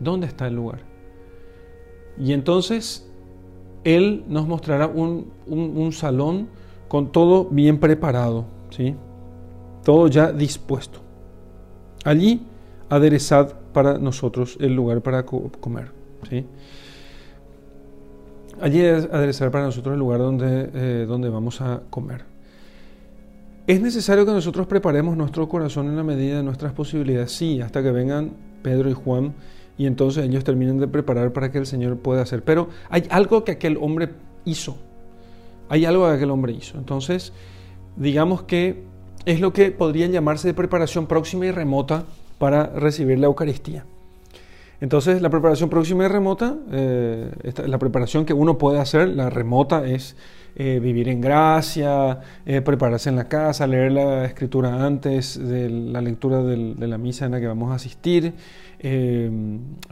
¿Dónde 0.00 0.26
está 0.26 0.46
el 0.46 0.54
lugar? 0.54 0.80
Y 2.18 2.32
entonces 2.32 3.08
Él 3.84 4.24
nos 4.28 4.46
mostrará 4.46 4.86
un, 4.86 5.30
un 5.46 5.92
salón 5.92 6.48
con 6.88 7.12
todo 7.12 7.44
bien 7.44 7.78
preparado, 7.78 8.46
¿sí? 8.70 8.96
todo 9.84 10.08
ya 10.08 10.32
dispuesto. 10.32 11.00
Allí 12.04 12.42
aderezad 12.88 13.54
para 13.78 13.96
nosotros 13.96 14.58
el 14.60 14.74
lugar 14.74 15.02
para 15.02 15.24
comer. 15.24 15.92
¿sí? 16.28 16.44
Allí 18.60 18.84
aderezar 18.84 19.52
para 19.52 19.66
nosotros 19.66 19.92
el 19.92 20.00
lugar 20.00 20.18
donde, 20.18 20.68
eh, 20.74 21.06
donde 21.06 21.28
vamos 21.28 21.60
a 21.60 21.82
comer. 21.88 22.24
¿Es 23.68 23.80
necesario 23.80 24.26
que 24.26 24.32
nosotros 24.32 24.66
preparemos 24.66 25.16
nuestro 25.16 25.48
corazón 25.48 25.86
en 25.86 25.94
la 25.94 26.02
medida 26.02 26.38
de 26.38 26.42
nuestras 26.42 26.72
posibilidades? 26.72 27.30
Sí, 27.30 27.60
hasta 27.60 27.80
que 27.80 27.92
vengan 27.92 28.32
Pedro 28.64 28.90
y 28.90 28.94
Juan 28.94 29.34
y 29.76 29.86
entonces 29.86 30.24
ellos 30.24 30.42
terminan 30.42 30.78
de 30.78 30.88
preparar 30.88 31.32
para 31.32 31.52
que 31.52 31.58
el 31.58 31.66
Señor 31.66 31.98
pueda 31.98 32.22
hacer. 32.22 32.42
Pero 32.42 32.70
hay 32.90 33.04
algo 33.10 33.44
que 33.44 33.52
aquel 33.52 33.76
hombre 33.80 34.08
hizo. 34.44 34.76
Hay 35.68 35.84
algo 35.84 36.08
que 36.08 36.14
aquel 36.14 36.32
hombre 36.32 36.52
hizo. 36.52 36.78
Entonces, 36.78 37.32
digamos 37.96 38.42
que 38.42 38.82
es 39.24 39.38
lo 39.38 39.52
que 39.52 39.70
podrían 39.70 40.10
llamarse 40.10 40.48
de 40.48 40.54
preparación 40.54 41.06
próxima 41.06 41.46
y 41.46 41.52
remota 41.52 42.06
para 42.38 42.66
recibir 42.66 43.18
la 43.18 43.26
Eucaristía. 43.26 43.84
Entonces, 44.80 45.20
la 45.20 45.30
preparación 45.30 45.68
próxima 45.68 46.04
y 46.04 46.08
remota, 46.08 46.56
eh, 46.70 47.30
la 47.66 47.78
preparación 47.78 48.24
que 48.24 48.32
uno 48.32 48.58
puede 48.58 48.78
hacer, 48.78 49.08
la 49.08 49.28
remota 49.28 49.84
es 49.84 50.14
eh, 50.54 50.78
vivir 50.80 51.08
en 51.08 51.20
gracia, 51.20 52.20
eh, 52.46 52.60
prepararse 52.60 53.08
en 53.08 53.16
la 53.16 53.28
casa, 53.28 53.66
leer 53.66 53.92
la 53.92 54.24
escritura 54.24 54.84
antes 54.86 55.36
de 55.38 55.68
la 55.68 56.00
lectura 56.00 56.42
de 56.44 56.86
la 56.86 56.98
misa 56.98 57.26
en 57.26 57.32
la 57.32 57.40
que 57.40 57.48
vamos 57.48 57.72
a 57.72 57.74
asistir, 57.74 58.34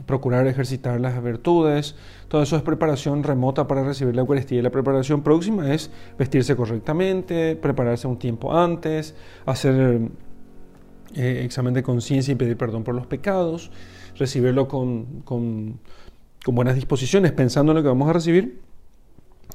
procurar 0.05 0.47
ejercitar 0.47 1.01
las 1.01 1.21
virtudes. 1.21 1.95
Todo 2.29 2.41
eso 2.41 2.55
es 2.55 2.61
preparación 2.61 3.23
remota 3.23 3.67
para 3.67 3.83
recibir 3.83 4.15
la 4.15 4.21
Eucaristía. 4.21 4.59
Y 4.59 4.61
la 4.61 4.69
preparación 4.69 5.21
próxima 5.21 5.73
es 5.73 5.91
vestirse 6.17 6.55
correctamente, 6.55 7.57
prepararse 7.57 8.07
un 8.07 8.17
tiempo 8.17 8.57
antes, 8.57 9.15
hacer 9.45 9.99
examen 11.15 11.73
de 11.73 11.83
conciencia 11.83 12.31
y 12.31 12.35
pedir 12.35 12.57
perdón 12.57 12.83
por 12.83 12.95
los 12.95 13.07
pecados 13.07 13.71
recibirlo 14.17 14.67
con, 14.67 15.21
con, 15.23 15.79
buenas 16.47 16.75
disposiciones, 16.75 17.33
pensando 17.33 17.71
en 17.71 17.77
lo 17.77 17.81
que 17.81 17.89
vamos 17.89 18.09
a 18.09 18.13
recibir. 18.13 18.59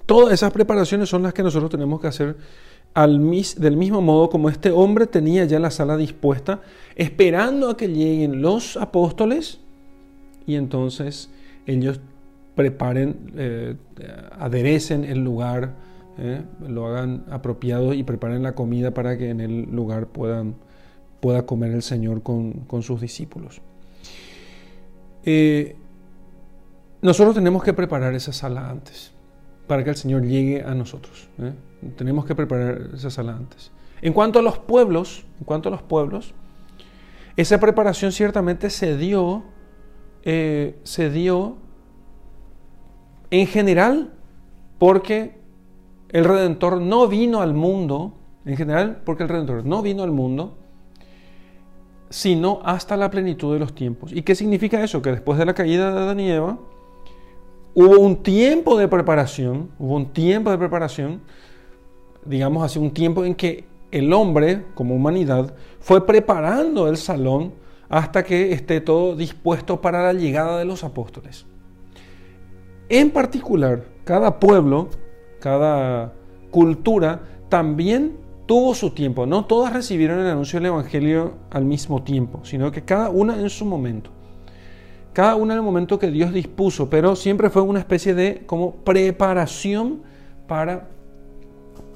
Todas 0.05 0.35
esas 0.35 0.53
preparaciones 0.53 1.09
son 1.09 1.23
las 1.23 1.33
que 1.33 1.43
nosotros 1.43 1.71
tenemos 1.71 2.01
que 2.01 2.07
hacer 2.07 2.37
al 2.95 3.19
del 3.57 3.77
mismo 3.79 4.03
modo 4.03 4.29
como 4.29 4.51
este 4.51 4.71
hombre 4.71 5.07
tenía 5.07 5.47
ya 5.47 5.59
la 5.59 5.71
sala 5.71 5.97
dispuesta, 5.97 6.61
esperando 6.95 7.71
a 7.71 7.77
que 7.77 7.89
lleguen 7.89 8.43
los 8.43 8.77
apóstoles 8.77 9.61
y 10.47 10.57
entonces 10.57 11.31
ellos 11.67 12.01
preparen, 12.55 13.33
eh, 13.37 13.77
aderecen 14.39 15.05
el 15.05 15.25
lugar, 15.25 15.75
eh, 16.19 16.43
lo 16.69 16.87
hagan 16.87 17.25
apropiado 17.31 17.95
y 17.95 18.03
preparen 18.03 18.43
la 18.43 18.55
comida 18.55 18.93
para 18.93 19.17
que 19.17 19.31
en 19.31 19.41
el 19.41 19.71
lugar 19.71 20.09
puedan, 20.09 20.57
pueda 21.23 21.47
comer 21.47 21.71
el 21.71 21.83
Señor 21.83 22.25
con, 22.25 22.65
con 22.67 22.83
sus 22.83 23.01
discípulos. 23.01 23.63
Eh, 25.23 25.77
nosotros 27.01 27.37
tenemos 27.37 27.63
que 27.63 27.73
preparar 27.73 28.13
esa 28.15 28.33
sala 28.33 28.69
antes 28.69 29.13
para 29.69 29.85
que 29.85 29.91
el 29.91 29.97
Señor 29.97 30.23
llegue 30.25 30.65
a 30.65 30.75
nosotros. 30.75 31.29
¿eh? 31.39 31.53
Tenemos 31.95 32.25
que 32.25 32.35
preparar 32.35 32.91
esa 32.93 33.09
sala 33.09 33.37
antes. 33.37 33.71
En 34.01 34.13
cuanto 34.13 34.41
a 34.41 34.43
los 34.43 34.59
pueblos, 34.59 35.25
en 35.39 35.45
cuanto 35.45 35.69
a 35.69 35.73
los 35.73 35.83
pueblos, 35.83 36.35
esa 37.37 37.61
preparación 37.61 38.11
ciertamente 38.11 38.69
se 38.69 38.97
dio, 38.97 39.45
eh, 40.25 40.81
se 40.83 41.09
dio 41.09 41.57
en 43.31 43.47
general 43.47 44.13
porque 44.81 45.39
el 46.09 46.25
Redentor 46.25 46.81
no 46.81 47.07
vino 47.07 47.43
al 47.43 47.55
mundo, 47.55 48.19
en 48.45 48.57
general 48.57 49.03
porque 49.05 49.23
el 49.23 49.29
Redentor 49.29 49.65
no 49.65 49.83
vino 49.83 50.03
al 50.03 50.11
mundo 50.11 50.59
sino 52.13 52.61
hasta 52.63 52.95
la 52.99 53.11
plenitud 53.11 53.55
de 53.55 53.59
los 53.59 53.75
tiempos. 53.75 54.13
¿Y 54.13 54.21
qué 54.21 54.35
significa 54.35 54.85
eso? 54.85 55.01
Que 55.01 55.11
después 55.11 55.39
de 55.39 55.47
la 55.47 55.55
caída 55.55 55.91
de 55.91 55.99
Adán 55.99 56.21
y 56.21 56.31
Eva, 56.31 56.59
hubo 57.75 57.99
un 58.01 58.23
tiempo 58.23 58.77
de 58.77 58.87
preparación, 58.87 59.71
hubo 59.79 59.97
un 59.97 60.13
tiempo 60.13 60.51
de 60.51 60.59
preparación, 60.59 61.23
digamos 62.27 62.63
así, 62.63 62.79
un 62.79 62.91
tiempo 62.91 63.25
en 63.25 63.35
que 63.35 63.65
el 63.91 64.13
hombre, 64.13 64.67
como 64.75 64.95
humanidad, 64.95 65.55
fue 65.81 66.07
preparando 66.07 66.87
el 66.87 66.99
salón 66.99 67.55
hasta 67.89 68.23
que 68.23 68.53
esté 68.53 68.83
todo 68.83 69.17
dispuesto 69.17 69.81
para 69.81 70.03
la 70.03 70.13
llegada 70.13 70.59
de 70.59 70.67
los 70.67 70.85
apóstoles. 70.85 71.47
En 72.91 73.11
particular, 73.11 73.85
cada 74.05 74.39
pueblo, 74.39 74.91
cada 75.41 76.13
cultura 76.51 77.23
también 77.49 78.22
tuvo 78.47 78.75
su 78.75 78.91
tiempo. 78.91 79.27
No 79.27 79.45
todas 79.45 79.73
recibieron 79.73 80.19
el 80.21 80.27
anuncio 80.27 80.59
del 80.59 80.67
Evangelio 80.67 81.35
al 81.51 81.65
mismo 81.65 82.03
tiempo, 82.03 82.45
sino 82.45 82.71
que 82.71 82.83
cada 82.83 83.11
una 83.11 83.39
en 83.41 83.51
su 83.51 83.65
momento. 83.65 84.11
Cada 85.13 85.37
una 85.37 85.53
en 85.55 85.59
el 85.59 85.65
momento 85.65 85.99
que 85.99 86.11
Dios 86.11 86.33
dispuso, 86.33 86.89
pero 86.89 87.17
siempre 87.17 87.51
fue 87.51 87.63
una 87.63 87.79
especie 87.79 88.15
de 88.15 88.45
como 88.47 88.77
preparación 88.77 90.03
para 90.47 90.89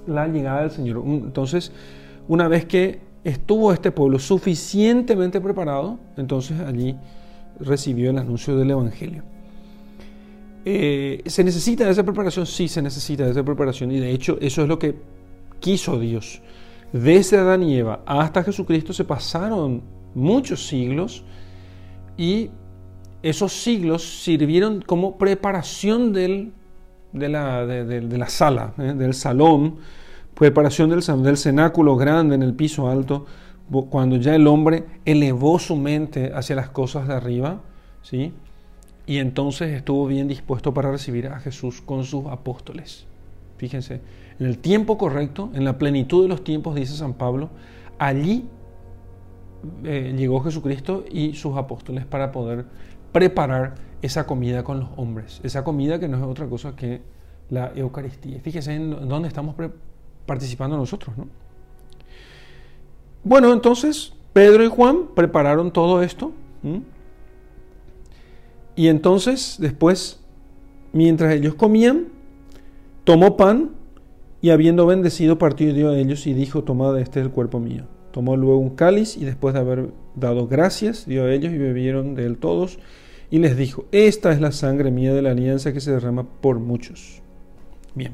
la 0.07 0.29
llegada 0.29 0.63
del 0.63 0.71
Señor. 0.71 1.03
Entonces, 1.07 1.73
una 2.29 2.47
vez 2.49 2.67
que 2.67 3.01
estuvo 3.25 3.73
este 3.73 3.91
pueblo 3.91 4.19
suficientemente 4.19 5.41
preparado, 5.41 5.99
entonces 6.17 6.61
allí 6.61 6.97
recibió 7.59 8.11
el 8.11 8.19
anuncio 8.19 8.57
del 8.57 8.71
Evangelio. 8.71 9.23
Eh, 10.65 11.23
¿Se 11.27 11.45
necesita 11.45 11.85
de 11.85 11.93
esa 11.93 12.03
preparación? 12.03 12.45
Sí, 12.45 12.69
se 12.69 12.83
necesita 12.83 13.25
de 13.25 13.31
esa 13.31 13.45
preparación 13.45 13.93
y 13.93 14.01
de 14.01 14.11
hecho 14.11 14.37
eso 14.41 14.63
es 14.63 14.69
lo 14.69 14.79
que 14.79 14.97
quiso 15.61 15.99
Dios. 15.99 16.43
Desde 16.93 17.39
Adán 17.39 17.63
y 17.63 17.77
Eva 17.77 18.01
hasta 18.07 18.43
Jesucristo 18.43 18.93
se 18.93 19.05
pasaron 19.05 19.83
muchos 20.15 20.67
siglos 20.67 21.25
y 22.17 22.51
esos 23.23 23.53
siglos 23.53 24.23
sirvieron 24.23 24.83
como 24.83 25.19
preparación 25.19 26.13
del, 26.13 26.53
de, 27.13 27.29
la, 27.29 27.67
de, 27.67 28.19
la 28.19 28.29
sala, 28.29 28.75
¿eh? 28.79 28.95
del 28.97 29.15
salón, 29.15 29.77
preparación 30.35 30.91
del, 30.91 31.01
del 31.23 31.37
cenáculo 31.37 31.97
grande 31.97 32.35
en 32.37 32.43
el 32.43 32.55
piso 32.55 32.89
alto, 32.89 33.27
cuando 33.91 34.17
ya 34.17 34.35
el 34.35 34.47
hombre 34.47 34.85
elevó 35.05 35.59
su 35.59 35.77
mente 35.77 36.33
hacia 36.33 36.55
las 36.55 36.71
cosas 36.71 37.09
de 37.09 37.15
arriba, 37.15 37.61
¿sí? 38.03 38.33
y 39.07 39.19
entonces 39.19 39.73
estuvo 39.73 40.07
bien 40.07 40.29
dispuesto 40.29 40.75
para 40.75 40.91
recibir 40.91 41.29
a 41.29 41.39
Jesús 41.39 41.81
con 41.81 42.05
sus 42.05 42.27
apóstoles. 42.27 43.07
Fíjense, 43.57 44.01
en 44.39 44.47
el 44.47 44.59
tiempo 44.59 44.99
correcto, 44.99 45.51
en 45.55 45.65
la 45.65 45.79
plenitud 45.79 46.23
de 46.23 46.29
los 46.29 46.45
tiempos, 46.45 46.75
dice 46.75 46.95
San 46.95 47.15
Pablo, 47.15 47.51
allí 47.99 48.47
eh, 49.85 50.15
llegó 50.17 50.41
Jesucristo 50.41 51.05
y 51.11 51.35
sus 51.35 51.57
apóstoles 51.57 52.05
para 52.07 52.33
poder 52.33 52.67
preparar 53.13 53.75
esa 54.03 54.27
comida 54.27 54.63
con 54.63 54.81
los 54.81 54.89
hombres, 54.97 55.41
esa 55.43 55.65
comida 55.65 55.99
que 55.99 56.09
no 56.09 56.19
es 56.19 56.23
otra 56.23 56.47
cosa 56.47 56.77
que 56.77 57.01
la 57.49 57.73
Eucaristía. 57.75 58.41
Fíjense 58.41 58.75
en 58.75 59.09
dónde 59.09 59.29
estamos 59.29 59.55
participando 60.27 60.77
nosotros, 60.77 61.17
¿no? 61.17 61.27
Bueno, 63.25 63.53
entonces 63.53 64.13
Pedro 64.33 64.63
y 64.63 64.69
Juan 64.69 65.09
prepararon 65.15 65.73
todo 65.73 66.03
esto. 66.03 66.33
Y 68.77 68.89
entonces, 68.89 69.57
después, 69.59 70.21
mientras 70.93 71.33
ellos 71.33 71.55
comían, 71.55 72.09
tomó 73.05 73.37
pan 73.37 73.71
y 74.47 74.51
habiendo 74.51 74.87
bendecido 74.87 75.39
partió 75.39 75.69
y 75.69 75.73
dio 75.73 75.91
a 75.91 75.99
ellos 75.99 76.25
y 76.29 76.33
dijo, 76.33 76.63
tomad 76.63 76.97
este 77.01 77.19
es 77.19 77.27
el 77.27 77.33
cuerpo 77.33 77.59
mío. 77.59 77.89
Tomó 78.13 78.37
luego 78.37 78.59
un 78.59 78.77
cáliz 78.77 79.17
y 79.17 79.25
después 79.25 79.55
de 79.55 79.59
haber 79.59 79.89
dado 80.15 80.47
gracias, 80.47 81.05
dio 81.05 81.25
a 81.25 81.33
ellos 81.33 81.53
y 81.53 81.59
bebieron 81.59 82.15
de 82.15 82.27
él 82.27 82.39
todos 82.39 82.79
y 83.29 83.41
les 83.41 83.57
dijo, 83.57 83.87
esta 83.91 84.31
es 84.31 84.41
la 84.41 84.53
sangre 84.53 84.93
mía 84.93 85.13
de 85.13 85.21
la 85.21 85.33
alianza 85.33 85.73
que 85.73 85.81
se 85.81 85.91
derrama 85.91 86.29
por 86.41 86.61
muchos. 86.61 87.23
Bien. 87.97 88.13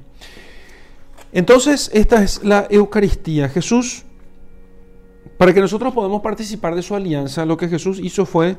Entonces, 1.33 1.91
esta 1.93 2.23
es 2.23 2.43
la 2.43 2.67
Eucaristía. 2.71 3.51
Jesús, 3.51 4.07
para 5.37 5.53
que 5.53 5.61
nosotros 5.61 5.93
podamos 5.93 6.23
participar 6.23 6.75
de 6.75 6.81
su 6.81 6.95
alianza, 6.95 7.45
lo 7.45 7.59
que 7.59 7.69
Jesús 7.69 8.01
hizo 8.03 8.25
fue, 8.25 8.57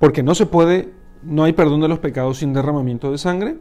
porque 0.00 0.24
no 0.24 0.34
se 0.34 0.46
puede, 0.46 0.92
no 1.22 1.44
hay 1.44 1.52
perdón 1.52 1.80
de 1.80 1.86
los 1.86 2.00
pecados 2.00 2.38
sin 2.38 2.52
derramamiento 2.52 3.12
de 3.12 3.18
sangre, 3.18 3.58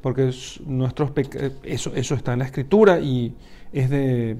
porque 0.00 0.30
nuestros 0.66 1.10
eso, 1.62 1.92
eso 1.94 2.14
está 2.14 2.32
en 2.32 2.38
la 2.40 2.44
escritura 2.44 3.00
y 3.00 3.34
es 3.72 3.90
de, 3.90 4.36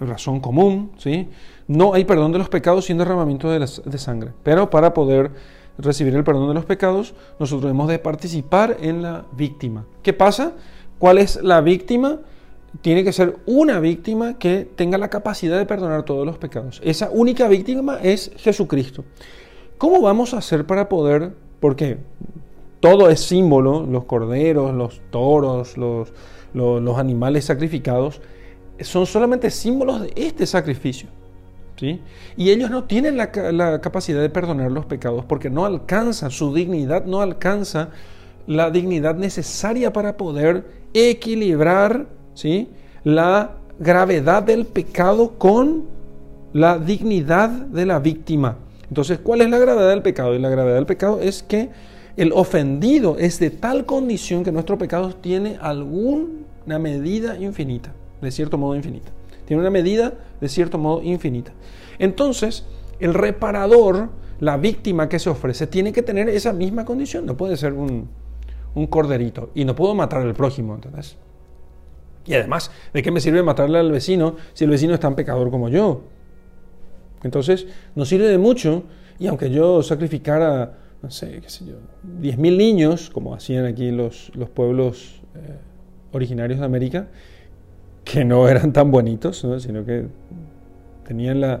razón 0.00 0.40
común, 0.40 0.90
¿sí? 0.98 1.28
No 1.66 1.94
hay 1.94 2.04
perdón 2.04 2.32
de 2.32 2.38
los 2.38 2.48
pecados 2.48 2.86
sin 2.86 2.98
derramamiento 2.98 3.50
de, 3.50 3.60
de, 3.60 3.98
sangre, 3.98 4.32
pero 4.42 4.68
para 4.68 4.92
poder 4.92 5.30
recibir 5.78 6.14
el 6.14 6.24
perdón 6.24 6.48
de 6.48 6.54
los 6.54 6.64
pecados, 6.64 7.14
nosotros 7.38 7.70
hemos 7.70 7.88
de 7.88 7.98
participar 7.98 8.76
en 8.80 9.02
la 9.02 9.24
víctima. 9.32 9.86
¿Qué 10.02 10.12
pasa? 10.12 10.52
¿Cuál 10.98 11.18
es 11.18 11.42
la 11.42 11.60
víctima? 11.60 12.20
Tiene 12.80 13.04
que 13.04 13.12
ser 13.12 13.36
una 13.46 13.80
víctima 13.80 14.38
que 14.38 14.68
tenga 14.76 14.98
la 14.98 15.08
capacidad 15.08 15.58
de 15.58 15.64
perdonar 15.64 16.04
todos 16.04 16.26
los 16.26 16.38
pecados. 16.38 16.80
Esa 16.84 17.08
única 17.10 17.48
víctima 17.48 17.98
es 18.02 18.32
Jesucristo. 18.36 19.04
¿Cómo 19.78 20.00
vamos 20.00 20.34
a 20.34 20.38
hacer 20.38 20.66
para 20.66 20.88
poder, 20.88 21.34
porque 21.60 21.98
todo 22.84 23.08
es 23.08 23.20
símbolo, 23.20 23.86
los 23.90 24.04
corderos, 24.04 24.74
los 24.74 25.00
toros, 25.08 25.78
los, 25.78 26.12
los, 26.52 26.98
animales 26.98 27.46
sacrificados, 27.46 28.20
son 28.78 29.06
solamente 29.06 29.50
símbolos 29.50 30.02
de 30.02 30.12
este 30.14 30.44
sacrificio. 30.44 31.08
¿sí? 31.76 32.02
Y 32.36 32.50
ellos 32.50 32.70
no 32.70 32.84
tienen 32.84 33.16
la, 33.16 33.30
la, 33.52 33.80
capacidad 33.80 34.20
de 34.20 34.28
perdonar 34.28 34.70
los 34.70 34.84
pecados 34.84 35.24
porque 35.24 35.48
no 35.48 35.64
alcanza, 35.64 36.28
su 36.28 36.52
dignidad 36.52 37.06
no 37.06 37.22
alcanza 37.22 37.88
la 38.46 38.70
dignidad 38.70 39.14
necesaria 39.14 39.90
para 39.90 40.18
poder 40.18 40.66
equilibrar 40.92 42.04
¿sí? 42.34 42.68
la 43.02 43.52
gravedad 43.78 44.42
del 44.42 44.66
pecado 44.66 45.38
con 45.38 45.84
la 46.52 46.78
dignidad 46.78 47.48
de 47.48 47.86
la 47.86 47.98
víctima. 47.98 48.58
Entonces, 48.90 49.20
¿cuál 49.20 49.40
es 49.40 49.48
la 49.48 49.56
gravedad 49.56 49.88
del 49.88 50.02
pecado? 50.02 50.34
Y 50.34 50.38
la 50.38 50.50
gravedad 50.50 50.74
del 50.74 50.84
pecado 50.84 51.22
es 51.22 51.42
que 51.42 51.70
el 52.16 52.32
ofendido 52.32 53.16
es 53.18 53.38
de 53.38 53.50
tal 53.50 53.86
condición 53.86 54.44
que 54.44 54.52
nuestro 54.52 54.78
pecado 54.78 55.14
tiene 55.14 55.58
alguna 55.60 56.78
medida 56.78 57.38
infinita, 57.38 57.92
de 58.20 58.30
cierto 58.30 58.58
modo 58.58 58.76
infinita. 58.76 59.10
Tiene 59.46 59.60
una 59.60 59.70
medida 59.70 60.14
de 60.40 60.48
cierto 60.48 60.78
modo 60.78 61.02
infinita. 61.02 61.52
Entonces, 61.98 62.64
el 63.00 63.14
reparador, 63.14 64.10
la 64.40 64.56
víctima 64.56 65.08
que 65.08 65.18
se 65.18 65.28
ofrece, 65.28 65.66
tiene 65.66 65.92
que 65.92 66.02
tener 66.02 66.28
esa 66.28 66.52
misma 66.52 66.84
condición. 66.84 67.26
No 67.26 67.36
puede 67.36 67.56
ser 67.56 67.72
un, 67.72 68.08
un 68.74 68.86
corderito. 68.86 69.50
Y 69.54 69.64
no 69.64 69.74
puedo 69.74 69.94
matar 69.94 70.22
al 70.22 70.34
prójimo, 70.34 70.74
¿entendés? 70.74 71.16
Y 72.26 72.34
además, 72.34 72.70
¿de 72.92 73.02
qué 73.02 73.10
me 73.10 73.20
sirve 73.20 73.42
matarle 73.42 73.78
al 73.78 73.92
vecino 73.92 74.36
si 74.54 74.64
el 74.64 74.70
vecino 74.70 74.94
es 74.94 75.00
tan 75.00 75.14
pecador 75.14 75.50
como 75.50 75.68
yo? 75.68 76.04
Entonces, 77.22 77.66
no 77.94 78.04
sirve 78.04 78.28
de 78.28 78.38
mucho. 78.38 78.84
Y 79.18 79.26
aunque 79.26 79.50
yo 79.50 79.82
sacrificara, 79.82 80.78
no 81.04 81.10
sé, 81.10 81.40
qué 81.42 81.50
sé 81.50 81.66
yo, 81.66 81.74
10.000 82.22 82.56
niños, 82.56 83.10
como 83.10 83.34
hacían 83.34 83.66
aquí 83.66 83.90
los, 83.90 84.32
los 84.34 84.48
pueblos 84.48 85.20
eh, 85.34 85.58
originarios 86.12 86.60
de 86.60 86.64
América, 86.64 87.08
que 88.04 88.24
no 88.24 88.48
eran 88.48 88.72
tan 88.72 88.90
bonitos, 88.90 89.44
sino 89.58 89.84
que 89.84 90.06
tenían 91.06 91.42
la, 91.42 91.60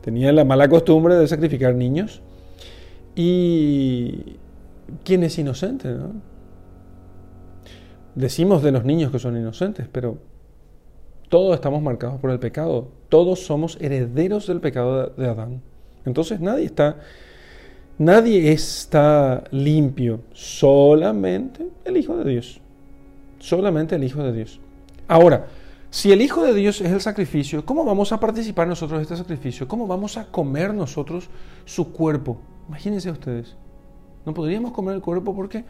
tenían 0.00 0.36
la 0.36 0.44
mala 0.44 0.68
costumbre 0.68 1.16
de 1.16 1.26
sacrificar 1.26 1.74
niños. 1.74 2.22
Y 3.16 4.36
quién 5.02 5.24
es 5.24 5.36
inocente, 5.38 5.88
¿no? 5.88 6.12
Decimos 8.14 8.62
de 8.62 8.70
los 8.70 8.84
niños 8.84 9.10
que 9.10 9.18
son 9.18 9.36
inocentes, 9.36 9.88
pero 9.90 10.18
todos 11.28 11.56
estamos 11.56 11.82
marcados 11.82 12.20
por 12.20 12.30
el 12.30 12.38
pecado. 12.38 12.92
Todos 13.08 13.40
somos 13.40 13.76
herederos 13.80 14.46
del 14.46 14.60
pecado 14.60 15.08
de 15.16 15.26
Adán. 15.28 15.62
Entonces 16.04 16.38
nadie 16.38 16.64
está, 16.64 16.98
nadie 17.98 18.52
está 18.52 19.44
limpio, 19.50 20.20
solamente 20.32 21.68
el 21.84 21.96
Hijo 21.96 22.16
de 22.16 22.30
Dios. 22.30 22.60
Solamente 23.38 23.96
el 23.96 24.04
Hijo 24.04 24.22
de 24.22 24.32
Dios. 24.32 24.60
Ahora, 25.08 25.46
si 25.90 26.10
el 26.12 26.22
Hijo 26.22 26.42
de 26.42 26.54
Dios 26.54 26.80
es 26.80 26.90
el 26.90 27.00
sacrificio, 27.00 27.64
¿cómo 27.64 27.84
vamos 27.84 28.12
a 28.12 28.18
participar 28.18 28.66
nosotros 28.66 28.98
de 28.98 29.02
este 29.02 29.16
sacrificio? 29.16 29.68
¿Cómo 29.68 29.86
vamos 29.86 30.16
a 30.16 30.26
comer 30.26 30.74
nosotros 30.74 31.28
su 31.64 31.92
cuerpo? 31.92 32.38
Imagínense 32.68 33.10
ustedes. 33.10 33.56
No 34.26 34.34
podríamos 34.34 34.72
comer 34.72 34.96
el 34.96 35.02
cuerpo 35.02 35.34
porque 35.34 35.64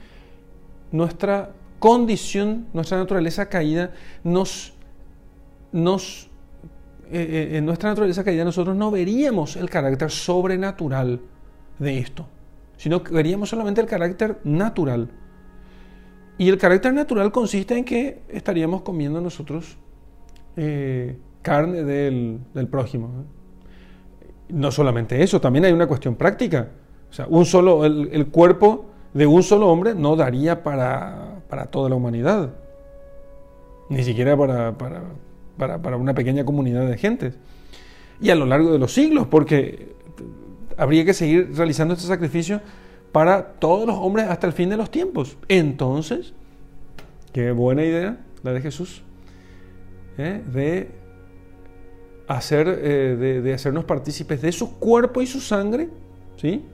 nuestra 0.92 1.50
condición, 1.78 2.66
nuestra 2.72 2.96
naturaleza 2.96 3.48
caída, 3.48 3.92
nos, 4.22 4.72
nos 5.72 6.30
eh, 7.10 7.50
eh, 7.52 7.58
en 7.58 7.66
nuestra 7.66 7.90
naturaleza 7.90 8.24
caída 8.24 8.44
nosotros 8.44 8.74
no 8.74 8.90
veríamos 8.90 9.56
el 9.56 9.68
carácter 9.68 10.10
sobrenatural 10.10 11.20
de 11.78 11.98
esto, 11.98 12.26
sino 12.76 13.02
que 13.02 13.12
veríamos 13.12 13.48
solamente 13.48 13.80
el 13.80 13.86
carácter 13.86 14.38
natural. 14.44 15.08
Y 16.36 16.48
el 16.48 16.58
carácter 16.58 16.92
natural 16.92 17.30
consiste 17.30 17.76
en 17.76 17.84
que 17.84 18.22
estaríamos 18.28 18.82
comiendo 18.82 19.20
nosotros 19.20 19.76
eh, 20.56 21.16
carne 21.42 21.84
del, 21.84 22.68
prójimo. 22.70 23.24
No 24.48 24.70
solamente 24.72 25.22
eso, 25.22 25.40
también 25.40 25.64
hay 25.64 25.72
una 25.72 25.86
cuestión 25.86 26.16
práctica. 26.16 26.68
O 27.10 27.12
sea, 27.12 27.26
un 27.28 27.44
solo, 27.44 27.84
el 27.84 28.26
cuerpo 28.28 28.86
de 29.12 29.26
un 29.26 29.44
solo 29.44 29.68
hombre 29.68 29.94
no 29.94 30.16
daría 30.16 30.64
para 30.64 31.34
para 31.48 31.66
toda 31.66 31.88
la 31.88 31.94
humanidad, 31.94 32.54
ni 33.88 34.02
siquiera 34.02 34.36
para, 34.36 34.76
para, 34.76 35.96
una 35.96 36.14
pequeña 36.14 36.44
comunidad 36.44 36.88
de 36.88 36.98
gentes. 36.98 37.38
Y 38.20 38.30
a 38.30 38.34
lo 38.34 38.44
largo 38.44 38.72
de 38.72 38.78
los 38.80 38.92
siglos, 38.92 39.28
porque 39.28 39.94
habría 40.76 41.04
que 41.04 41.14
seguir 41.14 41.50
realizando 41.54 41.94
este 41.94 42.06
sacrificio 42.06 42.60
para 43.12 43.44
todos 43.44 43.86
los 43.86 43.96
hombres 43.96 44.26
hasta 44.28 44.46
el 44.46 44.52
fin 44.52 44.68
de 44.68 44.76
los 44.76 44.90
tiempos. 44.90 45.36
Entonces, 45.48 46.34
qué 47.32 47.52
buena 47.52 47.84
idea 47.84 48.18
la 48.42 48.52
de 48.52 48.60
Jesús, 48.60 49.02
¿eh? 50.18 50.42
de, 50.52 50.90
hacer, 52.28 52.68
eh, 52.68 53.16
de, 53.16 53.42
de, 53.42 53.54
hacernos 53.54 53.84
partícipes 53.84 54.42
de 54.42 54.52
su 54.52 54.78
cuerpo 54.78 55.22
y 55.22 55.26
su 55.26 55.40
sangre, 55.40 55.88
¿sí? 56.36 56.64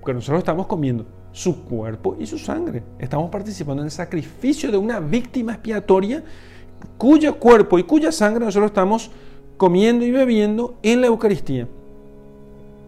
Porque 0.00 0.14
nosotros 0.14 0.38
estamos 0.38 0.66
comiendo 0.66 1.06
su 1.32 1.64
cuerpo 1.64 2.16
y 2.18 2.26
su 2.26 2.38
sangre. 2.38 2.82
Estamos 2.98 3.30
participando 3.30 3.82
en 3.82 3.86
el 3.86 3.90
sacrificio 3.90 4.70
de 4.70 4.76
una 4.78 5.00
víctima 5.00 5.54
expiatoria 5.54 6.22
cuyo 6.96 7.38
cuerpo 7.38 7.78
y 7.78 7.82
cuya 7.82 8.12
sangre 8.12 8.44
nosotros 8.44 8.70
estamos 8.70 9.10
comiendo 9.56 10.04
y 10.04 10.10
bebiendo 10.10 10.78
en 10.82 11.00
la 11.00 11.08
Eucaristía. 11.08 11.68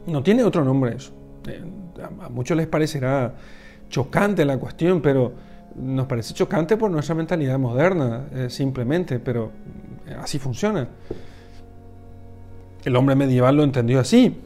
No 0.07 0.22
tiene 0.22 0.44
otro 0.44 0.64
nombre 0.64 0.96
eso. 0.96 1.12
Eh, 1.48 1.62
a 2.22 2.28
muchos 2.28 2.57
les 2.57 2.66
parecerá 2.66 3.34
chocante 3.88 4.44
la 4.44 4.59
cuestión, 4.59 5.00
pero 5.00 5.32
nos 5.76 6.07
parece 6.07 6.34
chocante 6.34 6.76
por 6.76 6.90
nuestra 6.90 7.14
mentalidad 7.14 7.59
moderna, 7.59 8.26
eh, 8.32 8.46
simplemente, 8.48 9.18
pero 9.18 9.50
eh, 10.07 10.16
así 10.20 10.38
funciona. 10.38 10.88
El 12.84 12.96
hombre 12.96 13.16
medieval 13.16 13.57
lo 13.57 13.64
entendió 13.64 13.98
así. 14.00 14.36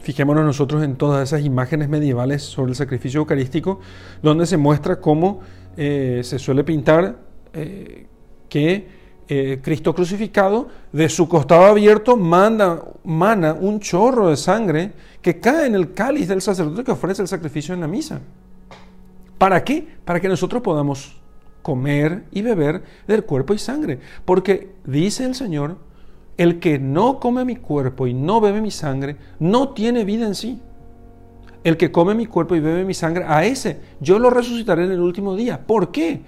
Fijémonos 0.00 0.44
nosotros 0.44 0.84
en 0.84 0.94
todas 0.94 1.28
esas 1.28 1.44
imágenes 1.44 1.88
medievales 1.88 2.42
sobre 2.42 2.70
el 2.70 2.76
sacrificio 2.76 3.20
eucarístico, 3.20 3.80
donde 4.22 4.46
se 4.46 4.56
muestra 4.56 5.00
cómo 5.00 5.40
se 5.74 6.38
suele 6.38 6.64
pintar 6.64 7.16
que 8.48 8.86
eh, 9.28 9.60
Cristo 9.62 9.94
crucificado, 9.94 10.68
de 10.90 11.08
su 11.08 11.28
costado 11.28 11.66
abierto, 11.66 12.16
manda, 12.16 12.82
mana 13.04 13.52
un 13.52 13.78
chorro 13.78 14.30
de 14.30 14.36
sangre 14.36 14.92
que 15.20 15.38
cae 15.38 15.66
en 15.66 15.74
el 15.74 15.92
cáliz 15.92 16.28
del 16.28 16.40
sacerdote 16.40 16.82
que 16.82 16.92
ofrece 16.92 17.20
el 17.20 17.28
sacrificio 17.28 17.74
en 17.74 17.80
la 17.80 17.88
misa. 17.88 18.20
¿Para 19.36 19.62
qué? 19.62 19.86
Para 20.04 20.18
que 20.18 20.28
nosotros 20.28 20.62
podamos 20.62 21.20
comer 21.60 22.24
y 22.32 22.40
beber 22.40 22.82
del 23.06 23.24
cuerpo 23.24 23.52
y 23.52 23.58
sangre. 23.58 23.98
Porque 24.24 24.70
dice 24.86 25.24
el 25.24 25.34
Señor, 25.34 25.76
el 26.38 26.58
que 26.58 26.78
no 26.78 27.20
come 27.20 27.44
mi 27.44 27.56
cuerpo 27.56 28.06
y 28.06 28.14
no 28.14 28.40
bebe 28.40 28.62
mi 28.62 28.70
sangre, 28.70 29.16
no 29.38 29.70
tiene 29.70 30.04
vida 30.04 30.26
en 30.26 30.34
sí. 30.34 30.58
El 31.64 31.76
que 31.76 31.92
come 31.92 32.14
mi 32.14 32.24
cuerpo 32.24 32.56
y 32.56 32.60
bebe 32.60 32.84
mi 32.84 32.94
sangre, 32.94 33.24
a 33.28 33.44
ese 33.44 33.80
yo 34.00 34.18
lo 34.18 34.30
resucitaré 34.30 34.84
en 34.84 34.92
el 34.92 35.00
último 35.00 35.36
día. 35.36 35.66
¿Por 35.66 35.92
qué? 35.92 36.22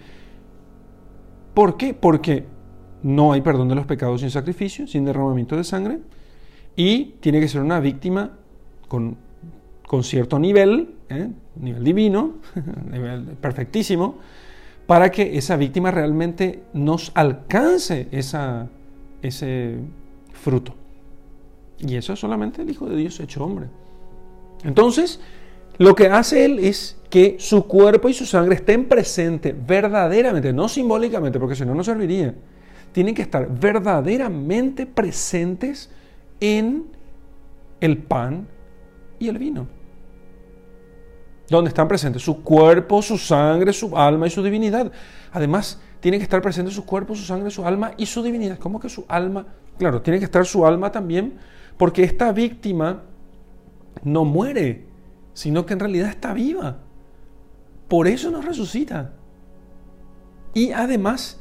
¿Por 1.55 1.79
qué? 1.79 1.95
Porque 1.95 2.45
no 3.03 3.33
hay 3.33 3.41
perdón 3.41 3.69
de 3.69 3.75
los 3.75 3.87
pecados 3.87 4.21
sin 4.21 4.31
sacrificio, 4.31 4.87
sin 4.87 5.05
derramamiento 5.05 5.57
de 5.57 5.65
sangre, 5.65 5.99
y 6.77 7.17
tiene 7.21 7.41
que 7.41 7.49
ser 7.49 7.63
una 7.63 7.81
víctima 7.81 8.33
con, 8.89 9.17
cierto 10.03 10.39
nivel, 10.39 10.95
¿eh? 11.09 11.29
nivel 11.57 11.85
divino, 11.85 12.35
nivel 12.91 13.23
perfectísimo, 13.41 14.19
para 14.87 15.11
que 15.11 15.37
esa 15.37 15.57
víctima 15.57 15.91
realmente 15.91 16.63
nos 16.73 17.13
alcance 17.15 18.09
esa, 18.11 18.69
ese 19.23 19.77
fruto. 20.33 20.75
Y 21.79 21.97
eso 21.97 22.13
es 22.13 22.19
solamente 22.21 22.63
el 22.63 22.71
Hijo 22.71 22.89
de 22.89 22.97
Dios 22.97 23.21
hecho 23.21 23.45
hombre. 23.45 23.67
Entonces, 24.65 25.21
lo 25.79 25.95
que 25.95 26.09
hace 26.09 26.45
Él 26.45 26.59
es 26.59 26.99
que 27.09 27.37
su 27.39 27.67
cuerpo 27.67 28.09
y 28.09 28.15
su 28.15 28.27
sangre 28.27 28.57
estén 28.57 28.87
presentes 28.87 29.55
verdaderamente, 29.67 30.53
no 30.53 30.69
simbólicamente, 30.69 31.41
porque 31.41 31.55
si 31.55 31.65
no, 31.65 31.75
no 31.75 31.83
serviría. 31.83 32.35
Tienen 32.93 33.15
que 33.15 33.23
estar 33.23 33.49
verdaderamente 33.49 34.87
presentes 34.87 35.91
en 36.41 36.87
el 37.81 37.99
pan 37.99 38.49
y 39.19 39.29
el 39.29 39.39
vino. 39.39 39.67
Donde 41.49 41.69
están 41.69 41.89
presentes 41.89 42.23
su 42.23 42.43
cuerpo, 42.43 43.03
su 43.03 43.19
sangre, 43.19 43.73
su 43.73 43.97
alma 43.97 44.27
y 44.27 44.31
su 44.31 44.43
divinidad. 44.43 44.93
Además, 45.33 45.81
tiene 46.01 46.19
que 46.19 46.25
estar 46.25 46.41
presente 46.43 46.71
su 46.71 46.85
cuerpo, 46.87 47.15
su 47.15 47.25
sangre, 47.25 47.51
su 47.51 47.67
alma 47.67 47.93
y 47.97 48.07
su 48.07 48.23
divinidad. 48.23 48.59
¿Cómo 48.59 48.79
que 48.79 48.89
su 48.89 49.05
alma 49.09 49.47
Claro, 49.81 50.03
tiene 50.03 50.19
que 50.19 50.27
estar 50.27 50.45
su 50.45 50.67
alma 50.67 50.93
también, 50.93 51.39
porque 51.79 52.05
esta 52.05 52.33
víctima 52.33 53.05
no 54.05 54.27
muere, 54.27 54.85
sino 55.33 55.65
que 55.65 55.73
en 55.73 55.81
realidad 55.81 56.11
está 56.11 56.35
viva. 56.35 56.81
Por 57.89 58.07
eso 58.07 58.31
nos 58.31 58.45
resucita. 58.45 59.15
Y 60.53 60.73
además, 60.73 61.40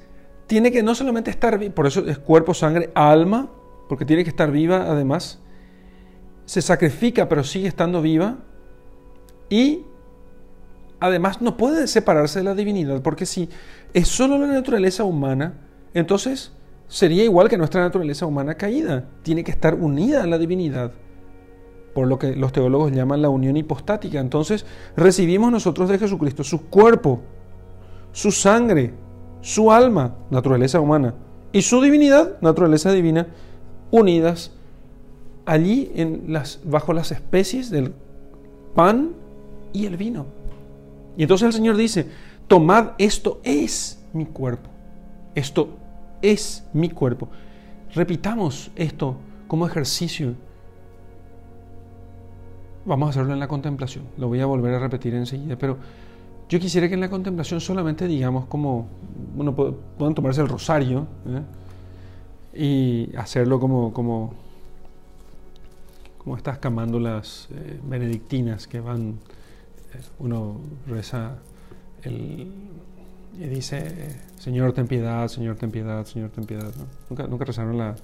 tiene 0.49 0.71
que 0.71 0.81
no 0.81 0.95
solamente 0.95 1.29
estar 1.29 1.59
por 1.73 1.85
eso 1.85 2.07
es 2.07 2.17
cuerpo, 2.17 2.55
sangre, 2.55 2.89
alma, 2.95 3.51
porque 3.87 4.03
tiene 4.03 4.23
que 4.23 4.31
estar 4.31 4.49
viva 4.49 4.87
además. 4.89 5.37
Se 6.45 6.63
sacrifica, 6.63 7.29
pero 7.29 7.43
sigue 7.43 7.67
estando 7.67 8.01
viva. 8.01 8.39
Y 9.47 9.83
además 10.99 11.39
no 11.39 11.55
puede 11.55 11.85
separarse 11.85 12.39
de 12.39 12.45
la 12.45 12.55
divinidad, 12.55 13.03
porque 13.03 13.27
si 13.27 13.47
es 13.93 14.07
solo 14.07 14.39
la 14.39 14.47
naturaleza 14.47 15.03
humana, 15.03 15.53
entonces 15.93 16.51
sería 16.87 17.23
igual 17.23 17.47
que 17.47 17.57
nuestra 17.57 17.81
naturaleza 17.81 18.25
humana 18.25 18.55
caída. 18.55 19.05
Tiene 19.21 19.43
que 19.43 19.51
estar 19.51 19.75
unida 19.75 20.23
a 20.23 20.25
la 20.25 20.39
divinidad, 20.39 20.93
por 21.93 22.07
lo 22.07 22.17
que 22.17 22.35
los 22.35 22.51
teólogos 22.51 22.91
llaman 22.91 23.21
la 23.21 23.29
unión 23.29 23.55
hipostática. 23.55 24.19
Entonces 24.19 24.65
recibimos 24.97 25.51
nosotros 25.51 25.89
de 25.89 25.99
Jesucristo 25.99 26.43
su 26.43 26.69
cuerpo, 26.71 27.21
su 28.13 28.31
sangre, 28.31 28.93
su 29.41 29.71
alma, 29.71 30.15
naturaleza 30.29 30.79
humana, 30.79 31.15
y 31.51 31.61
su 31.61 31.81
divinidad, 31.81 32.39
naturaleza 32.41 32.91
divina, 32.91 33.27
unidas 33.91 34.51
allí 35.45 35.91
en 35.95 36.25
las, 36.27 36.59
bajo 36.63 36.93
las 36.93 37.11
especies 37.11 37.69
del 37.69 37.93
pan 38.75 39.11
y 39.73 39.85
el 39.85 39.97
vino. 39.97 40.25
Y 41.17 41.23
entonces 41.23 41.47
el 41.47 41.53
Señor 41.53 41.75
dice, 41.75 42.07
tomad 42.47 42.91
esto 42.97 43.39
es 43.43 44.03
mi 44.13 44.25
cuerpo. 44.25 44.69
Esto 45.35 45.69
es 46.21 46.65
mi 46.73 46.89
cuerpo. 46.89 47.29
Repitamos 47.93 48.71
esto 48.75 49.15
como 49.47 49.65
ejercicio. 49.65 50.35
Vamos 52.85 53.07
a 53.07 53.09
hacerlo 53.09 53.33
en 53.33 53.39
la 53.39 53.47
contemplación. 53.47 54.05
Lo 54.17 54.27
voy 54.27 54.39
a 54.39 54.45
volver 54.45 54.73
a 54.75 54.79
repetir 54.79 55.13
enseguida, 55.15 55.57
pero 55.57 55.77
yo 56.49 56.59
quisiera 56.59 56.87
que 56.87 56.95
en 56.95 56.99
la 56.99 57.09
contemplación 57.09 57.61
solamente 57.61 58.07
digamos 58.07 58.45
como, 58.45 58.87
bueno, 59.35 59.55
puedan 59.55 60.15
tomarse 60.15 60.41
el 60.41 60.47
rosario 60.47 61.07
¿eh? 61.27 63.09
y 63.11 63.15
hacerlo 63.15 63.59
como, 63.59 63.93
como, 63.93 64.33
como 66.17 66.35
estas 66.35 66.57
camándulas 66.57 67.47
eh, 67.51 67.79
benedictinas 67.83 68.65
que 68.67 68.79
van, 68.79 69.19
eh, 69.93 70.01
uno 70.17 70.59
reza 70.87 71.37
el, 72.01 72.51
y 73.39 73.43
dice, 73.43 74.17
Señor, 74.37 74.73
ten 74.73 74.87
piedad, 74.87 75.27
Señor, 75.27 75.55
ten 75.55 75.69
piedad, 75.69 76.03
Señor, 76.05 76.31
ten 76.31 76.45
piedad. 76.45 76.73
Nunca, 77.09 77.27
nunca 77.27 77.45
rezaron 77.45 77.77
la, 77.77 77.95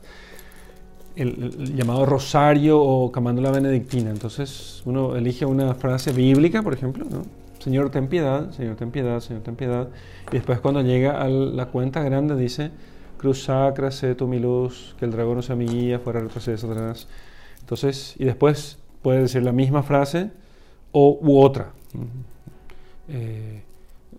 el, 1.15 1.75
llamado 1.75 2.05
rosario 2.05 2.79
o 2.79 3.11
camándula 3.11 3.51
benedictina. 3.51 4.11
Entonces 4.11 4.83
uno 4.85 5.15
elige 5.15 5.45
una 5.45 5.73
frase 5.73 6.13
bíblica, 6.13 6.61
por 6.61 6.73
ejemplo, 6.73 7.05
¿no? 7.09 7.44
Señor, 7.65 7.89
ten 7.89 8.07
piedad, 8.07 8.51
Señor, 8.51 8.75
ten 8.75 8.91
piedad, 8.91 9.19
Señor, 9.21 9.41
ten 9.41 9.55
piedad. 9.55 9.87
Y 10.29 10.35
después 10.35 10.59
cuando 10.59 10.83
llega 10.83 11.19
a 11.19 11.27
la 11.27 11.65
cuenta 11.65 12.03
grande 12.03 12.35
dice, 12.35 12.69
Cruz 13.17 13.45
sacra, 13.45 13.89
sé 13.89 14.13
tu 14.13 14.27
mi 14.27 14.37
luz, 14.37 14.95
que 14.99 15.05
el 15.05 15.11
dragón 15.11 15.37
no 15.37 15.41
sea 15.41 15.55
mi 15.55 15.65
guía, 15.65 15.97
fuera 15.97 16.19
el 16.19 16.27
de 16.27 16.57
Satanás. 16.59 17.07
Entonces, 17.61 18.13
y 18.19 18.25
después 18.25 18.77
puede 19.01 19.21
decir 19.21 19.41
la 19.41 19.51
misma 19.51 19.81
frase 19.81 20.29
o 20.91 21.17
u 21.19 21.41
otra. 21.41 21.71
Eh, 23.07 23.63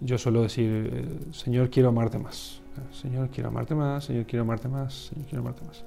yo 0.01 0.19
suelo 0.19 0.43
decir, 0.43 0.91
eh, 0.93 1.33
Señor, 1.33 1.71
quiero 1.71 1.91
amarte 1.91 2.19
más. 2.19 2.61
Señor, 3.01 3.29
quiero 3.29 3.51
amarte 3.51 3.77
más, 3.77 4.07
Señor, 4.07 4.27
quiero 4.27 4.43
amarte 4.43 4.67
más, 4.67 4.93
Señor, 4.93 5.27
quiero 5.27 5.43
amarte 5.43 5.65
más. 5.65 5.85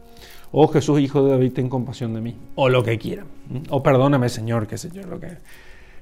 O 0.54 0.66
Jesús, 0.70 1.02
hijo 1.02 1.26
de 1.26 1.32
David, 1.32 1.52
ten 1.52 1.68
compasión 1.68 2.14
de 2.14 2.22
mí. 2.22 2.38
O 2.56 2.70
lo 2.70 2.82
que 2.84 2.98
quieran. 2.98 3.28
O 3.70 3.84
perdóname, 3.84 4.30
Señor, 4.30 4.66
qué 4.66 4.78
sé 4.78 4.90
yo, 4.92 5.02
lo 5.04 5.20
que, 5.20 5.40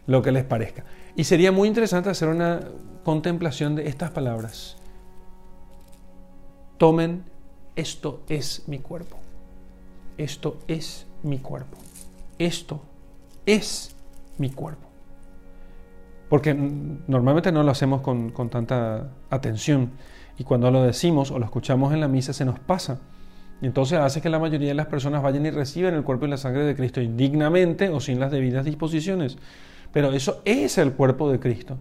lo 0.05 0.21
que 0.21 0.31
les 0.31 0.43
parezca. 0.43 0.83
Y 1.17 1.23
sería 1.23 1.51
muy 1.51 1.67
interesante 1.67 2.11
hacer 2.11 2.29
una 2.29 2.59
contemplación 3.03 3.75
de 3.75 3.87
estas 3.87 4.11
palabras. 4.11 4.77
Tomen, 6.77 7.23
esto 7.75 8.21
es 8.29 8.63
mi 8.67 8.77
cuerpo. 8.77 9.17
Esto 10.19 10.59
es 10.67 11.07
mi 11.23 11.39
cuerpo. 11.39 11.75
Esto 12.37 12.83
es 13.47 13.95
mi 14.37 14.51
cuerpo. 14.51 14.87
Porque 16.29 16.53
normalmente 16.53 17.51
no 17.51 17.63
lo 17.63 17.71
hacemos 17.71 18.01
con, 18.01 18.29
con 18.29 18.51
tanta 18.51 19.09
atención. 19.31 19.93
Y 20.37 20.43
cuando 20.43 20.69
lo 20.69 20.83
decimos 20.83 21.31
o 21.31 21.39
lo 21.39 21.45
escuchamos 21.45 21.93
en 21.95 21.99
la 21.99 22.07
misa 22.07 22.31
se 22.31 22.45
nos 22.45 22.59
pasa. 22.59 22.99
Y 23.59 23.65
entonces 23.65 23.97
hace 23.97 24.21
que 24.21 24.29
la 24.29 24.37
mayoría 24.37 24.67
de 24.67 24.75
las 24.75 24.85
personas 24.85 25.23
vayan 25.23 25.47
y 25.47 25.49
reciban 25.49 25.95
el 25.95 26.03
cuerpo 26.03 26.27
y 26.27 26.29
la 26.29 26.37
sangre 26.37 26.63
de 26.63 26.75
Cristo 26.75 27.01
indignamente 27.01 27.89
o 27.89 27.99
sin 27.99 28.19
las 28.19 28.31
debidas 28.31 28.65
disposiciones. 28.65 29.39
Pero 29.97 30.11
eso 30.11 30.43
es 30.45 30.77
el 30.77 30.93
cuerpo 30.93 31.31
de 31.31 31.39
Cristo. 31.39 31.79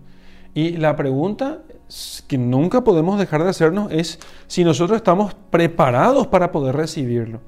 Y 0.55 0.79
la 0.79 0.97
pregunta 0.97 1.59
que 2.27 2.39
nunca 2.39 2.83
podemos 2.83 3.19
dejar 3.19 3.45
de 3.45 3.51
hacernos 3.51 3.93
es 3.93 4.19
si 4.47 4.64
nosotros 4.64 4.97
estamos 4.97 5.35
preparados 5.51 6.27
para 6.27 6.51
poder 6.51 6.77
recibirlo. 6.77 7.43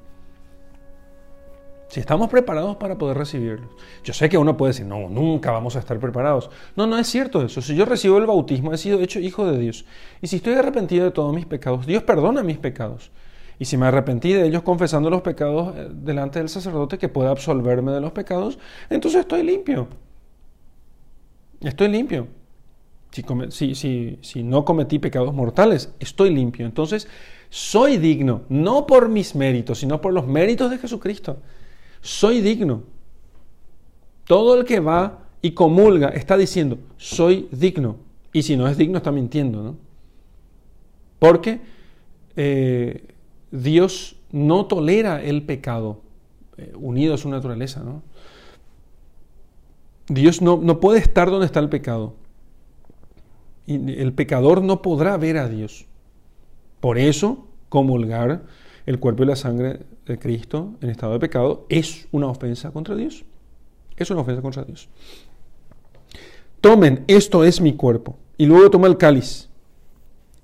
Si 1.87 1.99
estamos 1.99 2.29
preparados 2.29 2.75
para 2.75 2.99
poder 2.99 3.17
recibirlo. 3.17 3.67
Yo 4.03 4.13
sé 4.13 4.29
que 4.29 4.37
uno 4.37 4.57
puede 4.57 4.73
decir, 4.73 4.85
no, 4.85 5.09
nunca 5.09 5.49
vamos 5.49 5.75
a 5.75 5.79
estar 5.79 5.97
preparados. 5.97 6.51
No, 6.75 6.85
no 6.85 6.99
es 6.99 7.07
cierto 7.07 7.43
eso. 7.43 7.63
Si 7.63 7.75
yo 7.75 7.85
recibo 7.85 8.19
el 8.19 8.27
bautismo, 8.27 8.71
he 8.71 8.77
sido 8.77 8.99
hecho 8.99 9.19
hijo 9.19 9.51
de 9.51 9.57
Dios. 9.57 9.85
Y 10.21 10.27
si 10.27 10.35
estoy 10.35 10.53
arrepentido 10.53 11.05
de 11.05 11.09
todos 11.09 11.33
mis 11.33 11.47
pecados, 11.47 11.87
Dios 11.87 12.03
perdona 12.03 12.43
mis 12.43 12.59
pecados. 12.59 13.09
Y 13.57 13.65
si 13.65 13.75
me 13.75 13.87
arrepentí 13.87 14.33
de 14.33 14.45
ellos 14.45 14.61
confesando 14.61 15.09
los 15.09 15.23
pecados 15.23 15.75
eh, 15.75 15.89
delante 15.91 16.37
del 16.37 16.47
sacerdote 16.47 16.99
que 16.99 17.09
pueda 17.09 17.31
absolverme 17.31 17.91
de 17.91 18.01
los 18.01 18.11
pecados, 18.11 18.59
entonces 18.91 19.21
estoy 19.21 19.41
limpio. 19.41 19.87
Estoy 21.61 21.87
limpio. 21.89 22.27
Si, 23.11 24.43
no 24.43 24.65
cometí 24.65 24.99
pecados 24.99 25.33
mortales, 25.33 25.93
estoy 25.99 26.33
limpio. 26.33 26.65
Entonces, 26.65 27.07
soy 27.49 27.97
digno, 27.97 28.43
no 28.49 28.85
por 28.85 29.09
mis 29.09 29.35
méritos, 29.35 29.79
sino 29.79 29.99
por 29.99 30.13
los 30.13 30.27
méritos 30.27 30.69
de 30.69 30.77
Jesucristo 30.77 31.37
soy 32.01 32.41
digno. 32.41 32.83
Todo 34.25 34.59
el 34.59 34.65
que 34.65 34.79
va 34.79 35.25
y 35.41 35.51
comulga 35.51 36.09
está 36.09 36.37
diciendo, 36.37 36.77
soy 36.97 37.47
digno. 37.51 37.97
Y 38.31 38.43
si 38.43 38.55
no 38.55 38.67
es 38.67 38.77
digno, 38.77 38.97
está 38.97 39.11
mintiendo, 39.11 39.63
¿no? 39.63 39.77
Porque 41.17 41.59
eh, 42.35 43.07
Dios 43.51 44.15
no 44.31 44.67
tolera 44.67 45.21
el 45.23 45.41
pecado, 45.43 46.01
eh, 46.57 46.71
unido 46.75 47.15
a 47.15 47.17
su 47.17 47.29
naturaleza, 47.29 47.83
¿no? 47.83 48.03
Dios 50.09 50.41
no, 50.41 50.57
no 50.57 50.79
puede 50.79 50.99
estar 50.99 51.29
donde 51.29 51.45
está 51.45 51.59
el 51.59 51.69
pecado. 51.69 52.15
Y 53.65 53.99
el 53.99 54.13
pecador 54.13 54.63
no 54.63 54.81
podrá 54.81 55.15
ver 55.17 55.37
a 55.37 55.47
Dios. 55.47 55.85
Por 56.79 56.97
eso, 56.97 57.47
comulgar 57.69 58.43
el 58.85 58.99
cuerpo 58.99 59.23
y 59.23 59.27
la 59.27 59.35
sangre 59.35 59.81
de 60.05 60.17
Cristo 60.17 60.73
en 60.81 60.89
estado 60.89 61.13
de 61.13 61.19
pecado 61.19 61.65
es 61.69 62.07
una 62.11 62.27
ofensa 62.27 62.71
contra 62.71 62.95
Dios. 62.95 63.23
Es 63.95 64.09
una 64.09 64.21
ofensa 64.21 64.41
contra 64.41 64.63
Dios. 64.63 64.89
Tomen, 66.61 67.03
esto 67.07 67.43
es 67.43 67.61
mi 67.61 67.73
cuerpo. 67.73 68.17
Y 68.37 68.47
luego 68.47 68.71
toma 68.71 68.87
el 68.87 68.97
cáliz. 68.97 69.49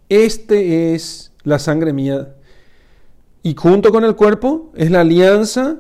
Este 0.09 0.93
es 0.93 1.33
la 1.43 1.57
sangre 1.57 1.93
mía. 1.93 2.35
Y 3.41 3.55
junto 3.55 3.91
con 3.91 4.03
el 4.03 4.15
cuerpo 4.15 4.71
es 4.75 4.91
la 4.91 5.01
alianza 5.01 5.79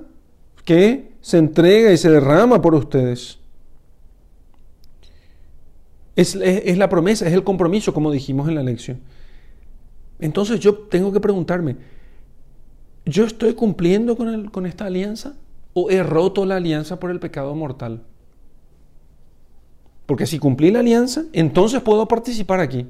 que 0.63 1.11
se 1.21 1.37
entrega 1.37 1.91
y 1.91 1.97
se 1.97 2.09
derrama 2.09 2.61
por 2.61 2.73
ustedes. 2.73 3.39
Es, 6.15 6.35
es, 6.35 6.77
la 6.77 6.89
promesa, 6.89 7.27
es 7.27 7.33
el 7.33 7.43
compromiso, 7.43 7.93
como 7.93 8.11
dijimos 8.11 8.47
en 8.47 8.55
la 8.55 8.63
lección. 8.63 8.99
Entonces 10.19 10.59
yo 10.59 10.73
tengo 10.73 11.11
que 11.11 11.19
preguntarme, 11.19 11.75
¿yo 13.05 13.25
estoy 13.25 13.53
cumpliendo 13.53 14.15
con, 14.15 14.49
con 14.49 14.65
esta 14.65 14.85
alianza 14.85 15.33
o 15.73 15.89
he 15.89 16.01
roto 16.03 16.45
la 16.45 16.55
alianza 16.55 16.99
por 16.99 17.11
el 17.11 17.19
pecado 17.19 17.53
mortal? 17.53 18.01
Porque 20.05 20.25
si 20.25 20.39
cumplí 20.39 20.71
la 20.71 20.79
alianza, 20.79 21.23
entonces 21.33 21.81
puedo 21.81 22.07
participar 22.07 22.59
aquí. 22.59 22.87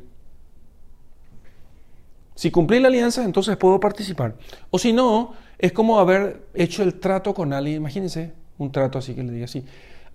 Si 2.36 2.51
cumplí 2.51 2.80
la 2.80 2.89
alianza, 2.89 3.23
entonces 3.23 3.55
puedo 3.55 3.80
participar. 3.80 4.36
O 4.69 4.78
si 4.78 4.91
no, 4.91 5.34
es 5.57 5.71
como 5.71 5.99
haber 5.99 6.45
hecho 6.53 6.84
el 6.84 6.99
trato 6.99 7.34
con 7.34 7.53
alguien. 7.53 7.78
Imagínense 7.78 8.34
un 8.57 8.71
trato 8.71 8.99
así 8.99 9.15
que 9.15 9.23
le 9.23 9.32
diga 9.32 9.45
así. 9.45 9.63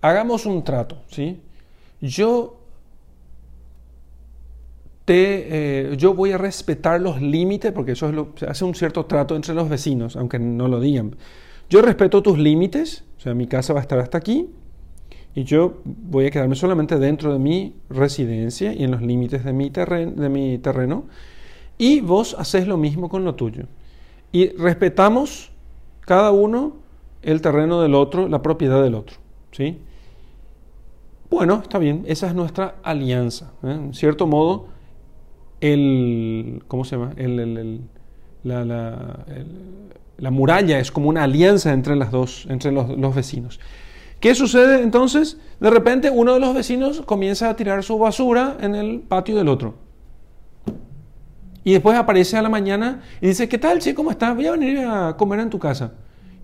Hagamos 0.01 0.45
un 0.45 0.63
trato, 0.63 1.01
¿sí? 1.09 1.39
Yo 1.99 2.60
eh, 5.07 5.95
yo 5.97 6.13
voy 6.13 6.31
a 6.31 6.37
respetar 6.37 7.01
los 7.01 7.21
límites, 7.21 7.71
porque 7.71 7.93
eso 7.93 8.09
es 8.09 8.15
lo, 8.15 8.33
hace 8.47 8.65
un 8.65 8.75
cierto 8.75 9.05
trato 9.05 9.35
entre 9.35 9.53
los 9.53 9.69
vecinos, 9.69 10.15
aunque 10.15 10.39
no 10.39 10.67
lo 10.67 10.79
digan. 10.79 11.15
Yo 11.69 11.81
respeto 11.81 12.21
tus 12.21 12.37
límites, 12.37 13.03
o 13.17 13.21
sea, 13.21 13.33
mi 13.33 13.47
casa 13.47 13.73
va 13.73 13.79
a 13.79 13.83
estar 13.83 13.99
hasta 13.99 14.17
aquí, 14.17 14.49
y 15.33 15.43
yo 15.43 15.81
voy 15.85 16.25
a 16.25 16.31
quedarme 16.31 16.55
solamente 16.55 16.99
dentro 16.99 17.31
de 17.31 17.39
mi 17.39 17.75
residencia 17.89 18.73
y 18.73 18.83
en 18.83 18.91
los 18.91 19.01
límites 19.01 19.45
de 19.45 19.53
mi, 19.53 19.69
de 19.69 20.29
mi 20.29 20.57
terreno, 20.57 21.05
y 21.77 22.01
vos 22.01 22.35
haces 22.37 22.67
lo 22.67 22.77
mismo 22.77 23.09
con 23.09 23.23
lo 23.23 23.35
tuyo. 23.35 23.65
Y 24.31 24.49
respetamos 24.49 25.51
cada 26.01 26.31
uno 26.31 26.73
el 27.21 27.41
terreno 27.41 27.81
del 27.81 27.95
otro, 27.95 28.27
la 28.27 28.41
propiedad 28.41 28.83
del 28.83 28.95
otro. 28.95 29.17
¿sí? 29.51 29.79
Bueno, 31.29 31.61
está 31.63 31.77
bien, 31.77 32.03
esa 32.07 32.27
es 32.27 32.35
nuestra 32.35 32.75
alianza. 32.83 33.53
¿eh? 33.63 33.71
En 33.71 33.93
cierto 33.93 34.27
modo, 34.27 34.67
el, 35.61 36.63
¿cómo 36.67 36.83
se 36.83 36.97
llama? 36.97 37.13
El, 37.15 37.81
la, 38.43 38.65
la, 40.17 40.31
muralla 40.31 40.79
es 40.79 40.91
como 40.91 41.07
una 41.07 41.23
alianza 41.23 41.71
entre, 41.71 41.95
las 41.95 42.11
dos, 42.11 42.47
entre 42.49 42.71
los, 42.71 42.89
los, 42.97 43.15
vecinos. 43.15 43.59
¿Qué 44.19 44.35
sucede 44.35 44.81
entonces? 44.81 45.37
De 45.59 45.69
repente 45.69 46.09
uno 46.09 46.33
de 46.33 46.39
los 46.39 46.53
vecinos 46.53 47.01
comienza 47.01 47.49
a 47.49 47.55
tirar 47.55 47.83
su 47.83 47.97
basura 47.97 48.57
en 48.59 48.75
el 48.75 48.99
patio 48.99 49.37
del 49.37 49.47
otro. 49.47 49.75
Y 51.63 51.73
después 51.73 51.95
aparece 51.95 52.37
a 52.37 52.41
la 52.41 52.49
mañana 52.49 53.01
y 53.21 53.27
dice, 53.27 53.47
¿qué 53.47 53.59
tal, 53.59 53.79
che? 53.79 53.93
¿Cómo 53.93 54.09
estás? 54.09 54.35
Voy 54.35 54.47
a 54.47 54.51
venir 54.53 54.79
a 54.79 55.15
comer 55.15 55.39
en 55.39 55.49
tu 55.49 55.59
casa. 55.59 55.93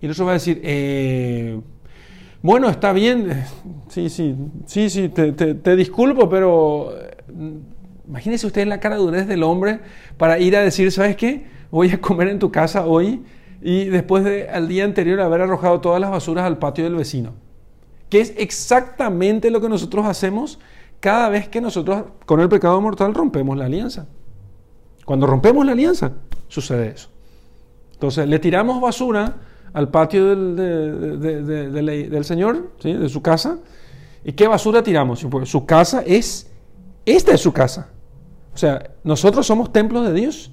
Y 0.00 0.06
el 0.06 0.12
otro 0.12 0.26
va 0.26 0.32
a 0.32 0.34
decir, 0.34 0.60
eh, 0.62 1.60
bueno, 2.40 2.68
está 2.68 2.92
bien, 2.92 3.44
sí, 3.88 4.08
sí, 4.08 4.36
sí, 4.66 4.88
sí, 4.88 5.08
te, 5.08 5.32
te 5.32 5.76
disculpo, 5.76 6.28
pero 6.28 6.92
Imagínese 8.08 8.46
usted 8.46 8.66
la 8.66 8.80
cara 8.80 8.96
durez 8.96 9.26
del 9.26 9.42
hombre 9.42 9.80
para 10.16 10.38
ir 10.38 10.56
a 10.56 10.62
decir, 10.62 10.90
¿sabes 10.90 11.14
qué? 11.16 11.46
Voy 11.70 11.90
a 11.90 12.00
comer 12.00 12.28
en 12.28 12.38
tu 12.38 12.50
casa 12.50 12.86
hoy 12.86 13.22
y 13.60 13.84
después 13.84 14.24
de 14.24 14.48
al 14.48 14.66
día 14.66 14.84
anterior 14.84 15.20
haber 15.20 15.42
arrojado 15.42 15.80
todas 15.80 16.00
las 16.00 16.10
basuras 16.10 16.44
al 16.46 16.58
patio 16.58 16.84
del 16.84 16.96
vecino. 16.96 17.34
Que 18.08 18.22
es 18.22 18.32
exactamente 18.38 19.50
lo 19.50 19.60
que 19.60 19.68
nosotros 19.68 20.06
hacemos 20.06 20.58
cada 21.00 21.28
vez 21.28 21.48
que 21.48 21.60
nosotros 21.60 22.04
con 22.24 22.40
el 22.40 22.48
pecado 22.48 22.80
mortal 22.80 23.12
rompemos 23.12 23.58
la 23.58 23.66
alianza. 23.66 24.06
Cuando 25.04 25.26
rompemos 25.26 25.66
la 25.66 25.72
alianza, 25.72 26.12
sucede 26.48 26.88
eso. 26.88 27.10
Entonces 27.92 28.26
le 28.26 28.38
tiramos 28.38 28.80
basura 28.80 29.36
al 29.74 29.90
patio 29.90 30.34
del, 30.34 32.24
Señor, 32.24 32.72
de 32.82 33.08
su 33.10 33.20
casa. 33.20 33.58
¿Y 34.24 34.32
qué 34.32 34.48
basura 34.48 34.82
tiramos? 34.82 35.26
Pues 35.30 35.50
su 35.50 35.66
casa 35.66 36.02
es, 36.06 36.50
esta 37.04 37.34
es 37.34 37.40
su 37.42 37.52
casa. 37.52 37.90
O 38.58 38.60
sea, 38.60 38.90
nosotros 39.04 39.46
somos 39.46 39.72
templos 39.72 40.04
de 40.04 40.12
Dios. 40.12 40.50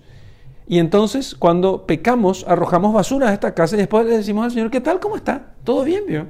Y 0.67 0.77
entonces 0.77 1.33
cuando 1.33 1.87
pecamos, 1.87 2.45
arrojamos 2.47 2.93
basura 2.93 3.29
a 3.29 3.33
esta 3.33 3.55
casa 3.55 3.75
y 3.75 3.79
después 3.79 4.05
le 4.05 4.17
decimos 4.17 4.45
al 4.45 4.51
Señor, 4.51 4.69
¿qué 4.69 4.79
tal? 4.79 4.99
¿Cómo 4.99 5.15
está? 5.15 5.55
¿Todo 5.63 5.83
bien, 5.83 6.03
vio? 6.07 6.27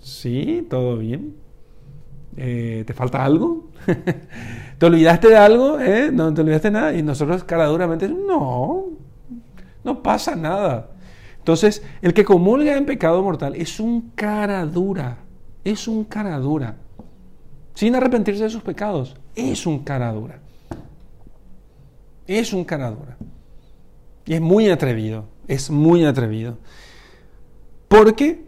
Sí, 0.00 0.64
todo 0.70 0.98
bien. 0.98 1.34
Eh, 2.36 2.84
¿Te 2.86 2.94
falta 2.94 3.24
algo? 3.24 3.70
¿Te 4.78 4.86
olvidaste 4.86 5.26
de 5.26 5.36
algo? 5.36 5.80
¿Eh? 5.80 6.10
¿No 6.12 6.32
te 6.32 6.42
olvidaste 6.42 6.68
de 6.68 6.72
nada? 6.72 6.94
Y 6.94 7.02
nosotros 7.02 7.42
cara 7.42 7.66
duramente, 7.66 8.08
no, 8.08 8.90
no 9.82 10.02
pasa 10.04 10.36
nada. 10.36 10.90
Entonces, 11.38 11.82
el 12.00 12.14
que 12.14 12.24
comulga 12.24 12.76
en 12.76 12.86
pecado 12.86 13.20
mortal 13.24 13.56
es 13.56 13.80
un 13.80 14.12
cara 14.14 14.64
dura, 14.66 15.18
es 15.64 15.88
un 15.88 16.04
cara 16.04 16.38
dura. 16.38 16.76
Sin 17.74 17.96
arrepentirse 17.96 18.44
de 18.44 18.50
sus 18.50 18.62
pecados, 18.62 19.16
es 19.34 19.66
un 19.66 19.80
cara 19.80 20.12
dura. 20.12 20.43
Es 22.26 22.52
un 22.52 22.64
cara 22.64 22.90
dura. 22.90 23.16
Y 24.26 24.34
es 24.34 24.40
muy 24.40 24.68
atrevido, 24.70 25.26
es 25.48 25.70
muy 25.70 26.04
atrevido. 26.04 26.58
Porque 27.88 28.44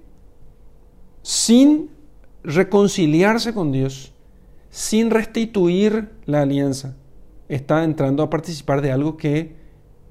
sin 1.22 1.90
reconciliarse 2.42 3.52
con 3.52 3.72
Dios, 3.72 4.12
sin 4.70 5.10
restituir 5.10 6.10
la 6.24 6.42
alianza, 6.42 6.96
está 7.48 7.84
entrando 7.84 8.22
a 8.22 8.30
participar 8.30 8.80
de 8.80 8.92
algo 8.92 9.16
que 9.16 9.56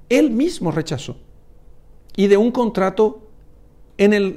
él 0.08 0.30
mismo 0.30 0.70
rechazó 0.70 1.16
y 2.16 2.28
de 2.28 2.36
un 2.36 2.50
contrato 2.50 3.22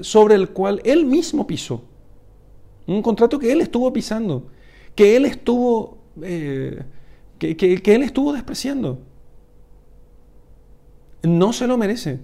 sobre 0.01 0.35
el 0.35 0.49
cual 0.49 0.81
él 0.83 1.05
mismo 1.05 1.45
pisó. 1.45 1.83
Un 2.87 3.01
contrato 3.01 3.37
que 3.37 3.51
él 3.51 3.61
estuvo 3.61 3.91
pisando, 3.93 4.47
que 4.95 5.15
él 5.15 5.25
estuvo, 5.25 5.99
eh, 6.23 6.83
que 7.37 7.81
él 7.85 8.03
estuvo 8.03 8.33
despreciando. 8.33 8.99
No 11.23 11.53
se 11.53 11.67
lo 11.67 11.77
merece. 11.77 12.19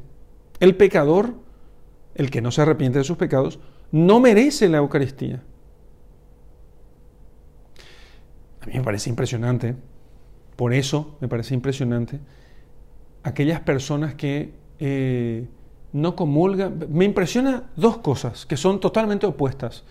El 0.60 0.76
pecador, 0.76 1.34
el 2.16 2.32
que 2.32 2.42
no 2.42 2.52
se 2.52 2.62
arrepiente 2.62 3.00
de 3.00 3.04
sus 3.04 3.18
pecados, 3.18 3.60
no 3.92 4.20
merece 4.20 4.70
la 4.70 4.78
Eucaristía. 4.78 5.44
A 8.62 8.66
mí 8.68 8.74
me 8.74 8.84
parece 8.84 9.10
impresionante, 9.10 9.76
por 10.56 10.74
eso 10.74 11.18
me 11.20 11.28
parece 11.28 11.54
impresionante, 11.54 12.20
aquellas 13.24 13.60
personas 13.60 14.16
que 14.16 14.54
eh, 14.80 15.48
no 15.94 16.16
comulga. 16.16 16.72
Me 16.90 17.06
impresiona 17.06 17.64
dos 17.76 17.98
cosas 17.98 18.46
que 18.46 18.58
son 18.58 18.80
totalmente 18.80 19.26
opuestas. 19.26 19.84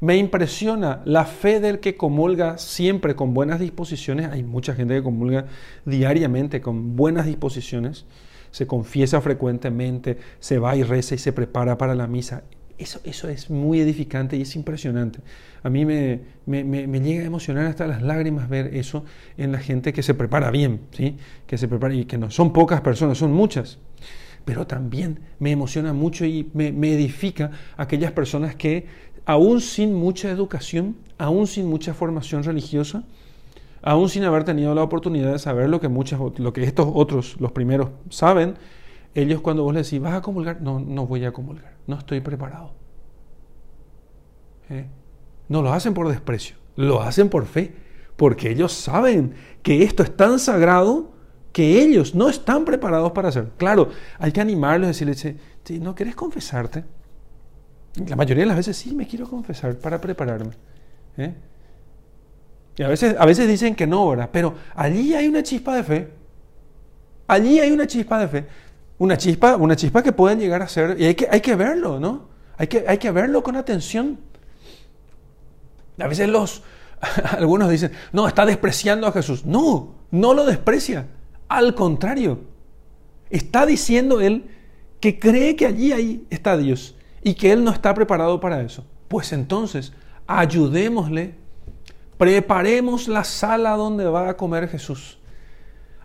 Me 0.00 0.16
impresiona 0.16 1.00
la 1.04 1.24
fe 1.24 1.60
del 1.60 1.78
que 1.78 1.96
comulga 1.96 2.58
siempre 2.58 3.14
con 3.14 3.34
buenas 3.34 3.60
disposiciones. 3.60 4.30
Hay 4.30 4.42
mucha 4.42 4.74
gente 4.74 4.94
que 4.94 5.02
comulga 5.02 5.46
diariamente 5.84 6.60
con 6.60 6.96
buenas 6.96 7.26
disposiciones. 7.26 8.06
Se 8.52 8.68
confiesa 8.68 9.20
frecuentemente, 9.20 10.18
se 10.38 10.58
va 10.58 10.76
y 10.76 10.84
reza 10.84 11.16
y 11.16 11.18
se 11.18 11.32
prepara 11.32 11.76
para 11.76 11.96
la 11.96 12.06
misa. 12.06 12.44
Eso, 12.78 13.00
eso 13.02 13.28
es 13.28 13.50
muy 13.50 13.80
edificante 13.80 14.36
y 14.36 14.42
es 14.42 14.54
impresionante. 14.54 15.18
A 15.64 15.70
mí 15.70 15.84
me, 15.84 16.20
me, 16.46 17.00
llega 17.00 17.22
a 17.22 17.26
emocionar 17.26 17.66
hasta 17.66 17.88
las 17.88 18.02
lágrimas 18.02 18.48
ver 18.48 18.76
eso 18.76 19.04
en 19.36 19.50
la 19.50 19.58
gente 19.58 19.92
que 19.92 20.04
se 20.04 20.14
prepara 20.14 20.50
bien, 20.52 20.82
¿sí? 20.92 21.16
que 21.46 21.58
se 21.58 21.66
prepara 21.66 21.94
y 21.94 22.04
que 22.04 22.18
no 22.18 22.30
son 22.30 22.52
pocas 22.52 22.80
personas, 22.80 23.18
son 23.18 23.32
muchas 23.32 23.78
pero 24.44 24.66
también 24.66 25.20
me 25.38 25.50
emociona 25.50 25.92
mucho 25.92 26.24
y 26.24 26.50
me, 26.54 26.68
edifica 26.92 27.50
aquellas 27.76 28.12
personas 28.12 28.56
que, 28.56 28.86
aún 29.24 29.60
sin 29.60 29.94
mucha 29.94 30.30
educación, 30.30 30.96
aún 31.18 31.46
sin 31.46 31.66
mucha 31.66 31.94
formación 31.94 32.42
religiosa, 32.42 33.04
aún 33.82 34.08
sin 34.08 34.24
haber 34.24 34.44
tenido 34.44 34.74
la 34.74 34.82
oportunidad 34.82 35.32
de 35.32 35.38
saber 35.38 35.68
lo 35.68 35.80
que, 35.80 35.88
lo 35.88 36.52
que 36.52 36.62
estos 36.64 36.88
otros, 36.92 37.40
los 37.40 37.52
primeros, 37.52 37.90
saben, 38.08 38.54
ellos 39.14 39.40
cuando 39.40 39.64
vos 39.64 39.74
les 39.74 39.86
decís, 39.86 40.02
¿vas 40.02 40.14
a 40.14 40.22
comulgar? 40.22 40.62
No, 40.62 40.80
no 40.80 41.06
voy 41.06 41.24
a 41.24 41.32
comulgar, 41.32 41.74
no 41.86 41.98
estoy 41.98 42.20
preparado. 42.20 42.72
¿Eh? 44.70 44.86
No 45.48 45.60
lo 45.62 45.72
hacen 45.72 45.92
por 45.92 46.08
desprecio, 46.08 46.56
lo 46.76 47.02
hacen 47.02 47.28
por 47.28 47.46
fe, 47.46 47.74
porque 48.16 48.50
ellos 48.50 48.72
saben 48.72 49.34
que 49.62 49.82
esto 49.82 50.02
es 50.02 50.16
tan 50.16 50.38
sagrado 50.38 51.12
que 51.52 51.82
ellos 51.82 52.14
no 52.14 52.28
están 52.28 52.64
preparados 52.64 53.12
para 53.12 53.28
hacer. 53.28 53.50
Claro, 53.58 53.90
hay 54.18 54.32
que 54.32 54.40
animarlos 54.40 54.88
decirles, 54.88 55.34
¿no 55.80 55.94
querés 55.94 56.14
confesarte? 56.14 56.84
La 58.06 58.16
mayoría 58.16 58.44
de 58.44 58.46
las 58.46 58.56
veces 58.56 58.76
sí 58.76 58.94
me 58.94 59.06
quiero 59.06 59.28
confesar 59.28 59.76
para 59.76 60.00
prepararme. 60.00 60.52
¿eh? 61.18 61.34
Y 62.76 62.82
a 62.82 62.88
veces, 62.88 63.16
a 63.18 63.26
veces 63.26 63.48
dicen 63.48 63.74
que 63.74 63.86
no, 63.86 64.08
¿verdad? 64.08 64.30
Pero 64.32 64.54
allí 64.74 65.14
hay 65.14 65.28
una 65.28 65.42
chispa 65.42 65.76
de 65.76 65.82
fe. 65.82 66.08
Allí 67.26 67.60
hay 67.60 67.70
una 67.70 67.86
chispa 67.86 68.18
de 68.18 68.28
fe. 68.28 68.46
Una 68.98 69.16
chispa, 69.16 69.56
una 69.56 69.76
chispa 69.76 70.02
que 70.02 70.12
pueden 70.12 70.38
llegar 70.38 70.62
a 70.62 70.68
ser, 70.68 71.00
y 71.00 71.04
hay 71.06 71.14
que, 71.14 71.28
hay 71.30 71.40
que 71.40 71.54
verlo, 71.56 71.98
¿no? 71.98 72.28
Hay 72.56 72.66
que, 72.68 72.84
hay 72.86 72.98
que 72.98 73.10
verlo 73.10 73.42
con 73.42 73.56
atención. 73.56 74.18
A 75.98 76.06
veces 76.06 76.28
los, 76.28 76.62
algunos 77.36 77.68
dicen, 77.68 77.92
no, 78.12 78.28
está 78.28 78.46
despreciando 78.46 79.06
a 79.06 79.12
Jesús. 79.12 79.44
No, 79.44 79.94
no 80.10 80.34
lo 80.34 80.44
desprecia. 80.46 81.06
Al 81.48 81.74
contrario, 81.74 82.40
está 83.28 83.66
diciendo 83.66 84.20
él 84.20 84.46
que 85.00 85.18
cree 85.18 85.56
que 85.56 85.66
allí 85.66 85.92
ahí 85.92 86.26
está 86.30 86.56
Dios 86.56 86.94
y 87.22 87.34
que 87.34 87.52
él 87.52 87.64
no 87.64 87.72
está 87.72 87.92
preparado 87.94 88.40
para 88.40 88.62
eso. 88.62 88.84
Pues 89.08 89.32
entonces, 89.32 89.92
ayudémosle, 90.26 91.34
preparemos 92.18 93.08
la 93.08 93.24
sala 93.24 93.76
donde 93.76 94.04
va 94.04 94.28
a 94.28 94.36
comer 94.36 94.68
Jesús. 94.68 95.18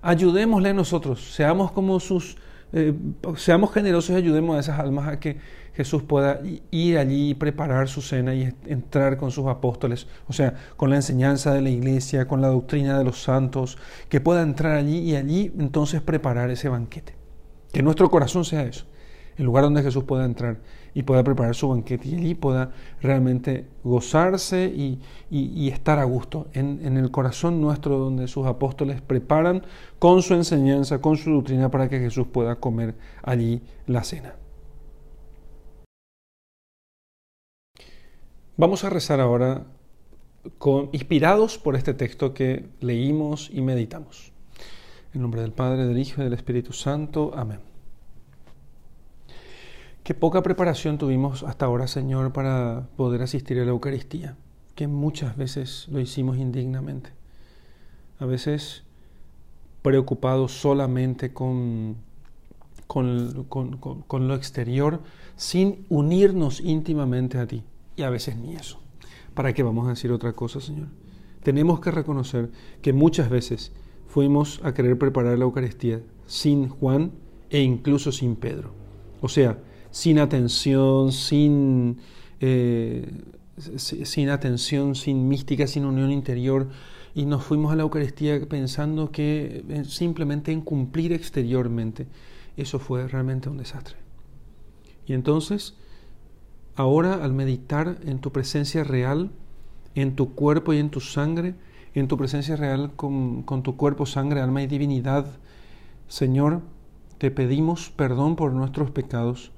Ayudémosle 0.01 0.73
nosotros, 0.73 1.33
seamos 1.33 1.71
como 1.71 1.99
sus, 1.99 2.37
eh, 2.73 2.93
seamos 3.35 3.73
generosos 3.73 4.11
y 4.11 4.15
ayudemos 4.15 4.55
a 4.55 4.59
esas 4.59 4.79
almas 4.79 5.07
a 5.07 5.19
que 5.19 5.37
Jesús 5.77 6.01
pueda 6.01 6.41
ir 6.71 6.97
allí 6.97 7.29
y 7.29 7.33
preparar 7.35 7.87
su 7.87 8.01
cena 8.01 8.33
y 8.33 8.51
entrar 8.65 9.17
con 9.17 9.29
sus 9.29 9.45
apóstoles, 9.45 10.07
o 10.27 10.33
sea, 10.33 10.55
con 10.75 10.89
la 10.89 10.95
enseñanza 10.95 11.53
de 11.53 11.61
la 11.61 11.69
iglesia, 11.69 12.27
con 12.27 12.41
la 12.41 12.47
doctrina 12.47 12.97
de 12.97 13.03
los 13.03 13.21
santos, 13.21 13.77
que 14.09 14.19
pueda 14.19 14.41
entrar 14.41 14.75
allí 14.75 14.97
y 14.97 15.15
allí 15.15 15.53
entonces 15.59 16.01
preparar 16.01 16.49
ese 16.49 16.67
banquete. 16.67 17.15
Que 17.71 17.83
nuestro 17.83 18.09
corazón 18.09 18.43
sea 18.43 18.63
eso, 18.63 18.85
el 19.37 19.45
lugar 19.45 19.63
donde 19.63 19.83
Jesús 19.83 20.03
pueda 20.03 20.25
entrar 20.25 20.57
y 20.93 21.03
pueda 21.03 21.23
preparar 21.23 21.55
su 21.55 21.69
banquete 21.69 22.09
y 22.09 22.15
allí 22.15 22.35
pueda 22.35 22.71
realmente 23.01 23.67
gozarse 23.83 24.65
y, 24.65 24.99
estar 25.69 25.99
a 25.99 26.03
gusto 26.05 26.47
en, 26.53 26.97
el 26.97 27.11
corazón 27.11 27.61
nuestro 27.61 27.99
donde 27.99 28.27
sus 28.27 28.47
apóstoles 28.47 29.01
preparan 29.01 29.63
con 29.99 30.23
su 30.23 30.33
enseñanza, 30.33 30.99
con 30.99 31.17
su 31.17 31.31
doctrina 31.31 31.69
para 31.69 31.87
que 31.87 31.99
Jesús 31.99 32.27
pueda 32.27 32.55
comer 32.55 32.95
allí 33.21 33.61
la 33.85 34.03
cena. 34.03 34.35
Vamos 38.55 38.83
a 38.83 38.89
rezar 38.89 39.19
ahora 39.19 39.65
inspirados 40.93 41.59
por 41.59 41.75
este 41.75 41.93
texto 41.93 42.33
que 42.33 42.69
leímos 42.79 43.51
y 43.53 43.61
meditamos. 43.61 44.31
En 45.13 45.21
nombre 45.21 45.41
del 45.41 45.51
Padre, 45.51 45.85
del 45.85 45.99
Hijo 45.99 46.21
y 46.21 46.23
del 46.23 46.33
Espíritu 46.33 46.73
Santo. 46.73 47.33
Amén. 47.35 47.66
Qué 50.07 50.13
poca 50.13 50.41
preparación 50.41 50.97
tuvimos 50.97 51.43
hasta 51.43 51.65
ahora, 51.65 51.85
Señor, 51.85 52.31
para 52.31 52.87
poder 52.95 53.21
asistir 53.21 53.59
a 53.59 53.65
la 53.65 53.71
Eucaristía, 53.71 54.37
que 54.73 54.87
muchas 54.87 55.35
veces 55.35 55.85
lo 55.91 55.99
hicimos 55.99 56.37
indignamente. 56.37 57.09
A 58.17 58.25
veces 58.25 58.83
preocupados 59.81 60.53
solamente 60.53 61.33
con, 61.33 61.97
con, 62.87 63.43
con 64.07 64.27
lo 64.29 64.35
exterior, 64.35 65.01
sin 65.35 65.85
unirnos 65.89 66.61
íntimamente 66.61 67.37
a 67.37 67.45
ti 67.45 67.65
y 67.97 68.03
a 68.03 68.09
veces 68.09 68.37
ni 68.37 68.55
eso. 68.55 68.79
¿Para 69.33 69.51
qué 69.51 69.61
vamos 69.61 69.87
a 69.87 69.89
decir 69.89 70.13
otra 70.13 70.31
cosa, 70.31 70.61
Señor? 70.61 70.87
Tenemos 71.43 71.81
que 71.81 71.91
reconocer 71.91 72.49
que 72.81 72.93
muchas 72.93 73.29
veces 73.29 73.73
fuimos 74.07 74.61
a 74.63 74.73
querer 74.73 74.97
preparar 74.97 75.37
la 75.37 75.43
Eucaristía 75.43 75.99
sin 76.27 76.69
Juan 76.69 77.11
e 77.49 77.59
incluso 77.59 78.13
sin 78.13 78.37
Pedro. 78.37 78.71
O 79.19 79.27
sea, 79.27 79.57
sin 79.97 80.19
atención, 80.19 81.11
sin, 81.11 81.97
eh, 82.39 83.11
sin 83.57 84.29
atención, 84.29 84.93
sin 84.93 85.27
mística, 85.27 85.65
sin 85.65 85.85
unión 85.85 86.11
interior. 86.11 86.67
Y 87.15 87.25
nos 87.25 87.43
fuimos 87.43 87.71
a 87.71 87.75
la 87.75 87.81
Eucaristía 87.81 88.39
pensando 88.47 89.11
que 89.11 89.65
eh, 89.67 89.85
simplemente 89.85 90.51
en 90.51 90.61
cumplir 90.61 91.13
exteriormente 91.13 92.05
eso 92.57 92.77
fue 92.77 93.07
realmente 93.07 93.49
un 93.49 93.57
desastre. 93.57 93.95
Y 95.07 95.13
entonces, 95.13 95.73
ahora 96.75 97.15
al 97.15 97.33
meditar 97.33 97.97
en 98.05 98.19
tu 98.19 98.31
presencia 98.31 98.83
real, 98.83 99.31
en 99.95 100.15
tu 100.15 100.35
cuerpo 100.35 100.73
y 100.73 100.77
en 100.77 100.91
tu 100.91 100.99
sangre, 100.99 101.55
en 101.95 102.07
tu 102.07 102.17
presencia 102.17 102.55
real 102.55 102.91
con, 102.95 103.41
con 103.41 103.63
tu 103.63 103.75
cuerpo, 103.77 104.05
sangre, 104.05 104.41
alma 104.41 104.61
y 104.61 104.67
divinidad, 104.67 105.25
Señor, 106.07 106.61
te 107.17 107.31
pedimos 107.31 107.89
perdón 107.89 108.35
por 108.35 108.53
nuestros 108.53 108.91
pecados 108.91 109.53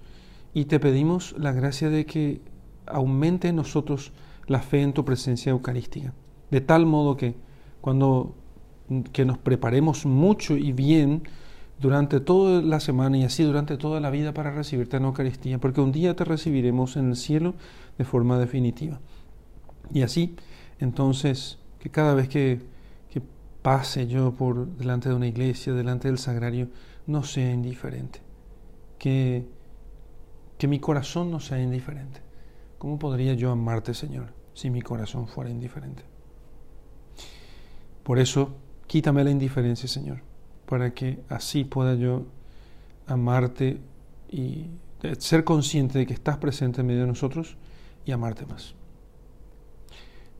y 0.53 0.65
te 0.65 0.79
pedimos 0.79 1.35
la 1.37 1.51
gracia 1.51 1.89
de 1.89 2.05
que 2.05 2.41
aumente 2.85 3.49
en 3.49 3.55
nosotros 3.55 4.11
la 4.47 4.59
fe 4.59 4.81
en 4.81 4.93
tu 4.93 5.05
presencia 5.05 5.51
eucarística, 5.51 6.13
de 6.49 6.61
tal 6.61 6.85
modo 6.85 7.15
que 7.17 7.35
cuando 7.81 8.35
que 9.11 9.25
nos 9.25 9.37
preparemos 9.37 10.05
mucho 10.05 10.57
y 10.57 10.71
bien 10.71 11.23
durante 11.79 12.19
toda 12.19 12.61
la 12.61 12.79
semana 12.79 13.17
y 13.17 13.23
así 13.23 13.43
durante 13.43 13.77
toda 13.77 13.99
la 13.99 14.09
vida 14.09 14.33
para 14.33 14.51
recibirte 14.51 14.97
en 14.97 15.05
Eucaristía, 15.05 15.59
porque 15.59 15.81
un 15.81 15.91
día 15.91 16.15
te 16.15 16.25
recibiremos 16.25 16.97
en 16.97 17.09
el 17.09 17.15
cielo 17.15 17.53
de 17.97 18.03
forma 18.03 18.37
definitiva. 18.37 18.99
Y 19.93 20.01
así, 20.01 20.35
entonces, 20.79 21.59
que 21.79 21.89
cada 21.89 22.13
vez 22.13 22.27
que, 22.27 22.59
que 23.09 23.21
pase 23.61 24.07
yo 24.07 24.33
por 24.33 24.67
delante 24.77 25.09
de 25.09 25.15
una 25.15 25.27
iglesia, 25.27 25.73
delante 25.73 26.07
del 26.07 26.17
sagrario, 26.17 26.67
no 27.07 27.23
sea 27.23 27.51
indiferente. 27.51 28.19
Que, 28.97 29.45
que 30.59 30.67
mi 30.67 30.79
corazón 30.79 31.31
no 31.31 31.39
sea 31.39 31.59
indiferente. 31.59 32.19
¿Cómo 32.77 32.99
podría 32.99 33.33
yo 33.33 33.49
amarte, 33.49 33.93
Señor, 33.93 34.33
si 34.53 34.69
mi 34.69 34.81
corazón 34.81 35.25
fuera 35.25 35.49
indiferente? 35.49 36.03
Por 38.03 38.19
eso, 38.19 38.57
quítame 38.85 39.23
la 39.23 39.31
indiferencia, 39.31 39.87
Señor, 39.87 40.21
para 40.65 40.93
que 40.93 41.21
así 41.29 41.63
pueda 41.63 41.95
yo 41.95 42.25
amarte 43.07 43.79
y 44.29 44.65
ser 45.17 45.45
consciente 45.45 45.97
de 45.97 46.05
que 46.05 46.13
estás 46.13 46.37
presente 46.37 46.81
en 46.81 46.87
medio 46.87 47.01
de 47.01 47.07
nosotros 47.07 47.55
y 48.05 48.11
amarte 48.11 48.45
más. 48.45 48.75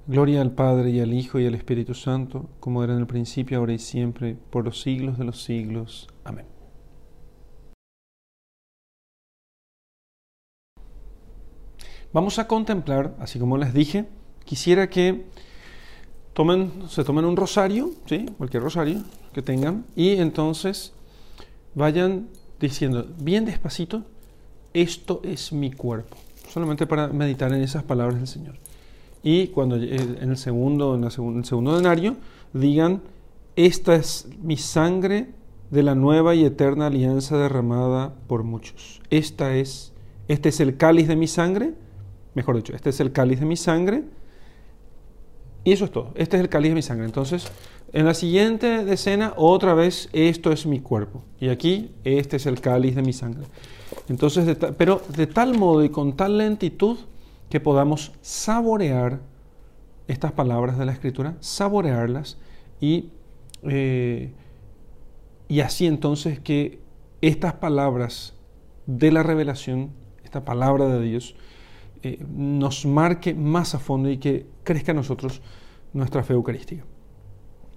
Gloria 0.06 0.42
al 0.42 0.52
Padre 0.52 0.90
y 0.90 1.00
al 1.00 1.14
Hijo 1.14 1.40
y 1.40 1.46
al 1.46 1.56
Espíritu 1.56 1.94
Santo, 1.94 2.50
como 2.60 2.84
era 2.84 2.94
en 2.94 3.00
el 3.00 3.08
principio, 3.08 3.58
ahora 3.58 3.72
y 3.72 3.80
siempre, 3.80 4.36
por 4.50 4.66
los 4.66 4.82
siglos 4.82 5.18
de 5.18 5.24
los 5.24 5.44
siglos. 5.44 6.10
Amén. 6.26 6.59
Vamos 12.14 12.40
a 12.40 12.48
contemplar, 12.48 13.16
así 13.20 13.40
como 13.40 13.58
les 13.58 13.74
dije, 13.74 14.06
quisiera 14.46 14.90
que 14.90 15.26
tomen, 16.34 16.72
se 16.90 17.04
tomen 17.04 17.26
un 17.26 17.36
rosario, 17.36 17.92
¿sí? 18.06 18.26
cualquier 18.38 18.64
rosario 18.64 19.04
que 19.34 19.42
tengan, 19.42 19.86
y 19.96 20.14
entonces 20.14 20.94
vayan 21.76 22.30
diciendo 22.60 23.06
bien 23.20 23.46
despacito, 23.46 24.04
esto 24.74 25.22
es 25.24 25.54
mi 25.54 25.72
cuerpo, 25.72 26.18
solamente 26.48 26.88
para 26.88 27.08
meditar 27.08 27.54
en 27.54 27.62
esas 27.62 27.84
palabras 27.84 28.18
del 28.18 28.28
Señor 28.28 28.56
y 29.24 29.48
cuando 29.48 29.76
eh, 29.78 29.96
en 30.22 30.30
el 30.30 30.38
segundo, 30.38 30.96
en, 30.96 31.04
el 31.04 31.46
segundo 31.46 31.76
denario, 31.76 32.16
digan, 32.54 33.02
esta 33.56 33.96
es 33.96 34.28
mi 34.42 34.58
sangre 34.58 35.28
de 35.72 35.84
la 35.84 35.96
nueva 35.96 36.36
y 36.36 36.46
eterna 36.46 36.88
alianza 36.88 37.38
derramada 37.38 38.14
por 38.28 38.44
muchos. 38.44 39.02
Esta 39.10 39.56
es, 39.56 39.94
este 40.28 40.50
es 40.50 40.60
el 40.60 40.78
cáliz 40.78 41.08
de 41.08 41.16
mi 41.16 41.28
sangre, 41.28 41.74
mejor 42.40 42.56
dicho, 42.56 42.74
este 42.74 42.90
es 42.90 43.00
el 43.02 43.12
cáliz 43.12 43.42
de 43.42 43.46
mi 43.46 43.58
sangre, 43.58 44.06
y 45.66 45.74
eso 45.74 45.84
es 45.84 45.92
todo, 45.92 46.14
este 46.16 46.38
es 46.38 46.42
el 46.42 46.48
cáliz 46.48 46.72
de 46.72 46.76
mi 46.76 46.82
sangre. 46.82 47.06
Entonces, 47.06 47.52
en 47.92 48.06
la 48.06 48.14
siguiente 48.14 48.86
decena, 48.86 49.34
otra 49.36 49.74
vez, 49.74 50.08
esto 50.14 50.54
es 50.54 50.66
mi 50.66 50.80
cuerpo, 50.80 51.24
y 51.40 51.50
aquí, 51.50 51.92
este 52.06 52.38
es 52.38 52.46
el 52.46 52.62
cáliz 52.62 52.96
de 52.96 53.02
mi 53.02 53.12
sangre. 53.12 53.44
Entonces, 54.08 54.58
pero 54.78 55.02
de 55.16 55.28
tal 55.28 55.58
modo 55.58 55.84
y 55.84 55.90
con 55.90 56.16
tal 56.16 56.38
lentitud, 56.38 56.98
que 57.50 57.60
podamos 57.60 58.14
saborear 58.22 59.20
estas 60.08 60.32
palabras 60.32 60.78
de 60.78 60.86
la 60.86 60.94
Escritura, 60.94 61.36
saborearlas 61.42 62.38
y, 62.80 63.10
eh, 63.64 64.32
y 65.48 65.60
así 65.60 65.88
entonces 65.88 66.40
que 66.40 66.80
estas 67.22 67.54
palabras 67.56 68.34
de 68.86 69.12
la 69.12 69.24
revelación, 69.24 69.92
esta 70.24 70.46
palabra 70.46 70.88
de 70.88 71.02
Dios, 71.02 71.36
eh, 72.04 72.24
nos 72.30 72.86
marque 72.86 73.34
más 73.34 73.76
a 73.76 73.80
fondo 73.80 74.10
y 74.10 74.18
que 74.18 74.48
crezca 74.64 74.92
en 74.92 74.98
nosotros 74.98 75.42
nuestra 75.94 76.24
fe 76.24 76.34
eucarística. 76.34 76.86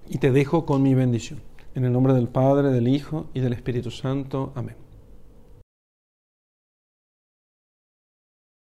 Y 0.09 0.17
te 0.17 0.31
dejo 0.31 0.65
con 0.65 0.81
mi 0.81 0.93
bendición. 0.93 1.41
En 1.75 1.85
el 1.85 1.91
nombre 1.91 2.13
del 2.13 2.27
Padre, 2.27 2.69
del 2.69 2.87
Hijo 2.87 3.27
y 3.33 3.39
del 3.39 3.53
Espíritu 3.53 3.89
Santo. 3.89 4.51
Amén. 4.55 4.82